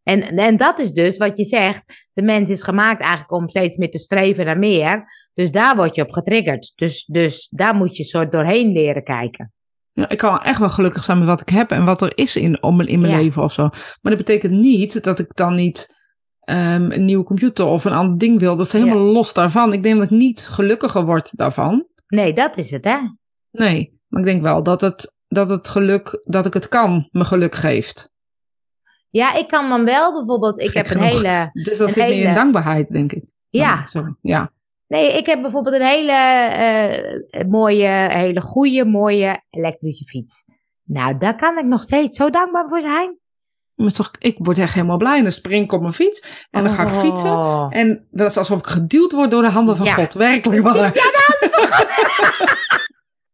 En, 0.04 0.22
en 0.22 0.58
dat 0.58 0.80
is 0.80 0.92
dus 0.92 1.18
wat 1.18 1.38
je 1.38 1.44
zegt, 1.44 2.08
de 2.14 2.22
mens 2.22 2.50
is 2.50 2.64
gemaakt 2.64 3.02
eigenlijk 3.02 3.32
om 3.32 3.50
steeds 3.50 3.78
meer 3.78 3.90
te 3.90 3.98
streven 3.98 4.46
naar 4.46 4.58
meer. 4.58 5.04
Dus 5.34 5.52
daar 5.52 5.76
word 5.76 5.96
je 5.96 6.02
op 6.02 6.12
getriggerd. 6.12 6.72
Dus, 6.76 7.06
dus 7.06 7.48
daar 7.52 7.76
moet 7.76 7.98
je 7.98 8.04
soort 8.04 8.32
doorheen 8.32 8.72
leren 8.72 9.04
kijken. 9.04 9.54
Ja, 9.96 10.10
ik 10.10 10.18
kan 10.18 10.42
echt 10.42 10.60
wel 10.60 10.70
gelukkig 10.70 11.04
zijn 11.04 11.18
met 11.18 11.28
wat 11.28 11.42
ik 11.42 11.50
heb 11.50 11.72
en 11.72 11.86
wat 11.86 12.02
er 12.02 12.18
is 12.18 12.36
in, 12.36 12.64
om, 12.64 12.82
in 12.82 13.00
mijn 13.00 13.14
Ja. 13.14 13.20
leven 13.20 13.44
of 13.44 13.54
zo. 13.54 13.62
Maar 14.02 14.16
dat 14.16 14.18
betekent 14.18 14.52
niet 14.54 15.04
dat 15.04 15.20
ik 15.20 15.36
dan 15.36 15.56
niet 15.56 15.96
ehm, 16.40 16.92
een 16.92 17.06
nieuwe 17.06 17.24
computer 17.24 17.66
of 17.66 17.86
een 17.86 17.94
ander 17.94 18.18
ding 18.18 18.40
wil. 18.40 18.56
Dat 18.56 18.66
is 18.66 18.72
helemaal 18.72 18.98
los 18.98 19.34
daarvan. 19.34 19.74
Ik 19.74 19.84
denk 19.84 19.96
dat 19.96 20.04
ik 20.04 20.18
niet 20.18 20.48
gelukkiger 20.48 21.06
word 21.06 21.38
daarvan. 21.38 21.88
Nee, 22.08 22.34
dat 22.34 22.58
is 22.58 22.72
het, 22.72 22.84
hè? 22.86 22.98
Nee, 23.52 24.00
maar 24.08 24.20
ik 24.22 24.28
denk 24.28 24.42
wel 24.42 24.64
dat 24.64 24.82
het, 24.82 25.16
dat 25.28 25.50
het 25.50 25.68
geluk, 25.68 26.22
dat 26.26 26.46
ik 26.46 26.54
het 26.54 26.68
kan, 26.68 27.08
me 27.12 27.26
geluk 27.26 27.56
geeft. 27.56 28.14
Ja, 29.10 29.36
ik 29.36 29.48
kan 29.48 29.70
dan 29.70 29.86
wel 29.86 30.14
bijvoorbeeld, 30.14 30.60
ik 30.62 30.72
Gek 30.72 30.88
heb 30.88 30.98
een 30.98 31.04
hele... 31.04 31.50
Dus 31.54 31.78
dat 31.78 31.92
zit 31.92 32.08
meer 32.08 32.28
in 32.28 32.34
dankbaarheid, 32.34 32.90
denk 32.90 33.12
ik. 33.12 33.24
Ja, 33.50 33.86
sorry. 33.86 34.16
Ja. 34.22 34.52
Nee, 34.88 35.18
ik 35.18 35.26
heb 35.26 35.42
bijvoorbeeld 35.42 35.76
een 35.76 35.88
hele 35.88 36.12
eh, 36.12 37.48
mooie, 37.48 37.88
hele 38.12 38.42
goede, 38.42 38.86
mooie 38.86 39.42
elektrische 39.50 40.06
fiets. 40.06 40.44
Nou, 40.84 41.18
daar 41.18 41.36
kan 41.36 41.58
ik 41.58 41.66
nog 41.66 41.82
steeds 41.82 42.18
zo 42.18 42.30
dankbaar 42.30 42.66
voor 42.68 42.80
zijn. 42.82 43.18
Maar 43.76 43.92
toch, 43.92 44.12
ik 44.20 44.36
word 44.40 44.58
echt 44.58 44.74
helemaal 44.74 44.98
blij. 44.98 45.18
En 45.18 45.24
dan 45.24 45.32
spring 45.32 45.64
ik 45.64 45.72
op 45.72 45.82
mijn 45.82 45.94
fiets 45.94 46.24
en 46.52 46.64
dan 46.64 46.74
ga 46.74 46.88
ik 46.88 46.94
fietsen. 46.94 47.32
Oh. 47.32 47.68
En 47.70 48.08
dat 48.12 48.30
is 48.30 48.38
alsof 48.38 48.60
ik 48.60 48.68
geduwd 48.68 49.12
word 49.12 49.32
door 49.32 49.42
de 49.42 49.50
handen 49.50 49.76
van 49.78 49.86
Ja. 49.86 49.94
God. 49.94 50.14
Werkelijk 50.14 50.62
waar. 50.62 50.96
ja, 50.96 51.12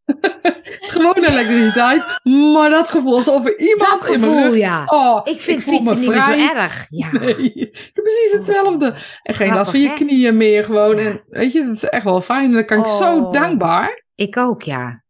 Het 0.06 0.78
is 0.82 0.92
gewoon 0.92 1.16
elektriciteit. 1.16 2.20
Maar 2.24 2.70
dat 2.70 2.90
gevoel 2.90 3.16
alsof 3.16 3.46
er 3.46 3.60
iemand 3.60 4.02
dat 4.02 4.10
in 4.10 4.20
mijn 4.20 4.32
gevoel, 4.32 4.50
rug... 4.50 4.58
ja. 4.58 4.84
Oh, 4.86 5.22
Ik 5.24 5.40
vind 5.40 5.64
fietsen 5.64 6.00
niet 6.00 6.10
meer 6.10 6.22
zo 6.22 6.32
erg. 6.32 6.86
Ja. 6.90 7.12
Nee, 7.12 7.36
ik 7.54 7.92
heb 7.94 8.04
precies 8.04 8.32
hetzelfde. 8.32 8.94
En 9.24 9.36
geen 9.36 9.54
last 9.54 9.72
van 9.72 9.80
je 9.80 9.94
knieën 9.94 10.38
meer 10.38 10.64
gewoon. 10.64 10.96
Ja. 10.98 11.04
En 11.04 11.24
weet 11.30 11.52
je, 11.52 11.64
dat 11.66 11.76
is 11.76 11.84
echt 11.84 12.04
wel 12.04 12.22
fijn. 12.22 12.52
Dan 12.52 12.66
kan 12.66 12.80
ik 12.80 12.86
zo 12.86 13.18
Oh. 13.20 13.32
dankbaar. 13.32 14.04
Ik 14.16 14.38
ook, 14.38 14.62
ja. 14.62 15.04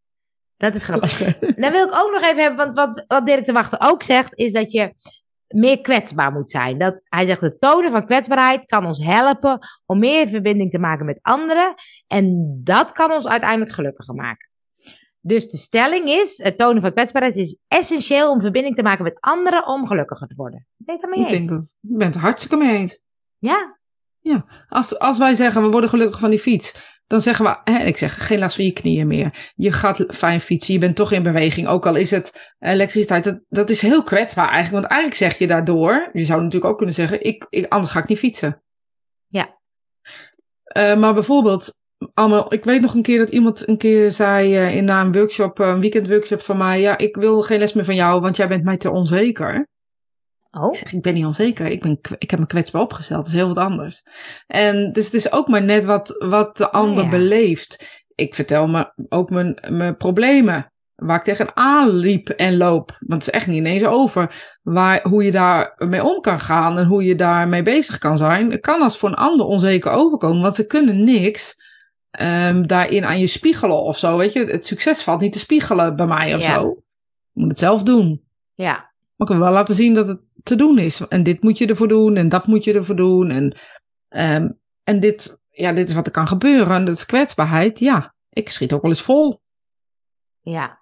Dat 0.57 0.75
is 0.75 0.83
grappig. 0.83 1.17
Dan 1.61 1.71
wil 1.71 1.85
ik 1.87 1.93
ook 1.95 2.11
nog 2.11 2.21
even 2.21 2.41
hebben, 2.43 2.65
want 2.65 2.77
wat, 2.77 3.05
wat 3.07 3.25
Dirk 3.25 3.45
de 3.45 3.51
Wachter 3.51 3.79
ook 3.81 4.03
zegt, 4.03 4.37
is 4.37 4.51
dat 4.51 4.71
je 4.71 4.93
meer 5.47 5.81
kwetsbaar 5.81 6.31
moet 6.31 6.49
zijn. 6.49 6.77
Dat, 6.77 7.01
hij 7.03 7.25
zegt, 7.25 7.41
het 7.41 7.61
tonen 7.61 7.91
van 7.91 8.05
kwetsbaarheid 8.05 8.65
kan 8.65 8.85
ons 8.85 9.03
helpen 9.05 9.59
om 9.85 9.99
meer 9.99 10.27
verbinding 10.27 10.71
te 10.71 10.79
maken 10.79 11.05
met 11.05 11.19
anderen. 11.21 11.73
En 12.07 12.51
dat 12.63 12.91
kan 12.91 13.11
ons 13.11 13.27
uiteindelijk 13.27 13.71
gelukkiger 13.71 14.15
maken. 14.15 14.49
Dus 15.21 15.47
de 15.47 15.57
stelling 15.57 16.09
is, 16.09 16.37
het 16.43 16.57
tonen 16.57 16.81
van 16.81 16.91
kwetsbaarheid 16.91 17.35
is 17.35 17.57
essentieel 17.67 18.31
om 18.31 18.41
verbinding 18.41 18.75
te 18.75 18.83
maken 18.83 19.03
met 19.03 19.17
anderen 19.19 19.67
om 19.67 19.87
gelukkiger 19.87 20.27
te 20.27 20.35
worden. 20.35 20.67
Ben 20.77 20.95
je 20.95 21.01
het 21.01 21.11
daarmee 21.11 21.25
Ik 21.25 21.31
denk 21.31 21.49
eens? 21.49 21.49
dat, 21.49 21.91
ik 21.91 21.97
ben 21.97 22.07
het 22.07 22.15
hartstikke 22.15 22.55
mee 22.55 22.77
eens. 22.77 23.03
Ja, 23.37 23.75
Als, 24.67 24.99
als 24.99 25.17
wij 25.17 25.33
zeggen, 25.33 25.61
we 25.61 25.69
worden 25.69 25.89
gelukkig 25.89 26.19
van 26.19 26.29
die 26.29 26.39
fiets. 26.39 26.99
Dan 27.07 27.21
zeggen 27.21 27.45
we, 27.45 27.71
hè, 27.71 27.83
ik 27.83 27.97
zeg, 27.97 28.27
geen 28.27 28.39
last 28.39 28.55
van 28.55 28.65
je 28.65 28.71
knieën 28.71 29.07
meer. 29.07 29.51
Je 29.55 29.71
gaat 29.71 30.05
fijn 30.07 30.41
fietsen, 30.41 30.73
je 30.73 30.79
bent 30.79 30.95
toch 30.95 31.11
in 31.11 31.23
beweging. 31.23 31.67
Ook 31.67 31.85
al 31.85 31.95
is 31.95 32.11
het 32.11 32.53
elektriciteit. 32.59 33.23
Dat, 33.23 33.39
dat 33.49 33.69
is 33.69 33.81
heel 33.81 34.03
kwetsbaar 34.03 34.49
eigenlijk. 34.49 34.73
Want 34.81 34.85
eigenlijk 34.85 35.21
zeg 35.21 35.37
je 35.37 35.47
daardoor, 35.47 36.09
je 36.13 36.25
zou 36.25 36.41
natuurlijk 36.41 36.71
ook 36.71 36.77
kunnen 36.77 36.95
zeggen, 36.95 37.23
ik, 37.23 37.47
ik, 37.49 37.65
anders 37.71 37.93
ga 37.93 37.99
ik 37.99 38.07
niet 38.07 38.19
fietsen. 38.19 38.63
Ja. 39.27 39.59
Eh, 40.63 40.97
maar 40.97 41.13
bijvoorbeeld, 41.13 41.79
allemaal, 42.13 42.53
ik 42.53 42.63
weet 42.63 42.81
nog 42.81 42.93
een 42.93 43.01
keer 43.01 43.17
dat 43.17 43.29
iemand 43.29 43.67
een 43.67 43.77
keer 43.77 44.11
zei 44.11 44.55
eh, 44.55 44.75
in 44.75 44.85
na 44.85 45.01
een 45.01 45.11
workshop, 45.11 45.59
eh, 45.59 45.67
een 45.67 45.79
weekendworkshop 45.79 46.41
van 46.41 46.57
mij. 46.57 46.81
Ja, 46.81 46.97
ik 46.97 47.15
wil 47.15 47.41
geen 47.41 47.59
les 47.59 47.73
meer 47.73 47.85
van 47.85 47.95
jou, 47.95 48.21
want 48.21 48.35
jij 48.35 48.47
bent 48.47 48.63
mij 48.63 48.77
te 48.77 48.91
onzeker. 48.91 49.67
oh, 50.51 50.67
Ik 50.69 50.75
zeg, 50.75 50.93
ik 50.93 51.01
ben 51.01 51.13
niet 51.13 51.25
onzeker. 51.25 51.65
Ik, 51.65 51.81
ben, 51.81 51.99
ik 52.17 52.31
heb 52.31 52.39
me 52.39 52.47
kwetsbaar 52.47 52.81
opgesteld. 52.81 53.19
Dat 53.19 53.33
is 53.33 53.39
heel 53.39 53.47
wat 53.47 53.57
anders. 53.57 54.03
En 54.47 54.91
dus 54.91 55.05
het 55.05 55.13
is 55.13 55.31
ook 55.31 55.47
maar 55.47 55.63
net 55.63 55.85
wat, 55.85 56.25
wat 56.29 56.57
de 56.57 56.71
ander 56.71 57.03
ja. 57.03 57.09
beleeft. 57.09 58.01
Ik 58.15 58.35
vertel 58.35 58.67
me 58.67 58.93
ook 59.09 59.29
mijn, 59.29 59.57
mijn 59.69 59.97
problemen. 59.97 60.71
waar 60.95 61.17
ik 61.17 61.23
tegenaan 61.23 61.89
liep 61.89 62.29
en 62.29 62.57
loop. 62.57 62.97
Want 62.99 63.25
het 63.25 63.33
is 63.33 63.39
echt 63.39 63.47
niet 63.47 63.57
ineens 63.57 63.85
over. 63.85 64.57
Waar, 64.61 64.99
hoe 65.03 65.23
je 65.23 65.31
daar 65.31 65.73
mee 65.77 66.03
om 66.03 66.21
kan 66.21 66.39
gaan 66.39 66.77
en 66.77 66.85
hoe 66.85 67.03
je 67.03 67.15
daarmee 67.15 67.63
bezig 67.63 67.97
kan 67.97 68.17
zijn. 68.17 68.51
Het 68.51 68.61
kan 68.61 68.81
als 68.81 68.97
voor 68.97 69.09
een 69.09 69.15
ander 69.15 69.45
onzeker 69.45 69.91
overkomen, 69.91 70.41
want 70.41 70.55
ze 70.55 70.67
kunnen 70.67 71.03
niks 71.03 71.59
um, 72.19 72.67
daarin 72.67 73.05
aan 73.05 73.19
je 73.19 73.27
spiegelen 73.27 73.81
of 73.81 73.97
zo. 73.97 74.17
Weet 74.17 74.33
je, 74.33 74.45
het 74.45 74.65
succes 74.65 75.03
valt 75.03 75.21
niet 75.21 75.33
te 75.33 75.39
spiegelen 75.39 75.95
bij 75.95 76.05
mij 76.07 76.35
of 76.35 76.41
Ja. 76.41 76.53
zo. 76.53 76.83
Je 77.31 77.39
moet 77.41 77.49
het 77.49 77.59
zelf 77.59 77.83
doen. 77.83 78.23
Ja, 78.53 78.73
Maar 79.15 79.27
ik 79.29 79.35
wil 79.35 79.37
wel 79.37 79.51
laten 79.51 79.75
zien 79.75 79.93
dat 79.93 80.07
het 80.07 80.19
te 80.43 80.55
doen 80.55 80.77
is. 80.79 81.07
En 81.07 81.23
dit 81.23 81.43
moet 81.43 81.57
je 81.57 81.67
ervoor 81.67 81.87
doen 81.87 82.15
en 82.15 82.29
dat 82.29 82.47
moet 82.47 82.63
je 82.63 82.73
ervoor 82.73 82.95
doen. 82.95 83.29
En, 83.29 83.57
ehm, 84.09 84.49
en 84.83 84.99
dit, 84.99 85.41
ja, 85.47 85.71
dit 85.73 85.89
is 85.89 85.95
wat 85.95 86.05
er 86.05 86.11
kan 86.11 86.27
gebeuren. 86.27 86.75
En 86.75 86.85
dat 86.85 86.95
is 86.95 87.05
kwetsbaarheid. 87.05 87.79
Ja, 87.79 88.13
ik 88.29 88.49
schiet 88.49 88.73
ook 88.73 88.81
wel 88.81 88.91
eens 88.91 89.01
vol. 89.01 89.41
ja. 90.41 90.79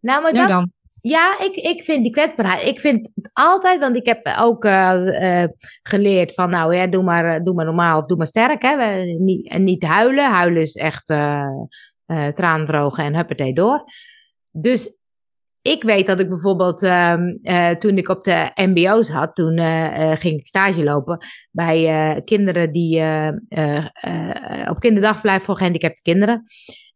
Nou, 0.00 0.22
maar 0.22 0.34
Ja, 0.34 0.40
dat, 0.40 0.48
dan. 0.48 0.72
Ja, 1.08 1.40
ik, 1.40 1.56
ik 1.56 1.82
vind 1.82 2.02
die 2.02 2.12
kwetsbaarheid. 2.12 2.66
Ik 2.66 2.80
vind 2.80 3.10
het 3.14 3.30
altijd, 3.32 3.80
want 3.80 3.96
ik 3.96 4.06
heb 4.06 4.36
ook 4.40 4.64
eh, 4.64 5.42
eh, 5.42 5.50
geleerd 5.82 6.34
van, 6.34 6.50
nou 6.50 6.74
ja, 6.74 6.86
doe 6.86 7.02
maar, 7.02 7.34
eh, 7.34 7.42
doe 7.44 7.54
maar 7.54 7.64
normaal 7.64 7.98
of 8.00 8.06
doe 8.06 8.16
maar 8.16 8.26
sterk. 8.26 8.62
Hè? 8.62 9.02
Niet, 9.18 9.50
en 9.50 9.64
niet 9.64 9.84
huilen. 9.84 10.30
Huilen 10.30 10.62
is 10.62 10.74
echt 10.74 11.10
eh 11.10 12.28
tranen 12.34 12.66
drogen 12.66 13.04
en 13.04 13.14
huppatee 13.14 13.52
door. 13.52 13.84
Dus 14.50 14.98
ik 15.62 15.82
weet 15.82 16.06
dat 16.06 16.20
ik 16.20 16.28
bijvoorbeeld, 16.28 16.82
ehm, 16.82 17.36
eh, 17.42 17.70
toen 17.70 17.98
ik 17.98 18.08
op 18.08 18.24
de 18.24 18.50
MBO 18.54 19.02
zat, 19.02 19.34
toen 19.34 19.58
ging 20.16 20.40
ik 20.40 20.46
stage 20.46 20.84
lopen 20.84 21.18
bij 21.50 22.22
kinderen 22.24 22.72
die 22.72 23.02
op 24.68 24.78
kinderdagverblijf 24.78 25.42
voor 25.42 25.56
gehandicapte 25.56 26.02
kinderen. 26.02 26.42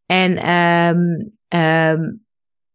En, 0.07 0.37
ehm, 0.37 0.99
ehm, 1.49 2.03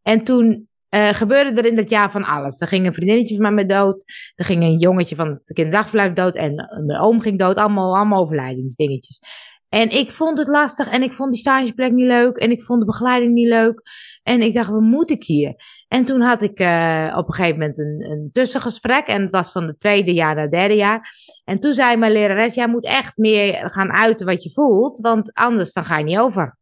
en 0.02 0.24
toen 0.24 0.67
eh, 0.95 1.13
gebeurde 1.13 1.62
er 1.62 1.67
in 1.67 1.75
dat 1.75 1.89
jaar 1.89 2.12
van 2.12 2.23
alles. 2.23 2.62
Er 2.62 2.67
ging 2.67 2.86
een 2.86 2.93
vriendinnetje 2.93 3.36
van 3.36 3.53
mij 3.53 3.65
dood. 3.65 4.03
Er 4.36 4.45
ging 4.45 4.63
een 4.63 4.77
jongetje 4.77 5.15
van 5.15 5.27
het 5.27 5.53
kinderdagverblijf 5.53 6.13
dood. 6.13 6.36
En 6.36 6.55
mijn 6.86 6.99
oom 6.99 7.19
ging 7.19 7.39
dood. 7.39 7.55
Allemaal, 7.55 7.95
allemaal 7.95 8.21
overlijdingsdingetjes. 8.21 9.21
En 9.69 9.89
ik 9.89 10.12
vond 10.12 10.38
het 10.38 10.47
lastig. 10.47 10.89
En 10.89 11.03
ik 11.03 11.12
vond 11.12 11.31
die 11.31 11.39
stageplek 11.39 11.91
niet 11.91 12.08
leuk. 12.08 12.38
En 12.38 12.51
ik 12.51 12.63
vond 12.63 12.79
de 12.79 12.86
begeleiding 12.86 13.34
niet 13.34 13.47
leuk. 13.47 13.81
En 14.23 14.41
ik 14.41 14.53
dacht, 14.53 14.69
wat 14.69 14.81
moet 14.81 15.10
ik 15.10 15.23
hier? 15.23 15.55
En 15.88 16.05
toen 16.05 16.21
had 16.21 16.41
ik 16.41 16.60
eh, 16.60 17.13
op 17.17 17.27
een 17.27 17.34
gegeven 17.34 17.60
moment 17.60 17.79
een, 17.79 18.12
een 18.12 18.29
tussengesprek. 18.31 19.08
En 19.08 19.21
het 19.21 19.31
was 19.31 19.51
van 19.51 19.63
het 19.63 19.79
tweede 19.79 20.13
jaar 20.13 20.34
naar 20.34 20.43
het 20.43 20.51
derde 20.51 20.75
jaar. 20.75 21.10
En 21.43 21.60
toen 21.60 21.73
zei 21.73 21.97
mijn 21.97 22.12
lerares, 22.12 22.55
jij 22.55 22.67
moet 22.67 22.86
echt 22.86 23.17
meer 23.17 23.69
gaan 23.69 23.91
uiten 23.91 24.25
wat 24.25 24.43
je 24.43 24.51
voelt. 24.51 24.99
Want 24.99 25.34
anders 25.34 25.73
dan 25.73 25.86
ga 25.86 25.97
je 25.97 26.03
niet 26.03 26.17
over. 26.17 26.58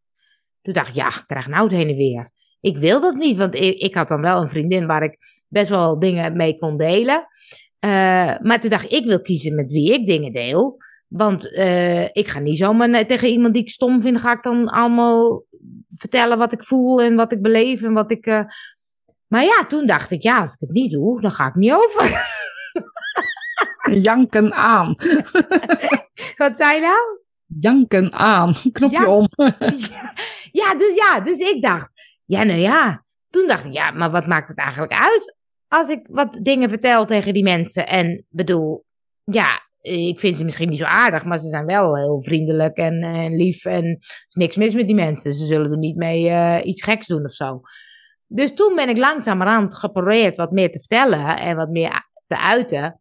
Toen 0.62 0.74
dacht 0.74 0.88
ik, 0.88 0.96
ja, 0.96 1.08
ik 1.08 1.24
krijg 1.28 1.48
nou 1.48 1.64
het 1.64 1.72
heen 1.72 1.90
en 1.90 1.96
weer. 1.96 2.32
Ik 2.64 2.78
wil 2.78 3.02
dat 3.02 3.16
niet, 3.16 3.38
want 3.38 3.56
ik, 3.56 3.78
ik 3.78 3.96
had 3.96 4.08
dan 4.08 4.22
wel 4.22 4.42
een 4.42 4.48
vriendin 4.50 4.86
waar 4.88 5.04
ik 5.04 5.18
best 5.48 5.70
wel 5.70 6.00
dingen 6.00 6.36
mee 6.38 6.58
kon 6.58 6.78
delen. 6.78 7.28
Eh, 7.80 7.90
maar 8.40 8.60
toen 8.60 8.70
dacht 8.70 8.84
ik, 8.84 8.90
ik 8.92 9.06
wil 9.06 9.22
kiezen 9.22 9.56
met 9.56 9.72
wie 9.72 9.94
ik 9.94 10.06
dingen 10.06 10.32
deel. 10.32 10.78
Want 11.08 11.54
eh, 11.56 12.04
ik 12.04 12.28
ga 12.28 12.40
niet 12.40 12.58
zomaar 12.58 13.06
tegen 13.06 13.28
iemand 13.28 13.54
die 13.54 13.64
ik 13.64 13.70
stom 13.70 14.02
vind, 14.02 14.20
ga 14.22 14.32
ik 14.32 14.44
dan 14.44 14.68
allemaal 14.70 15.44
vertellen 15.98 16.38
wat 16.38 16.54
ik 16.54 16.64
voel 16.64 17.02
en 17.02 17.16
wat 17.16 17.32
ik 17.32 17.42
beleef 17.42 17.84
en 17.84 17.94
wat 17.94 18.12
ik. 18.12 18.26
eh, 18.26 18.44
Maar 19.28 19.44
ja, 19.44 19.66
toen 19.68 19.86
dacht 19.86 20.12
ik, 20.12 20.22
ja, 20.22 20.40
als 20.40 20.54
ik 20.54 20.60
het 20.60 20.72
niet 20.72 20.92
doe, 20.92 21.22
dan 21.22 21.32
ga 21.32 21.48
ik 21.48 21.56
niet 21.56 21.74
over. 21.74 22.32
Janken 24.08 24.54
aan. 24.54 24.96
wat 26.38 26.56
zei 26.58 26.76
je 26.76 26.82
nou? 26.82 27.20
Janken 27.60 28.14
aan. 28.14 28.54
Knopje 28.72 28.98
Ja. 29.00 29.08
om. 29.16 29.28
ja, 30.62 30.76
dus 30.76 30.96
ja, 30.96 31.20
dus 31.20 31.40
ik 31.40 31.62
dacht, 31.62 31.90
ja, 32.34 32.44
nou 32.44 32.60
ja. 32.60 33.04
Toen 33.30 33.48
dacht 33.48 33.66
ik, 33.66 33.74
ja, 33.74 33.92
maar 33.92 34.12
wat 34.12 34.28
maakt 34.28 34.48
het 34.48 34.58
eigenlijk 34.58 34.94
uit 34.94 35.36
als 35.68 35.90
ik 35.90 36.08
wat 36.10 36.40
dingen 36.42 36.70
vertel 36.70 37.06
tegen 37.06 37.34
die 37.34 37.44
mensen? 37.44 37.88
En 37.88 38.26
bedoel, 38.30 38.86
ja, 39.24 39.62
ik 39.82 40.20
vind 40.20 40.38
ze 40.38 40.44
misschien 40.44 40.70
niet 40.70 40.78
zo 40.78 40.86
aardig, 40.86 41.26
maar 41.26 41.38
ze 41.38 41.48
zijn 41.48 41.66
wel 41.66 41.96
heel 41.96 42.22
vriendelijk 42.22 42.78
en, 42.78 43.36
lief. 43.36 43.66
En 43.66 43.86
er 43.86 43.98
is 44.28 44.36
niks 44.36 44.56
mis 44.56 44.74
met 44.74 44.86
die 44.86 44.96
mensen. 44.96 45.34
Ze 45.34 45.46
zullen 45.46 45.72
er 45.72 45.78
niet 45.78 45.96
mee 45.96 46.30
eh, 46.30 46.66
iets 46.66 46.84
geks 46.84 47.08
doen 47.08 47.24
of 47.24 47.32
zo. 47.32 47.62
Dus 48.28 48.54
toen 48.54 48.76
ben 48.76 48.90
ik 48.90 48.98
langzamerhand 48.98 49.76
geprobeerd 49.76 50.38
wat 50.38 50.52
meer 50.52 50.72
te 50.72 50.80
vertellen 50.80 51.40
en 51.40 51.56
wat 51.56 51.70
meer 51.70 52.10
te 52.28 52.40
uiten. 52.40 53.00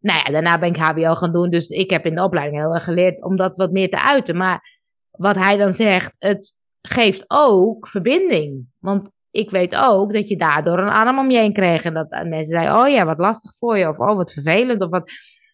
Nou 0.00 0.18
ja, 0.18 0.32
daarna 0.32 0.58
ben 0.58 0.68
ik 0.68 0.76
HBO 0.76 1.14
gaan 1.14 1.32
doen. 1.32 1.50
Dus 1.50 1.68
ik 1.68 1.90
heb 1.90 2.06
in 2.06 2.14
de 2.14 2.22
opleiding 2.22 2.62
heel 2.62 2.74
erg 2.74 2.84
geleerd 2.84 3.24
om 3.24 3.36
dat 3.36 3.56
wat 3.56 3.72
meer 3.72 3.90
te 3.90 4.02
uiten. 4.02 4.36
Maar 4.36 4.64
wat 5.10 5.36
hij 5.36 5.56
dan 5.56 5.72
zegt, 5.72 6.14
het 6.18 6.54
geeft 6.88 7.24
ook 7.28 7.88
verbinding. 7.88 8.66
Want 8.78 9.10
ik 9.30 9.50
weet 9.50 9.76
ook 9.76 10.12
dat 10.12 10.28
je 10.28 10.36
daardoor 10.36 10.78
een 10.78 10.88
arm 10.88 11.18
om 11.18 11.30
je 11.30 11.38
heen 11.38 11.52
kreeg. 11.52 11.82
En 11.82 11.94
dat 11.94 12.10
mensen 12.10 12.44
zeiden, 12.44 12.76
oh 12.78 12.88
ja, 12.88 13.04
wat 13.04 13.18
lastig 13.18 13.54
voor 13.56 13.78
je. 13.78 13.88
Of 13.88 13.98
oh, 13.98 14.16
wat 14.16 14.32
vervelend. 14.32 14.82
Of 14.82 14.90
wat. 14.90 15.10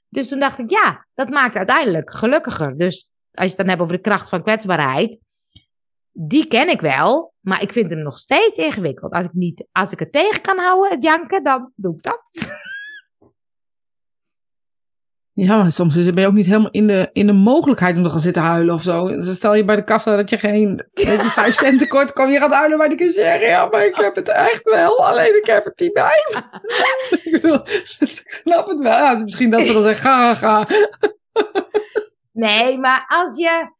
Dus 0.09 0.29
toen 0.29 0.38
dacht 0.38 0.59
ik, 0.59 0.71
ja, 0.71 1.07
dat 1.14 1.29
maakt 1.29 1.57
uiteindelijk 1.57 2.11
gelukkiger. 2.11 2.77
Dus 2.77 3.09
als 3.33 3.51
je 3.51 3.57
het 3.57 3.57
dan 3.57 3.69
hebt 3.69 3.81
over 3.81 3.95
de 3.95 4.01
kracht 4.01 4.29
van 4.29 4.43
kwetsbaarheid. 4.43 5.19
Die 6.12 6.47
ken 6.47 6.69
ik 6.69 6.81
wel, 6.81 7.35
maar 7.40 7.62
ik 7.62 7.73
vind 7.73 7.90
hem 7.90 8.03
nog 8.03 8.19
steeds 8.19 8.59
ingewikkeld. 8.59 9.12
Als 9.12 9.25
ik, 9.25 9.33
niet, 9.33 9.66
als 9.73 9.93
ik 9.93 9.99
het 9.99 10.12
tegen 10.12 10.40
kan 10.40 10.59
houden, 10.59 10.90
het 10.90 11.03
janken, 11.03 11.45
dan 11.45 11.73
doe 11.75 11.95
ik 11.95 12.03
dat. 12.03 12.31
Ja, 15.33 15.57
maar 15.57 15.73
soms 15.73 15.95
ben 15.95 16.21
je 16.21 16.27
ook 16.27 16.33
niet 16.33 16.47
helemaal 16.47 16.71
in 16.71 16.87
de, 16.87 17.11
in 17.12 17.27
de 17.27 17.33
mogelijkheid 17.33 17.97
om 17.97 18.03
te 18.03 18.09
gaan 18.09 18.21
zitten 18.21 18.43
huilen 18.43 18.75
of 18.75 18.83
zo. 18.83 19.09
Dus 19.09 19.37
stel 19.37 19.55
je 19.55 19.64
bij 19.64 19.77
de 19.77 19.85
kassa 19.85 20.16
dat 20.16 20.31
je 20.31 20.38
geen 20.38 20.77
dat 20.77 21.05
je 21.05 21.31
vijf 21.31 21.55
cent 21.55 21.79
tekort 21.79 22.12
kwam, 22.12 22.31
je 22.31 22.38
gaat 22.38 22.53
huilen 22.53 22.79
bij 22.79 22.88
de 22.88 22.95
cashier. 22.95 23.40
Ja, 23.47 23.66
maar 23.66 23.85
ik 23.85 23.95
heb 23.95 24.14
het 24.14 24.29
echt 24.29 24.62
wel, 24.62 25.07
alleen 25.07 25.37
ik 25.37 25.47
heb 25.47 25.64
het 25.64 25.81
niet 25.81 25.93
bij. 25.93 26.25
ik 27.25 27.33
bedoel, 27.33 27.61
ik 27.99 28.23
snap 28.25 28.69
het 28.69 28.81
wel. 28.81 28.93
Ja, 28.93 29.19
misschien 29.23 29.51
dat 29.51 29.66
ze 29.66 29.73
dan 29.73 29.83
zeggen, 29.83 30.11
ga, 30.11 30.35
ga. 30.35 30.66
Nee, 32.33 32.79
maar 32.79 33.05
als 33.09 33.37
je. 33.37 33.79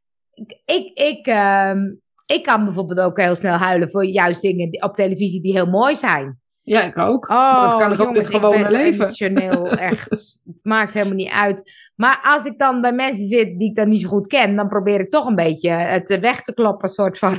Ik, 0.65 0.99
ik, 0.99 1.27
ehm, 1.27 1.79
ik 2.27 2.43
kan 2.43 2.65
bijvoorbeeld 2.65 3.01
ook 3.01 3.21
heel 3.21 3.35
snel 3.35 3.57
huilen 3.57 3.91
voor 3.91 4.05
juist 4.05 4.41
dingen 4.41 4.83
op 4.83 4.95
televisie 4.95 5.41
die 5.41 5.53
heel 5.53 5.67
mooi 5.71 5.95
zijn. 5.95 6.39
Ja, 6.70 6.83
ik 6.83 6.98
ook. 6.98 7.28
Oh, 7.28 7.70
dat 7.70 7.80
kan 7.80 7.92
ik 7.92 8.00
ook 8.00 8.09
in 8.09 8.14
jongens, 8.14 8.26
het 8.26 8.37
gewone 8.37 8.64
zo 8.64 8.70
leven. 8.70 9.04
Emotioneel, 9.04 9.68
echt. 9.90 10.11
Het 10.11 10.40
maakt 10.62 10.92
helemaal 10.92 11.14
niet 11.14 11.30
uit. 11.30 11.90
Maar 11.94 12.20
als 12.22 12.44
ik 12.44 12.59
dan 12.59 12.80
bij 12.80 12.92
mensen 12.92 13.26
zit 13.26 13.59
die 13.59 13.68
ik 13.68 13.74
dan 13.74 13.88
niet 13.88 14.00
zo 14.00 14.09
goed 14.09 14.26
ken, 14.26 14.56
dan 14.56 14.68
probeer 14.68 15.00
ik 15.00 15.11
toch 15.11 15.26
een 15.26 15.35
beetje 15.35 15.70
het 15.70 16.18
weg 16.20 16.42
te 16.42 16.54
kloppen, 16.54 16.88
soort 16.88 17.18
van. 17.18 17.38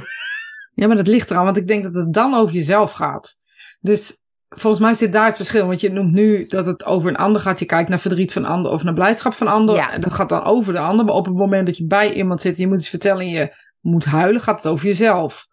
Ja, 0.73 0.87
maar 0.87 0.95
dat 0.95 1.07
ligt 1.07 1.31
eraan, 1.31 1.43
want 1.43 1.57
ik 1.57 1.67
denk 1.67 1.83
dat 1.83 1.93
het 1.93 2.13
dan 2.13 2.33
over 2.33 2.55
jezelf 2.55 2.91
gaat. 2.91 3.33
Dus 3.79 4.23
volgens 4.49 4.81
mij 4.81 4.93
zit 4.93 5.13
daar 5.13 5.25
het 5.25 5.35
verschil. 5.35 5.67
Want 5.67 5.81
je 5.81 5.91
noemt 5.91 6.11
nu 6.11 6.45
dat 6.45 6.65
het 6.65 6.85
over 6.85 7.09
een 7.09 7.15
ander 7.15 7.41
gaat. 7.41 7.59
Je 7.59 7.65
kijkt 7.65 7.89
naar 7.89 7.99
verdriet 7.99 8.33
van 8.33 8.45
ander 8.45 8.71
of 8.71 8.83
naar 8.83 8.93
blijdschap 8.93 9.33
van 9.33 9.47
ander. 9.47 9.75
Ja. 9.75 9.97
Dat 9.97 10.13
gaat 10.13 10.29
dan 10.29 10.43
over 10.43 10.73
de 10.73 10.79
ander. 10.79 11.05
Maar 11.05 11.15
op 11.15 11.25
het 11.25 11.35
moment 11.35 11.65
dat 11.65 11.77
je 11.77 11.87
bij 11.87 12.13
iemand 12.13 12.41
zit 12.41 12.55
en 12.55 12.61
je 12.61 12.67
moet 12.67 12.79
iets 12.79 12.89
vertellen 12.89 13.21
en 13.21 13.29
je 13.29 13.55
moet 13.79 14.05
huilen, 14.05 14.41
gaat 14.41 14.63
het 14.63 14.71
over 14.71 14.85
jezelf. 14.85 15.47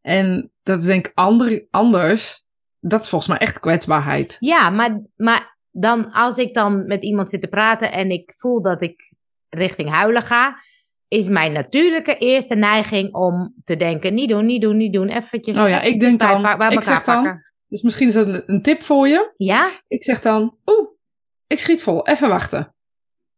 En 0.00 0.50
dat 0.62 0.78
is 0.78 0.84
denk 0.84 1.06
ik 1.06 1.12
ander, 1.14 1.66
anders. 1.70 2.44
Dat 2.80 3.02
is 3.02 3.08
volgens 3.08 3.30
mij 3.30 3.40
echt 3.40 3.60
kwetsbaarheid. 3.60 4.36
Ja, 4.40 4.70
maar, 4.70 5.00
maar 5.16 5.56
dan 5.70 6.12
als 6.12 6.36
ik 6.36 6.54
dan 6.54 6.86
met 6.86 7.04
iemand 7.04 7.30
zit 7.30 7.40
te 7.40 7.48
praten 7.48 7.92
en 7.92 8.10
ik 8.10 8.32
voel 8.36 8.62
dat 8.62 8.82
ik 8.82 9.12
richting 9.48 9.90
huilen 9.90 10.22
ga, 10.22 10.56
is 11.08 11.28
mijn 11.28 11.52
natuurlijke 11.52 12.16
eerste 12.16 12.54
neiging 12.54 13.14
om 13.14 13.54
te 13.64 13.76
denken, 13.76 14.14
niet 14.14 14.28
doen, 14.28 14.46
niet 14.46 14.62
doen, 14.62 14.76
niet 14.76 14.92
doen, 14.92 15.08
eventjes, 15.08 15.58
Oh 15.58 15.68
ja, 15.68 15.80
ik 15.80 16.00
denk 16.00 16.18
bij, 16.18 16.28
dan- 16.28 16.58
bij 16.58 16.70
ik 16.72 16.82
zeg 16.82 17.02
dan-. 17.02 17.42
Dus 17.66 17.82
misschien 17.82 18.08
is 18.08 18.14
dat 18.14 18.26
een, 18.26 18.42
een 18.46 18.62
tip 18.62 18.82
voor 18.82 19.08
je. 19.08 19.32
Ja? 19.36 19.70
Ik 19.88 20.04
zeg 20.04 20.20
dan, 20.20 20.56
oeh, 20.66 20.88
ik 21.46 21.58
schiet 21.58 21.82
vol, 21.82 22.06
even 22.06 22.28
wachten. 22.28 22.74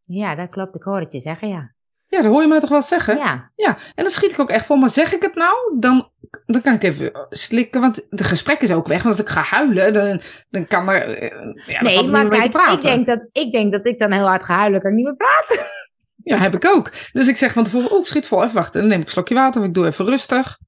Ja, 0.05 0.35
dat 0.35 0.49
klopt. 0.49 0.75
Ik 0.75 0.83
hoor 0.83 1.01
het 1.01 1.13
je 1.13 1.21
zeggen, 1.21 1.49
ja. 1.49 1.75
Ja, 2.13 2.23
dat 2.23 2.33
hoor 2.33 2.43
je 2.43 2.49
mij 2.49 2.61
toch 2.61 2.69
wel 2.69 2.83
zeggen? 2.83 3.17
Ja, 3.17 3.51
Ja, 3.57 3.77
en 3.95 4.03
dan 4.05 4.13
schiet 4.13 4.33
ik 4.33 4.39
ook 4.39 4.51
echt 4.51 4.67
vol. 4.67 4.77
Maar 4.77 4.91
zeg 4.91 5.15
ik 5.15 5.23
het 5.23 5.35
nou, 5.35 5.55
dan, 5.79 6.11
dan 6.47 6.61
kan 6.63 6.75
ik 6.75 6.83
even 6.83 7.27
slikken. 7.31 7.81
Want 7.81 8.07
het 8.11 8.23
gesprek 8.23 8.61
is 8.61 8.73
ook 8.73 8.87
weg. 8.87 9.03
Want 9.03 9.15
als 9.19 9.25
ik 9.27 9.33
ga 9.33 9.41
huilen, 9.41 9.93
dan, 9.93 10.21
dan 10.51 10.67
kan 10.67 10.89
er... 10.89 11.09
eh, 11.09 11.31
Ja, 11.67 11.81
dan 11.81 11.93
nee, 11.93 12.09
maar 12.11 12.29
kijk, 12.29 12.55
ik 12.73 12.81
denk, 12.81 13.07
dat, 13.07 13.29
ik 13.33 13.53
denk 13.53 13.73
dat 13.73 13.87
ik 13.87 13.99
dan 13.99 14.11
heel 14.11 14.27
hard 14.27 14.45
ga 14.45 14.55
huilen, 14.57 14.81
kan 14.81 14.91
ik 14.91 14.97
niet 14.97 15.05
meer 15.05 15.17
praten. 15.17 15.67
Ja, 16.25 16.39
heb 16.39 16.55
ik 16.55 16.67
ook. 16.67 16.93
Dus 17.13 17.29
ik 17.29 17.37
zeg 17.37 17.53
van 17.53 17.65
tevoren, 17.65 17.93
oeh, 17.93 18.05
schiet 18.05 18.27
vol, 18.27 18.43
even 18.43 18.55
wachten. 18.55 18.81
Dan 18.81 18.89
neem 18.89 18.99
ik 19.01 19.05
een 19.05 19.11
slokje 19.11 19.35
water 19.35 19.61
of 19.61 19.67
ik 19.67 19.75
doe 19.75 19.87
even 19.87 20.05
rustig. 20.05 20.59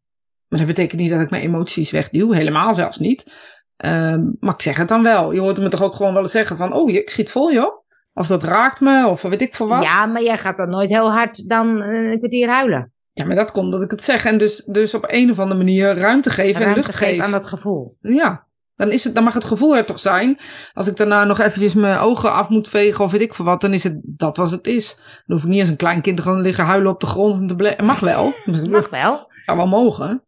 Maar 0.49 0.59
dat 0.59 0.69
betekent 0.69 1.01
niet 1.01 1.11
dat 1.11 1.21
ik 1.21 1.31
mijn 1.31 1.43
emoties 1.43 1.91
wegduw. 1.91 2.33
Helemaal 2.33 2.75
zelfs 2.75 2.99
niet. 2.99 3.33
Ehm, 3.77 4.21
maar 4.41 4.55
ik 4.55 4.62
zeg 4.62 4.77
het 4.77 4.89
dan 4.89 5.03
wel. 5.03 5.33
Je 5.33 5.41
hoort 5.41 5.59
me 5.59 5.69
toch 5.69 5.83
ook 5.83 5.95
gewoon 5.95 6.12
wel 6.12 6.23
eens 6.23 6.33
zeggen 6.33 6.57
van, 6.57 6.73
oh, 6.73 6.91
ik 6.91 7.11
schiet 7.11 7.31
vol, 7.31 7.53
joh. 7.53 7.84
Als 8.15 8.29
dat 8.29 8.43
raakt 8.43 8.81
me, 8.81 9.07
of 9.07 9.23
weet 9.23 9.41
ik 9.41 9.55
voor 9.55 9.69
wat. 9.69 9.83
Ja, 9.83 10.07
maar 10.07 10.23
jij 10.23 10.39
gaat 10.39 10.57
dan 10.57 10.71
nooit 10.71 10.91
heel 10.91 11.12
hard 11.12 11.49
dan 11.49 11.83
eh, 11.83 12.11
een 12.11 12.19
kwartier 12.19 12.49
huilen. 12.49 12.93
Ja, 13.12 13.25
maar 13.25 13.37
dat 13.37 13.53
komt 13.53 13.73
dat 13.73 13.83
ik 13.83 13.91
het 13.91 14.05
zeg. 14.05 14.25
En 14.25 14.39
dus, 14.39 14.65
dus 14.65 14.95
op 14.95 15.05
een 15.09 15.31
of 15.31 15.39
andere 15.39 15.59
manier 15.59 15.95
ruimte 15.95 16.31
geven 16.31 16.67
en 16.67 16.75
lucht 16.75 16.95
geven 16.95 17.25
aan 17.25 17.31
dat 17.31 17.47
gevoel. 17.47 17.97
Ja, 18.01 18.47
dan, 18.77 18.91
is 18.91 19.05
het, 19.05 19.15
dan 19.15 19.25
mag 19.25 19.35
het 19.35 19.45
gevoel 19.45 19.77
er 19.77 19.87
toch 19.87 20.01
zijn. 20.01 20.39
Als 20.73 20.87
ik 20.87 20.97
daarna 20.97 21.25
nog 21.25 21.41
eventjes 21.41 21.75
mijn 21.75 21.99
ogen 21.99 22.33
af 22.33 22.49
moet 22.49 22.69
vegen 22.69 23.05
of 23.05 23.12
weet 23.12 23.21
ik 23.21 23.35
veel 23.35 23.45
wat, 23.45 23.61
dan 23.61 23.73
is 23.73 23.85
het 23.85 24.01
dat 24.03 24.37
was 24.37 24.51
het 24.51 24.67
is. 24.67 24.95
Dan 24.97 25.37
hoef 25.37 25.43
ik 25.43 25.51
niet 25.51 25.61
als 25.61 25.69
een 25.69 25.77
klein 25.77 26.03
kind 26.03 26.17
te 26.17 26.23
gaan 26.23 26.41
liggen 26.41 26.65
huilen 26.65 26.93
op 26.93 27.01
de 27.01 27.07
grond 27.07 27.41
en 27.41 27.57
te 27.57 27.77
Mag 27.85 28.01
wel. 28.01 28.33
Mag 28.71 28.91
wel. 28.91 29.31
Zou 29.45 29.57
wel 29.57 29.67
mogen. 29.67 30.25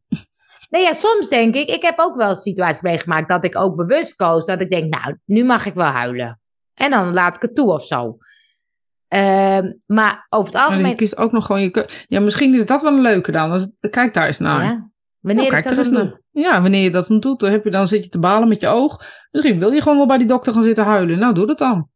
Nee, 0.70 0.82
ja, 0.82 0.92
soms 0.92 1.28
denk 1.28 1.54
ik, 1.54 1.70
ik 1.70 1.82
heb 1.82 1.98
ook 1.98 2.16
wel 2.16 2.34
situaties 2.34 2.82
meegemaakt 2.82 3.28
dat 3.28 3.44
ik 3.44 3.58
ook 3.58 3.76
bewust 3.76 4.14
koos. 4.14 4.44
Dat 4.44 4.60
ik 4.60 4.70
denk, 4.70 4.94
nou, 4.94 5.18
nu 5.24 5.44
mag 5.44 5.66
ik 5.66 5.74
wel 5.74 5.86
huilen. 5.86 6.40
En 6.76 6.90
dan 6.90 7.12
laat 7.12 7.36
ik 7.36 7.42
het 7.42 7.54
toe 7.54 7.72
of 7.72 7.84
zo. 7.84 8.16
Ehm, 9.08 9.72
maar 9.86 10.26
over 10.28 10.52
het 10.52 10.62
je 10.62 10.68
algemeen. 10.68 10.96
kiest 10.96 11.16
ook 11.16 11.32
nog 11.32 11.46
gewoon 11.46 11.62
je 11.62 12.04
Ja, 12.08 12.20
misschien 12.20 12.54
is 12.54 12.66
dat 12.66 12.82
wel 12.82 12.92
een 12.92 13.00
leuke 13.00 13.32
dan. 13.32 13.72
Kijk 13.90 14.14
daar 14.14 14.26
eens 14.26 14.38
naar. 14.38 14.64
Ja, 14.64 14.90
wanneer 15.20 15.50
Nou, 15.50 15.62
kijk 15.62 15.76
dat 15.76 15.90
naar. 15.90 16.20
Ja, 16.30 16.62
wanneer 16.62 16.82
je 16.82 16.90
dat 16.90 17.06
dan 17.06 17.20
doet, 17.20 17.40
dan, 17.40 17.50
heb 17.50 17.64
je, 17.64 17.70
dan 17.70 17.88
zit 17.88 18.04
je 18.04 18.10
te 18.10 18.18
balen 18.18 18.48
met 18.48 18.60
je 18.60 18.68
oog. 18.68 19.00
Misschien 19.30 19.58
wil 19.58 19.72
je 19.72 19.82
gewoon 19.82 19.96
wel 19.96 20.06
bij 20.06 20.18
die 20.18 20.26
dokter 20.26 20.52
gaan 20.52 20.62
zitten 20.62 20.84
huilen. 20.84 21.18
Nou, 21.18 21.34
doe 21.34 21.46
dat 21.46 21.58
dan. 21.58 21.88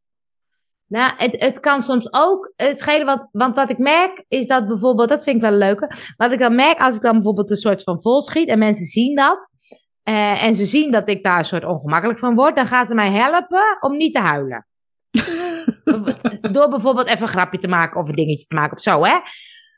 Nou, 0.86 1.12
het, 1.16 1.42
het 1.42 1.60
kan 1.60 1.82
soms 1.82 2.12
ook 2.12 2.52
schelen, 2.56 3.06
want, 3.06 3.28
want 3.32 3.56
wat 3.56 3.70
ik 3.70 3.78
merk 3.78 4.24
is 4.28 4.46
dat 4.46 4.66
bijvoorbeeld, 4.66 5.08
dat 5.08 5.22
vind 5.22 5.36
ik 5.36 5.42
wel 5.42 5.52
leuke, 5.52 5.90
wat 6.16 6.32
ik 6.32 6.38
dan 6.38 6.54
merk 6.54 6.78
als 6.78 6.96
ik 6.96 7.02
dan 7.02 7.12
bijvoorbeeld 7.12 7.50
een 7.50 7.56
soort 7.56 7.82
van 7.82 8.02
vol 8.02 8.22
schiet 8.22 8.48
en 8.48 8.58
mensen 8.58 8.84
zien 8.84 9.16
dat, 9.16 9.50
eh, 10.02 10.44
en 10.44 10.54
ze 10.54 10.64
zien 10.64 10.90
dat 10.90 11.08
ik 11.08 11.24
daar 11.24 11.38
een 11.38 11.44
soort 11.44 11.64
ongemakkelijk 11.64 12.18
van 12.18 12.34
word, 12.34 12.56
dan 12.56 12.66
gaan 12.66 12.86
ze 12.86 12.94
mij 12.94 13.10
helpen 13.10 13.78
om 13.80 13.96
niet 13.96 14.14
te 14.14 14.20
huilen. 14.20 14.66
Door 16.52 16.68
bijvoorbeeld 16.68 17.06
even 17.08 17.22
een 17.22 17.28
grapje 17.28 17.58
te 17.58 17.68
maken 17.68 18.00
of 18.00 18.08
een 18.08 18.14
dingetje 18.14 18.46
te 18.46 18.54
maken 18.54 18.76
of 18.76 18.82
zo, 18.82 19.04
hè. 19.04 19.18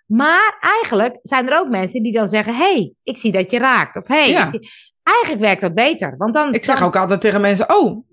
Maar 0.06 0.56
eigenlijk 0.60 1.18
zijn 1.22 1.50
er 1.50 1.58
ook 1.60 1.68
mensen 1.68 2.02
die 2.02 2.12
dan 2.12 2.28
zeggen, 2.28 2.54
hey, 2.56 2.94
ik 3.02 3.16
zie 3.16 3.32
dat 3.32 3.50
je 3.50 3.58
raakt. 3.58 3.96
Of 3.96 4.06
hey, 4.06 4.30
Ja. 4.30 4.44
ik 4.44 4.50
zie- 4.50 4.70
eigenlijk 5.02 5.40
werkt 5.44 5.60
dat 5.60 5.74
beter. 5.74 6.14
Want 6.16 6.34
dan, 6.34 6.54
Ik 6.54 6.64
zeg 6.64 6.78
dan- 6.78 6.86
ook 6.86 6.96
altijd 6.96 7.20
tegen 7.20 7.40
mensen, 7.40 7.76
oh, 7.76 8.04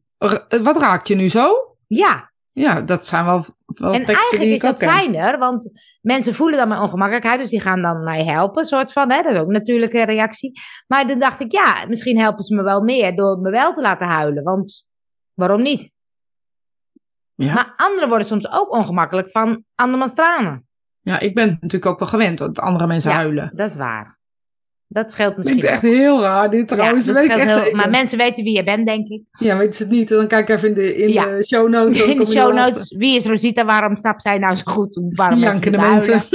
wat 0.64 0.78
raakt 0.78 1.08
je 1.08 1.16
nu 1.16 1.30
zo? 1.30 1.76
ja, 1.88 2.28
Ja, 2.52 2.82
dat 2.82 3.08
zijn 3.08 3.26
wel, 3.26 3.46
wel 3.66 3.94
En 3.94 4.06
eigenlijk 4.06 4.50
is 4.52 4.60
dat 4.60 4.78
ken. 4.78 4.90
fijner, 4.90 5.38
want 5.38 5.70
mensen 6.02 6.34
voelen 6.34 6.58
dan 6.58 6.68
mijn 6.68 6.82
ongemakkelijkheid, 6.82 7.40
dus 7.40 7.50
die 7.50 7.62
gaan 7.62 7.82
dan 7.82 8.04
mij 8.04 8.24
helpen, 8.24 8.66
soort 8.66 8.92
van. 8.92 9.12
Hè? 9.12 9.22
Dat 9.22 9.34
is 9.34 9.40
ook 9.40 9.46
een 9.48 9.54
natuurlijke 9.54 10.04
reactie. 10.06 10.52
Maar 10.88 11.08
dan 11.08 11.20
dacht 11.20 11.40
ik, 11.40 11.52
ja, 11.52 11.76
misschien 11.88 12.20
helpen 12.20 12.44
ze 12.44 12.56
me 12.56 12.64
wel 12.64 12.82
meer 12.82 13.16
door 13.16 13.38
me 13.40 13.50
wel 13.50 13.74
te 13.74 13.82
laten 13.82 14.08
huilen, 14.08 14.44
want 14.44 14.88
waarom 15.34 15.62
niet? 15.62 15.92
Ja. 17.46 17.54
Maar 17.54 17.74
anderen 17.78 18.10
worden 18.10 18.28
soms 18.28 18.52
ook 18.52 18.76
ongemakkelijk 18.76 19.32
van 19.32 19.64
andermans 19.76 20.14
tranen. 20.14 20.68
ja, 21.02 21.20
ik 21.20 21.34
ben 21.36 21.48
natuurlijk 21.62 21.86
ook 21.92 22.00
wel 22.00 22.08
gewend 22.08 22.38
dat 22.38 22.60
andere 22.60 22.88
mensen 22.88 23.12
Ja. 23.12 23.16
huilen. 23.18 23.52
Dat 23.56 23.70
is 23.70 23.76
waar. 23.76 24.18
Dat 24.88 25.12
scheelt 25.12 25.38
misschien. 25.38 25.58
Klinkt 25.58 25.74
echt 25.84 25.94
heel 25.94 26.22
raar, 26.22 26.50
dit 26.50 26.68
trouwens. 26.68 27.06
ja, 27.06 27.14
weet 27.14 27.28
dat 27.30 27.38
ik 27.38 27.44
echt 27.46 27.64
heel, 27.64 27.76
maar 27.76 27.90
mensen 27.90 28.18
weten 28.18 28.44
wie 28.44 28.56
je 28.56 28.64
bent, 28.64 28.86
denk 28.86 29.08
ik. 29.08 29.22
Ja, 29.40 29.58
weten 29.58 29.74
ze 29.74 29.84
het 29.84 29.92
niet, 29.92 30.10
dan 30.10 30.28
kijk 30.28 30.50
even 30.50 30.68
in 30.68 30.74
de, 30.74 30.96
in 30.96 31.10
Ja. 31.10 31.26
de 31.26 31.46
show 31.46 31.70
notes. 31.70 32.02
In 32.04 32.18
de 32.18 32.26
show 32.26 32.54
notes, 32.54 32.96
wie 32.98 33.16
is 33.16 33.26
Rosita? 33.26 33.66
Waarom 33.66 33.96
snapt 33.96 34.22
zij 34.22 34.38
nou 34.38 34.56
zo 34.56 34.64
goed? 34.66 35.00
Waarom 35.10 35.40
Jankende 35.40 35.78
mensen? 35.78 36.22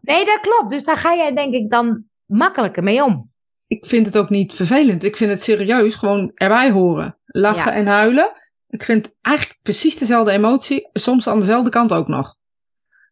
Nee, 0.00 0.24
dat 0.24 0.40
klopt. 0.40 0.70
Dus 0.70 0.84
daar 0.84 0.96
ga 0.96 1.14
jij 1.14 1.34
denk 1.34 1.54
ik 1.54 1.70
dan 1.70 2.04
makkelijker 2.26 2.82
mee 2.82 3.04
om. 3.04 3.30
Ik 3.66 3.86
vind 3.86 4.06
het 4.06 4.18
ook 4.18 4.30
niet 4.30 4.52
vervelend. 4.54 5.04
Ik 5.04 5.16
vind 5.16 5.30
het 5.30 5.42
serieus 5.42 5.94
gewoon 5.94 6.30
erbij 6.34 6.70
horen. 6.70 7.18
Lachen 7.26 7.72
Ja. 7.72 7.78
en 7.78 7.86
huilen. 7.86 8.32
Ik 8.70 8.84
vind 8.84 9.14
eigenlijk 9.20 9.58
precies 9.62 9.96
dezelfde 9.96 10.30
emotie. 10.30 10.88
Soms 10.92 11.28
aan 11.28 11.40
dezelfde 11.40 11.70
kant 11.70 11.92
ook 11.92 12.08
nog. 12.08 12.38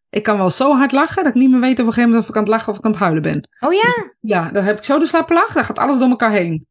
Ik 0.09 0.23
kan 0.23 0.37
wel 0.37 0.49
zo 0.49 0.75
hard 0.75 0.91
lachen 0.91 1.23
dat 1.23 1.33
ik 1.35 1.39
niet 1.39 1.49
meer 1.49 1.59
weet 1.59 1.79
op 1.79 1.85
een 1.85 1.93
gegeven 1.93 2.09
moment 2.09 2.23
of 2.23 2.29
ik 2.29 2.35
aan 2.35 2.43
het 2.43 2.51
lachen 2.51 2.71
of 2.71 2.77
ik 2.77 2.85
aan 2.85 2.91
het 2.91 2.99
huilen 2.99 3.21
ben. 3.21 3.49
Oh 3.59 3.73
ja? 3.73 4.11
Ja, 4.19 4.51
dan 4.51 4.63
heb 4.63 4.77
ik 4.77 4.83
zo 4.83 4.99
de 4.99 5.05
slappe 5.05 5.33
lach. 5.33 5.53
Dan 5.53 5.63
gaat 5.63 5.77
alles 5.77 5.97
door 5.97 6.09
elkaar 6.09 6.31
heen. 6.31 6.67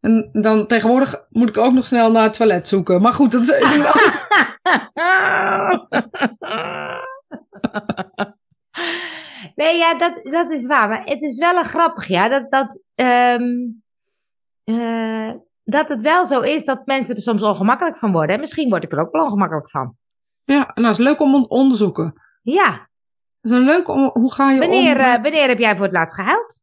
En 0.00 0.28
dan 0.32 0.66
tegenwoordig 0.66 1.26
moet 1.30 1.48
ik 1.48 1.56
ook 1.56 1.72
nog 1.72 1.84
snel 1.84 2.10
naar 2.10 2.22
het 2.22 2.34
toilet 2.34 2.68
zoeken. 2.68 3.02
Maar 3.02 3.12
goed, 3.12 3.32
dat 3.32 3.42
is 3.42 3.48
nee, 9.54 9.76
ja, 9.76 9.94
dat, 9.98 10.20
dat 10.22 10.50
is 10.50 10.66
waar. 10.66 10.88
Maar 10.88 11.04
het 11.04 11.22
is 11.22 11.38
wel 11.38 11.56
een 11.56 11.64
grappig, 11.64 12.06
ja. 12.06 12.28
Dat, 12.28 12.50
dat, 12.50 12.82
ehm, 12.94 13.44
eh, 14.64 15.32
dat 15.68 15.88
het 15.88 16.02
wel 16.02 16.26
zo 16.26 16.40
is 16.40 16.64
dat 16.64 16.86
mensen 16.86 17.14
er 17.14 17.20
soms 17.22 17.42
ongemakkelijk 17.42 17.96
van 17.98 18.12
worden. 18.12 18.34
En 18.34 18.40
misschien 18.40 18.68
word 18.68 18.84
ik 18.84 18.92
er 18.92 19.00
ook 19.00 19.12
wel 19.12 19.24
ongemakkelijk 19.24 19.70
van. 19.70 19.96
Ja, 20.44 20.74
en 20.74 20.82
dat 20.82 20.92
is 20.92 20.98
leuk 20.98 21.20
om 21.20 21.32
te 21.42 21.48
onderzoeken. 21.48 22.22
Ja. 22.42 22.88
Dat 23.40 23.52
is 23.52 23.58
een 23.58 23.64
leuk 23.64 23.88
om, 23.88 24.10
hoe 24.12 24.32
ga 24.32 24.50
je 24.50 24.58
Wanneer, 24.58 24.94
om... 24.96 25.00
eh, 25.02 25.22
wanneer 25.22 25.48
heb 25.48 25.58
jij 25.58 25.74
voor 25.76 25.84
het 25.84 25.94
laatst 25.94 26.14
gehuild? 26.14 26.62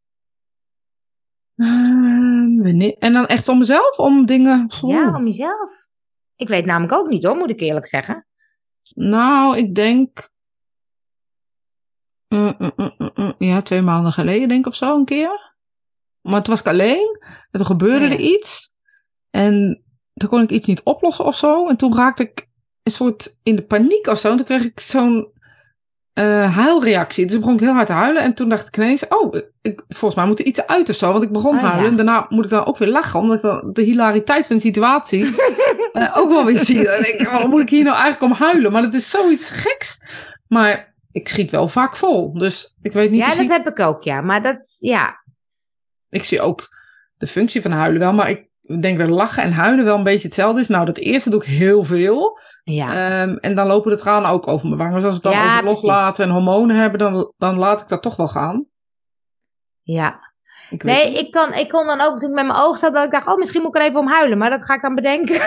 Ehm, 1.56 2.62
wanneer- 2.64 2.96
En 3.00 3.14
dan 3.14 3.26
echt 3.26 3.48
om 3.48 3.58
mezelf? 3.58 3.98
Om 3.98 4.26
dingen... 4.26 4.70
Ja, 4.82 5.16
om 5.16 5.24
jezelf. 5.26 5.86
Ik 6.36 6.48
weet 6.48 6.66
namelijk 6.66 6.94
ook 6.94 7.08
niet 7.08 7.24
hoor, 7.24 7.36
moet 7.36 7.50
ik 7.50 7.60
eerlijk 7.62 7.88
zeggen. 7.88 8.26
Nou, 8.94 9.58
ik 9.58 9.76
denk... 9.76 10.30
Mm, 12.28 12.56
mm, 12.58 12.94
mm. 13.16 13.36
Ja, 13.38 13.62
twee 13.62 13.82
maanden 13.82 14.12
geleden 14.12 14.48
denk 14.48 14.60
ik 14.60 14.72
of 14.72 14.76
zo 14.76 14.96
een 14.96 15.06
keer. 15.06 15.54
Maar 16.22 16.42
toen 16.44 16.54
was 16.54 16.62
ik 16.64 16.68
alleen. 16.68 17.18
En 17.22 17.58
toen 17.60 17.66
gebeurde 17.66 18.06
Ja. 18.06 18.12
er 18.12 18.20
iets. 18.20 18.73
En 19.36 19.84
toen 20.14 20.30
kon 20.30 20.42
ik 20.42 20.50
iets 20.50 20.68
niet 20.68 20.82
oplossen 20.84 21.26
of 21.26 21.36
zo. 21.38 21.68
En 21.70 21.78
toen 21.78 21.96
raakte 21.96 22.24
ik 22.24 22.48
een 22.84 22.92
soort 22.92 23.38
in 23.44 23.56
de 23.56 23.64
paniek 23.64 24.08
of 24.08 24.20
zo. 24.20 24.30
En 24.32 24.38
toen 24.38 24.46
kreeg 24.46 24.64
ik 24.64 24.80
zo'n 24.80 25.32
eh, 26.14 26.56
huilreactie. 26.56 27.26
Dus 27.26 27.38
begon 27.40 27.54
ik 27.54 27.60
heel 27.60 27.74
hard 27.74 27.88
te 27.88 27.94
huilen. 27.94 28.22
En 28.24 28.34
toen 28.34 28.50
dacht 28.50 28.68
ik 28.68 28.78
ineens, 28.78 29.08
oh, 29.08 29.36
ik, 29.62 29.84
volgens 29.88 30.16
mij 30.16 30.26
moet 30.26 30.40
er 30.40 30.46
iets 30.46 30.68
uit 30.68 30.90
of 30.90 30.96
zo. 30.96 31.12
Want 31.12 31.24
ik 31.24 31.32
begon 31.32 31.56
te 31.58 31.62
huilen. 31.62 31.84
ja. 31.84 31.90
En 31.90 31.96
daarna 31.96 32.26
moet 32.30 32.44
ik 32.44 32.50
dan 32.52 32.66
ook 32.66 32.78
weer 32.78 32.90
lachen. 32.90 33.20
Omdat 33.20 33.36
ik 33.36 33.42
dan 33.42 33.70
de 33.74 33.82
hilariteit 33.82 34.46
van 34.46 34.56
de 34.56 34.62
situatie 34.62 35.26
eh, 35.94 36.18
ook 36.18 36.30
wel 36.30 36.46
weer 36.46 36.58
zie. 36.58 36.90
En 36.90 37.20
ik, 37.20 37.28
waarom 37.28 37.50
moet 37.50 37.62
ik 37.62 37.70
hier 37.70 37.84
nou 37.84 37.98
eigenlijk 37.98 38.34
om 38.34 38.40
huilen? 38.46 38.72
Maar 38.72 38.82
dat 38.82 38.94
is 38.94 39.10
zoiets 39.10 39.50
geks. 39.50 39.98
Maar 40.48 40.96
ik 41.12 41.28
schiet 41.28 41.52
wel 41.52 41.68
vaak 41.68 41.96
vol. 41.96 42.34
Dus 42.34 42.78
ik 42.82 42.92
weet 42.92 43.10
niet 43.12 43.20
Ja, 43.20 43.26
precies. 43.26 43.48
dat 43.48 43.58
heb 43.58 43.68
ik 43.68 43.80
ook, 43.86 44.04
ja. 44.04 44.22
Maar 44.22 44.42
dat, 44.42 44.62
is- 44.62 44.78
ja. 44.80 45.22
Ik 46.10 46.24
zie 46.24 46.42
ook 46.42 46.68
de 47.18 47.28
functie 47.28 47.62
van 47.62 47.72
huilen 47.72 48.00
wel. 48.00 48.14
Maar 48.14 48.30
ik 48.30 48.52
denk 48.82 48.98
dat 49.00 49.10
lachen 49.10 49.44
en 49.44 49.52
huilen 49.52 49.86
wel 49.86 49.98
een 49.98 50.04
beetje 50.04 50.28
hetzelfde 50.28 50.60
is. 50.62 50.68
Nou, 50.68 50.86
dat 50.86 50.98
eerste 50.98 51.30
doe 51.30 51.42
ik 51.42 51.48
heel 51.48 51.84
veel. 51.84 52.40
Ja. 52.64 52.88
Ehm, 53.22 53.36
en 53.36 53.56
dan 53.56 53.68
lopen 53.68 53.92
de 53.92 53.98
tranen 53.98 54.30
ook 54.30 54.48
over 54.48 54.66
mijn 54.68 54.78
wangen. 54.80 54.94
Dus 54.96 55.04
als 55.04 55.14
het 55.14 55.24
dan 55.24 55.32
Ja, 55.32 55.52
over 55.52 55.64
precies. 55.64 55.84
loslaten 55.84 56.26
en 56.26 56.32
hormonen 56.32 56.76
hebben, 56.76 57.00
dan, 57.00 57.34
dan 57.38 57.58
laat 57.58 57.82
ik 57.82 57.88
dat 57.88 58.02
toch 58.02 58.16
wel 58.16 58.28
gaan. 58.28 58.66
ja. 59.82 60.32
Ik 60.70 60.84
Nee, 60.84 61.14
ik, 61.14 61.32
kan, 61.32 61.54
ik 61.54 61.70
kon 61.70 61.86
dan 61.88 62.02
ook 62.02 62.20
toen 62.20 62.30
ik 62.30 62.36
met 62.36 62.46
mijn 62.46 62.60
ogen 62.60 62.80
zat, 62.80 62.94
dat 62.94 63.06
ik 63.06 63.12
dacht, 63.12 63.28
oh, 63.28 63.38
misschien 63.38 63.62
moet 63.62 63.76
ik 63.76 63.82
er 63.82 63.88
even 63.88 64.00
om 64.00 64.08
huilen. 64.08 64.38
Maar 64.38 64.50
dat 64.50 64.66
ga 64.66 64.74
ik 64.74 64.82
dan 64.82 64.96
bedenken. 64.96 65.42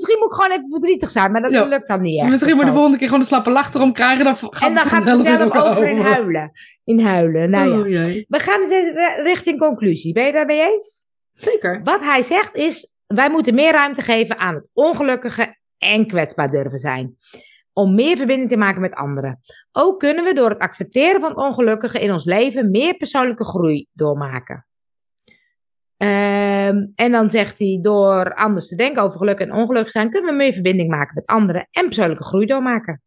Misschien 0.00 0.18
moet 0.18 0.32
ik 0.32 0.34
gewoon 0.34 0.50
even 0.50 0.70
verdrietig 0.70 1.10
zijn, 1.10 1.32
maar 1.32 1.42
dat 1.42 1.52
Ja. 1.52 1.64
lukt 1.64 1.86
dan 1.86 2.02
niet 2.02 2.20
echt. 2.20 2.30
Misschien 2.30 2.50
moet 2.50 2.60
je 2.60 2.66
de 2.66 2.72
volgende 2.72 2.96
keer 2.98 3.06
gewoon 3.06 3.22
een 3.22 3.28
slappe 3.28 3.50
lach 3.50 3.74
erom 3.74 3.92
krijgen. 3.92 4.24
Dan 4.24 4.36
gaat 4.36 4.62
En 4.62 4.74
dan 4.74 4.82
het 4.82 4.92
gaat 4.92 5.08
het 5.08 5.20
zelf 5.20 5.54
over 5.56 5.88
in 5.88 5.98
huilen. 5.98 6.50
In 6.84 7.00
huilen, 7.00 7.50
nou 7.50 7.70
ja. 7.70 7.78
Oh, 7.78 7.88
jee. 7.88 8.24
We 8.28 8.38
gaan 8.38 8.60
dus 8.60 8.92
richting 9.22 9.58
conclusie. 9.58 10.12
Ben 10.12 10.26
je 10.26 10.32
daarmee 10.32 10.60
eens? 10.60 11.08
Zeker. 11.34 11.80
Wat 11.84 12.00
hij 12.00 12.22
zegt 12.22 12.56
is, 12.56 12.94
wij 13.06 13.30
moeten 13.30 13.54
meer 13.54 13.72
ruimte 13.72 14.02
geven 14.02 14.38
aan 14.38 14.54
het 14.54 14.66
ongelukkige 14.72 15.56
en 15.78 16.06
kwetsbaar 16.06 16.50
durven 16.50 16.78
zijn. 16.78 17.16
Om 17.72 17.94
meer 17.94 18.16
verbinding 18.16 18.50
te 18.50 18.56
maken 18.56 18.80
met 18.80 18.94
anderen. 18.94 19.40
Ook 19.72 19.98
kunnen 19.98 20.24
we 20.24 20.34
door 20.34 20.48
het 20.50 20.58
accepteren 20.58 21.20
van 21.20 21.30
het 21.30 21.38
ongelukkige 21.38 22.00
in 22.00 22.12
ons 22.12 22.24
leven 22.24 22.70
meer 22.70 22.94
persoonlijke 22.94 23.44
groei 23.44 23.86
doormaken. 23.92 24.66
Ehm, 26.00 26.86
en 26.94 27.12
dan 27.12 27.30
zegt 27.30 27.58
hij, 27.58 27.78
door 27.82 28.34
anders 28.34 28.68
te 28.68 28.76
denken 28.76 29.02
over 29.02 29.18
geluk 29.18 29.38
en 29.38 29.52
ongeluk 29.52 29.88
zijn, 29.88 30.10
kunnen 30.10 30.30
we 30.30 30.36
meer 30.36 30.52
verbinding 30.52 30.90
maken 30.90 31.14
met 31.14 31.26
anderen 31.26 31.68
en 31.70 31.84
persoonlijke 31.84 32.24
groei 32.24 32.46
doormaken. 32.46 33.02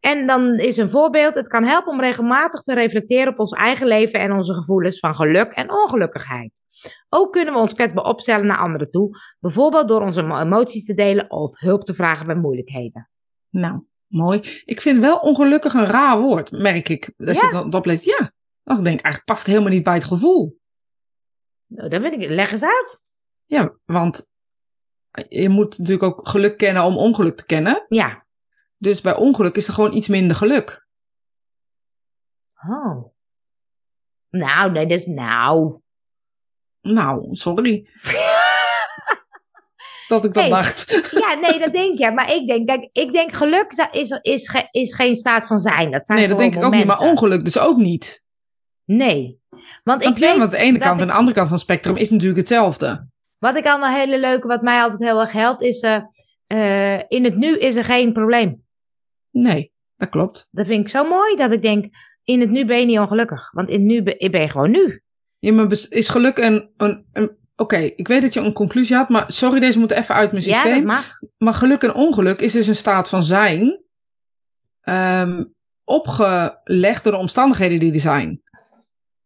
En 0.00 0.26
dan 0.26 0.54
is 0.54 0.76
een 0.76 0.90
voorbeeld, 0.90 1.34
het 1.34 1.48
kan 1.48 1.64
helpen 1.64 1.92
om 1.92 2.00
regelmatig 2.00 2.60
te 2.60 2.74
reflecteren 2.74 3.32
op 3.32 3.38
ons 3.38 3.52
eigen 3.52 3.86
leven 3.86 4.20
en 4.20 4.32
onze 4.32 4.54
gevoelens 4.54 4.98
van 4.98 5.14
geluk 5.14 5.52
en 5.52 5.70
ongelukkigheid. 5.72 6.50
Ook 7.08 7.32
kunnen 7.32 7.54
we 7.54 7.60
ons 7.60 7.74
kwetsbaar 7.74 8.04
opstellen 8.04 8.46
naar 8.46 8.58
anderen 8.58 8.90
toe, 8.90 9.10
bijvoorbeeld 9.40 9.88
door 9.88 10.02
onze 10.02 10.24
emoties 10.24 10.84
te 10.84 10.94
delen 10.94 11.30
of 11.30 11.58
hulp 11.58 11.84
te 11.84 11.94
vragen 11.94 12.26
bij 12.26 12.36
moeilijkheden. 12.36 13.10
Nou, 13.50 13.80
mooi. 14.06 14.40
Ik 14.64 14.80
vind 14.80 15.00
wel 15.00 15.16
ongelukkig 15.16 15.74
een 15.74 15.86
raar 15.86 16.20
woord, 16.20 16.52
merk 16.52 16.88
ik. 16.88 17.12
Als 17.16 17.40
Ja? 17.40 17.46
je 17.46 17.52
dat 17.52 17.74
opleest, 17.74 18.04
ja. 18.04 18.32
Dan 18.64 18.84
denk 18.84 18.98
ik, 18.98 19.04
eigenlijk 19.04 19.24
past 19.24 19.38
het 19.42 19.50
helemaal 19.50 19.72
niet 19.72 19.84
bij 19.84 19.94
het 19.94 20.04
gevoel. 20.04 20.58
Nou, 21.68 21.88
dat 21.88 22.00
vind 22.02 22.22
ik, 22.22 22.28
leg 22.28 22.52
eens 22.52 22.62
uit. 22.62 23.04
Ja, 23.44 23.74
want 23.84 24.26
je 25.28 25.48
moet 25.48 25.78
natuurlijk 25.78 26.02
ook 26.18 26.28
geluk 26.28 26.56
kennen 26.58 26.82
om 26.82 26.96
ongeluk 26.96 27.36
te 27.36 27.46
kennen. 27.46 27.84
Ja. 27.88 28.26
Dus 28.76 29.00
bij 29.00 29.16
ongeluk 29.16 29.56
is 29.56 29.68
er 29.68 29.74
gewoon 29.74 29.92
iets 29.92 30.08
minder 30.08 30.36
geluk. 30.36 30.86
Oh. 32.68 33.14
Nou, 34.30 34.70
nee, 34.72 34.86
dat 34.86 34.98
is 34.98 35.06
nou. 35.06 35.80
Nou, 36.80 37.28
sorry. 37.34 37.88
dat 40.08 40.24
ik 40.24 40.34
dat 40.34 40.42
Hey. 40.42 40.50
dacht. 40.52 41.10
Ja, 41.10 41.34
nee, 41.34 41.58
dat 41.58 41.72
denk 41.72 41.98
je. 41.98 42.10
Maar 42.10 42.32
ik 42.34 42.46
denk, 42.46 42.66
kijk, 42.66 42.88
ik 42.92 43.12
denk 43.12 43.32
geluk 43.32 43.72
is, 43.92 44.10
is, 44.22 44.48
ge- 44.48 44.68
is 44.70 44.94
geen 44.94 45.16
staat 45.16 45.46
van 45.46 45.58
zijn. 45.58 45.90
Dat 45.90 46.06
zijn 46.06 46.18
Nee, 46.18 46.28
dat 46.28 46.38
denk 46.38 46.54
ik 46.54 46.62
ook 46.62 46.72
niet. 46.74 46.84
Maar 46.86 46.98
ongeluk 47.00 47.44
dus 47.44 47.58
ook 47.58 47.76
niet. 47.76 48.24
Nee. 48.88 49.40
Want 49.84 50.02
Snap 50.02 50.16
ik 50.16 50.22
weet, 50.22 50.36
Want 50.38 50.50
de 50.50 50.56
ene 50.56 50.78
kant 50.78 50.94
ik- 50.94 51.00
en 51.00 51.06
de 51.06 51.12
andere 51.12 51.34
kant 51.34 51.46
van 51.48 51.56
het 51.56 51.64
spectrum 51.66 51.96
is 51.96 52.10
natuurlijk 52.10 52.38
hetzelfde. 52.38 53.06
wat 53.38 53.56
ik 53.56 53.66
al 53.66 53.82
een 53.82 53.92
hele 53.92 54.20
leuke, 54.20 54.46
wat 54.46 54.62
mij 54.62 54.82
altijd 54.82 55.02
heel 55.02 55.20
erg 55.20 55.32
helpt, 55.32 55.62
is 55.62 55.80
eh, 55.80 56.00
eh, 56.46 57.02
in 57.08 57.24
het 57.24 57.36
nu 57.36 57.58
is 57.58 57.76
er 57.76 57.84
geen 57.84 58.12
probleem. 58.12 58.62
Nee, 59.30 59.72
dat 59.96 60.08
klopt. 60.08 60.48
Dat 60.50 60.66
vind 60.66 60.80
ik 60.80 60.88
zo 60.88 61.04
mooi, 61.08 61.36
dat 61.36 61.52
ik 61.52 61.62
denk, 61.62 61.84
in 62.24 62.40
het 62.40 62.50
nu 62.50 62.64
ben 62.64 62.78
je 62.80 62.86
niet 62.86 62.98
ongelukkig. 62.98 63.50
Want 63.52 63.68
in 63.68 63.74
het 63.78 63.84
nu 63.88 64.02
ben, 64.02 64.30
ben 64.30 64.40
je 64.40 64.48
gewoon 64.48 64.70
nu. 64.70 65.02
Ja, 65.38 65.52
maar 65.52 65.66
is 65.88 66.08
geluk 66.08 66.38
een... 66.38 66.70
een, 66.76 67.04
een 67.12 67.36
Oké, 67.56 67.76
ik 67.76 68.08
weet 68.08 68.22
dat 68.22 68.34
je 68.34 68.40
een 68.40 68.52
conclusie 68.52 68.96
had, 68.96 69.08
maar 69.08 69.24
sorry, 69.32 69.60
deze 69.60 69.78
moet 69.78 69.90
even 69.90 70.14
uit 70.14 70.32
mijn 70.32 70.44
Ja, 70.44 70.52
dat 70.52 70.62
systeem. 70.62 70.84
mag. 70.84 71.18
maar 71.38 71.54
geluk 71.54 71.82
en 71.82 71.94
ongeluk 71.94 72.40
is 72.40 72.52
dus 72.52 72.66
een 72.66 72.76
staat 72.76 73.08
van 73.08 73.22
zijn, 73.22 73.80
ehm, 74.80 75.44
opgelegd 75.84 77.02
door 77.04 77.12
de 77.12 77.18
omstandigheden 77.18 77.78
die 77.78 77.92
er 77.94 78.00
zijn. 78.00 78.42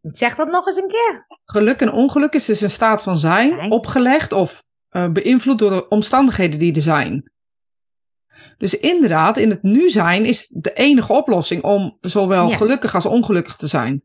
Zeg 0.03 0.35
dat 0.35 0.51
nog 0.51 0.67
eens 0.67 0.77
een 0.77 0.89
keer. 0.89 1.27
Geluk 1.45 1.81
en 1.81 1.93
ongeluk 1.93 2.33
is 2.33 2.45
dus 2.45 2.61
een 2.61 2.71
staat 2.71 3.03
van 3.03 3.19
zijn, 3.19 3.49
Zijn. 3.55 3.71
opgelegd 3.71 4.33
of 4.33 4.65
eh, 4.89 5.09
beïnvloed 5.13 5.59
door 5.59 5.71
de 5.71 5.89
omstandigheden 5.89 6.59
die 6.59 6.75
er 6.75 6.83
zijn. 6.83 7.31
Dus 8.59 8.75
inderdaad, 8.79 9.37
in 9.37 9.51
het 9.51 9.63
nu 9.63 9.91
zijn 9.91 10.25
is 10.25 10.47
de 10.47 10.73
enige 10.73 11.13
oplossing 11.13 11.63
om 11.63 11.97
zowel 12.01 12.49
Ja. 12.49 12.57
gelukkig 12.57 12.95
als 12.95 13.07
ongelukkig 13.07 13.57
te 13.57 13.69
zijn. 13.69 14.03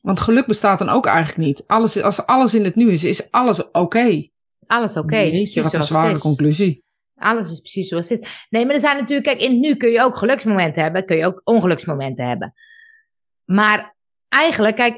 Want 0.00 0.20
geluk 0.20 0.46
bestaat 0.46 0.78
dan 0.78 0.88
ook 0.88 1.06
eigenlijk 1.06 1.36
niet. 1.38 1.64
Alles, 1.66 2.02
als 2.02 2.26
alles 2.26 2.54
in 2.54 2.64
het 2.64 2.74
nu 2.74 2.90
is, 2.90 3.04
is 3.04 3.30
alles 3.30 3.70
oké. 3.70 4.28
Alles 4.66 4.96
oké. 4.96 5.16
Jeetje, 5.16 5.32
precies 5.36 5.62
wat 5.62 5.74
een 5.74 5.82
zware 5.82 6.10
is. 6.12 6.18
conclusie. 6.18 6.84
Alles 7.16 7.50
is 7.50 7.60
precies 7.60 7.88
zoals 7.88 8.08
het 8.08 8.20
is. 8.20 8.46
Nee, 8.50 8.64
maar 8.66 8.74
er 8.74 8.80
zijn 8.80 8.96
natuurlijk, 8.96 9.28
kijk, 9.28 9.40
in 9.42 9.50
het 9.50 9.60
nu 9.60 9.74
kun 9.76 9.90
je 9.90 10.02
ook 10.02 10.16
geluksmomenten 10.16 10.82
hebben, 10.82 11.04
kun 11.04 11.16
je 11.16 11.26
ook 11.26 11.40
ongeluksmomenten 11.44 12.28
hebben. 12.28 12.54
Maar 13.44 13.93
eigenlijk, 14.34 14.76
kijk, 14.76 14.96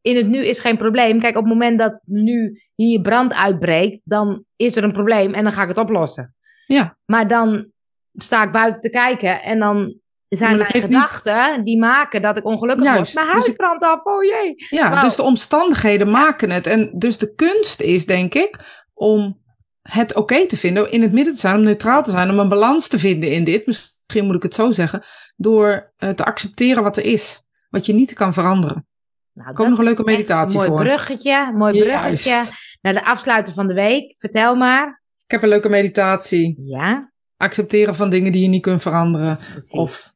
in 0.00 0.16
het 0.16 0.26
nu 0.26 0.38
is 0.38 0.60
geen 0.60 0.76
probleem. 0.76 1.20
Kijk, 1.20 1.36
op 1.36 1.44
het 1.44 1.52
moment 1.52 1.78
dat 1.78 2.00
nu 2.04 2.62
hier 2.74 3.00
brand 3.00 3.34
uitbreekt, 3.34 4.00
dan 4.04 4.44
is 4.56 4.76
er 4.76 4.84
een 4.84 4.92
probleem 4.92 5.34
en 5.34 5.42
dan 5.44 5.52
ga 5.52 5.62
ik 5.62 5.68
het 5.68 5.78
oplossen. 5.78 6.34
Ja. 6.66 6.98
Maar 7.04 7.28
dan 7.28 7.70
sta 8.14 8.42
ik 8.44 8.52
buiten 8.52 8.80
te 8.80 8.90
kijken 8.90 9.42
en 9.42 9.58
dan 9.58 9.98
zijn 10.28 10.56
mijn 10.56 10.70
niet- 10.72 10.82
gedachten 10.82 11.64
die 11.64 11.78
maken 11.78 12.22
dat 12.22 12.38
ik 12.38 12.44
ongelukkig 12.44 12.84
Juist, 12.84 13.00
word. 13.02 13.14
Mijn 13.14 13.26
dus 13.26 13.34
huis 13.34 13.46
ik- 13.46 13.56
brandt 13.56 13.82
af, 13.84 14.04
oh 14.04 14.24
jee. 14.24 14.54
Ja, 14.70 15.00
dus 15.00 15.16
de 15.16 15.22
omstandigheden 15.22 16.10
maken 16.10 16.50
het. 16.50 16.66
En 16.66 16.90
dus 16.98 17.18
de 17.18 17.34
kunst 17.34 17.80
is, 17.80 18.06
denk 18.06 18.34
ik, 18.34 18.58
om 18.94 19.42
het 19.82 20.14
oké 20.14 20.46
te 20.46 20.56
vinden, 20.56 20.90
in 20.90 21.02
het 21.02 21.12
midden 21.12 21.34
te 21.34 21.40
zijn, 21.40 21.56
om 21.56 21.62
neutraal 21.62 22.02
te 22.02 22.10
zijn, 22.10 22.30
om 22.30 22.38
een 22.38 22.48
balans 22.48 22.88
te 22.88 22.98
vinden 22.98 23.32
in 23.32 23.44
dit. 23.44 23.66
Misschien 23.66 24.24
moet 24.24 24.36
ik 24.36 24.42
het 24.42 24.54
zo 24.54 24.70
zeggen. 24.70 25.02
Door 25.36 25.92
eh, 25.96 26.10
te 26.10 26.24
accepteren 26.24 26.82
wat 26.82 26.96
er 26.96 27.04
is. 27.04 27.42
Wat 27.68 27.86
je 27.86 27.92
niet 27.92 28.12
kan 28.12 28.32
veranderen. 28.32 28.86
Nou, 29.32 29.50
ook 29.50 29.68
nog 29.68 29.78
een 29.78 29.84
leuke 29.84 30.02
meditatie 30.04 30.60
een 30.60 30.66
mooi 30.66 30.68
voor. 30.70 30.80
bruggetje, 30.80 31.52
mooi 31.54 31.74
Juist. 31.84 31.90
bruggetje 31.90 32.42
naar 32.80 32.92
de 32.92 33.04
afsluiter 33.04 33.54
van 33.54 33.66
de 33.68 33.74
week. 33.74 34.14
Vertel 34.18 34.54
maar. 34.56 35.02
Ik 35.24 35.30
heb 35.30 35.42
een 35.42 35.48
leuke 35.48 35.68
meditatie. 35.68 36.54
Ja, 36.58 37.12
Accepteren 37.36 37.94
van 37.94 38.10
dingen 38.10 38.32
die 38.32 38.42
je 38.42 38.48
niet 38.48 38.62
kunt 38.62 38.82
veranderen. 38.82 39.36
precies. 39.50 39.70
Of 39.72 40.06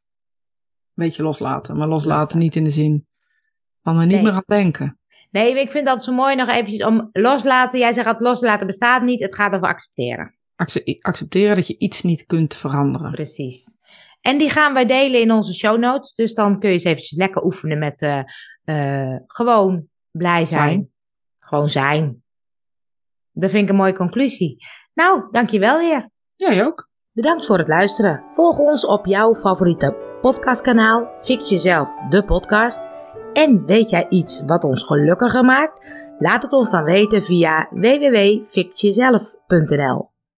een 0.95 1.03
beetje 1.03 1.23
loslaten. 1.23 1.77
Maar 1.77 1.87
loslaten 1.87 2.11
Loslaten. 2.11 2.39
niet 2.39 2.55
in 2.55 2.63
de 2.63 2.69
zin 2.69 3.07
van 3.81 3.97
er 3.99 4.05
niet 4.05 4.13
Nee. 4.15 4.23
meer 4.23 4.31
aan 4.31 4.43
denken. 4.45 4.97
Nee, 5.31 5.59
ik 5.59 5.71
vind 5.71 5.85
dat 5.85 6.03
zo 6.03 6.13
mooi 6.13 6.35
nog 6.35 6.47
eventjes 6.49 6.83
om 6.85 7.09
loslaten. 7.11 7.79
Jij 7.79 7.93
zegt 7.93 8.05
dat 8.05 8.21
loslaten 8.21 8.67
bestaat 8.67 9.01
niet. 9.03 9.21
Het 9.21 9.35
gaat 9.35 9.53
over 9.55 9.67
accepteren. 9.67 10.35
Acce- 10.55 10.97
accepteren 11.01 11.55
dat 11.55 11.67
je 11.67 11.77
iets 11.77 12.01
niet 12.01 12.25
kunt 12.25 12.55
veranderen. 12.55 13.11
Precies. 13.11 13.75
En 14.23 14.37
die 14.37 14.49
gaan 14.49 14.73
wij 14.73 14.85
delen 14.85 15.21
in 15.21 15.31
onze 15.31 15.53
show 15.53 15.79
notes. 15.79 16.13
Dus 16.13 16.33
dan 16.33 16.59
kun 16.59 16.69
je 16.69 16.75
eens 16.75 16.83
eventjes 16.83 17.17
lekker 17.17 17.43
oefenen 17.43 17.79
met 17.79 18.01
eh, 18.01 18.19
eh, 18.63 19.15
gewoon 19.27 19.87
blij 20.11 20.45
zijn. 20.45 20.69
Zijn. 20.69 20.91
Gewoon 21.39 21.69
zijn. 21.69 22.23
Dat 23.31 23.49
vind 23.49 23.63
ik 23.63 23.69
een 23.69 23.75
mooie 23.75 23.93
conclusie. 23.93 24.57
Nou, 24.93 25.27
dankjewel 25.31 25.77
weer. 25.77 26.09
Jij 26.35 26.65
ook. 26.65 26.89
Bedankt 27.11 27.45
voor 27.45 27.57
het 27.57 27.67
luisteren. 27.67 28.23
Volg 28.29 28.57
ons 28.57 28.85
op 28.85 29.05
jouw 29.05 29.35
favoriete 29.35 30.17
podcastkanaal 30.21 31.07
Fix 31.19 31.49
Jezelf, 31.49 31.89
de 32.09 32.23
podcast. 32.23 32.81
En 33.33 33.65
weet 33.65 33.89
jij 33.89 34.05
iets 34.09 34.43
wat 34.45 34.63
ons 34.63 34.83
gelukkiger 34.83 35.45
maakt? 35.45 35.85
Laat 36.17 36.43
het 36.43 36.51
ons 36.51 36.69
dan 36.69 36.83
weten 36.83 37.23
via 37.23 37.67
www.fixjezelf.nl 37.71 40.12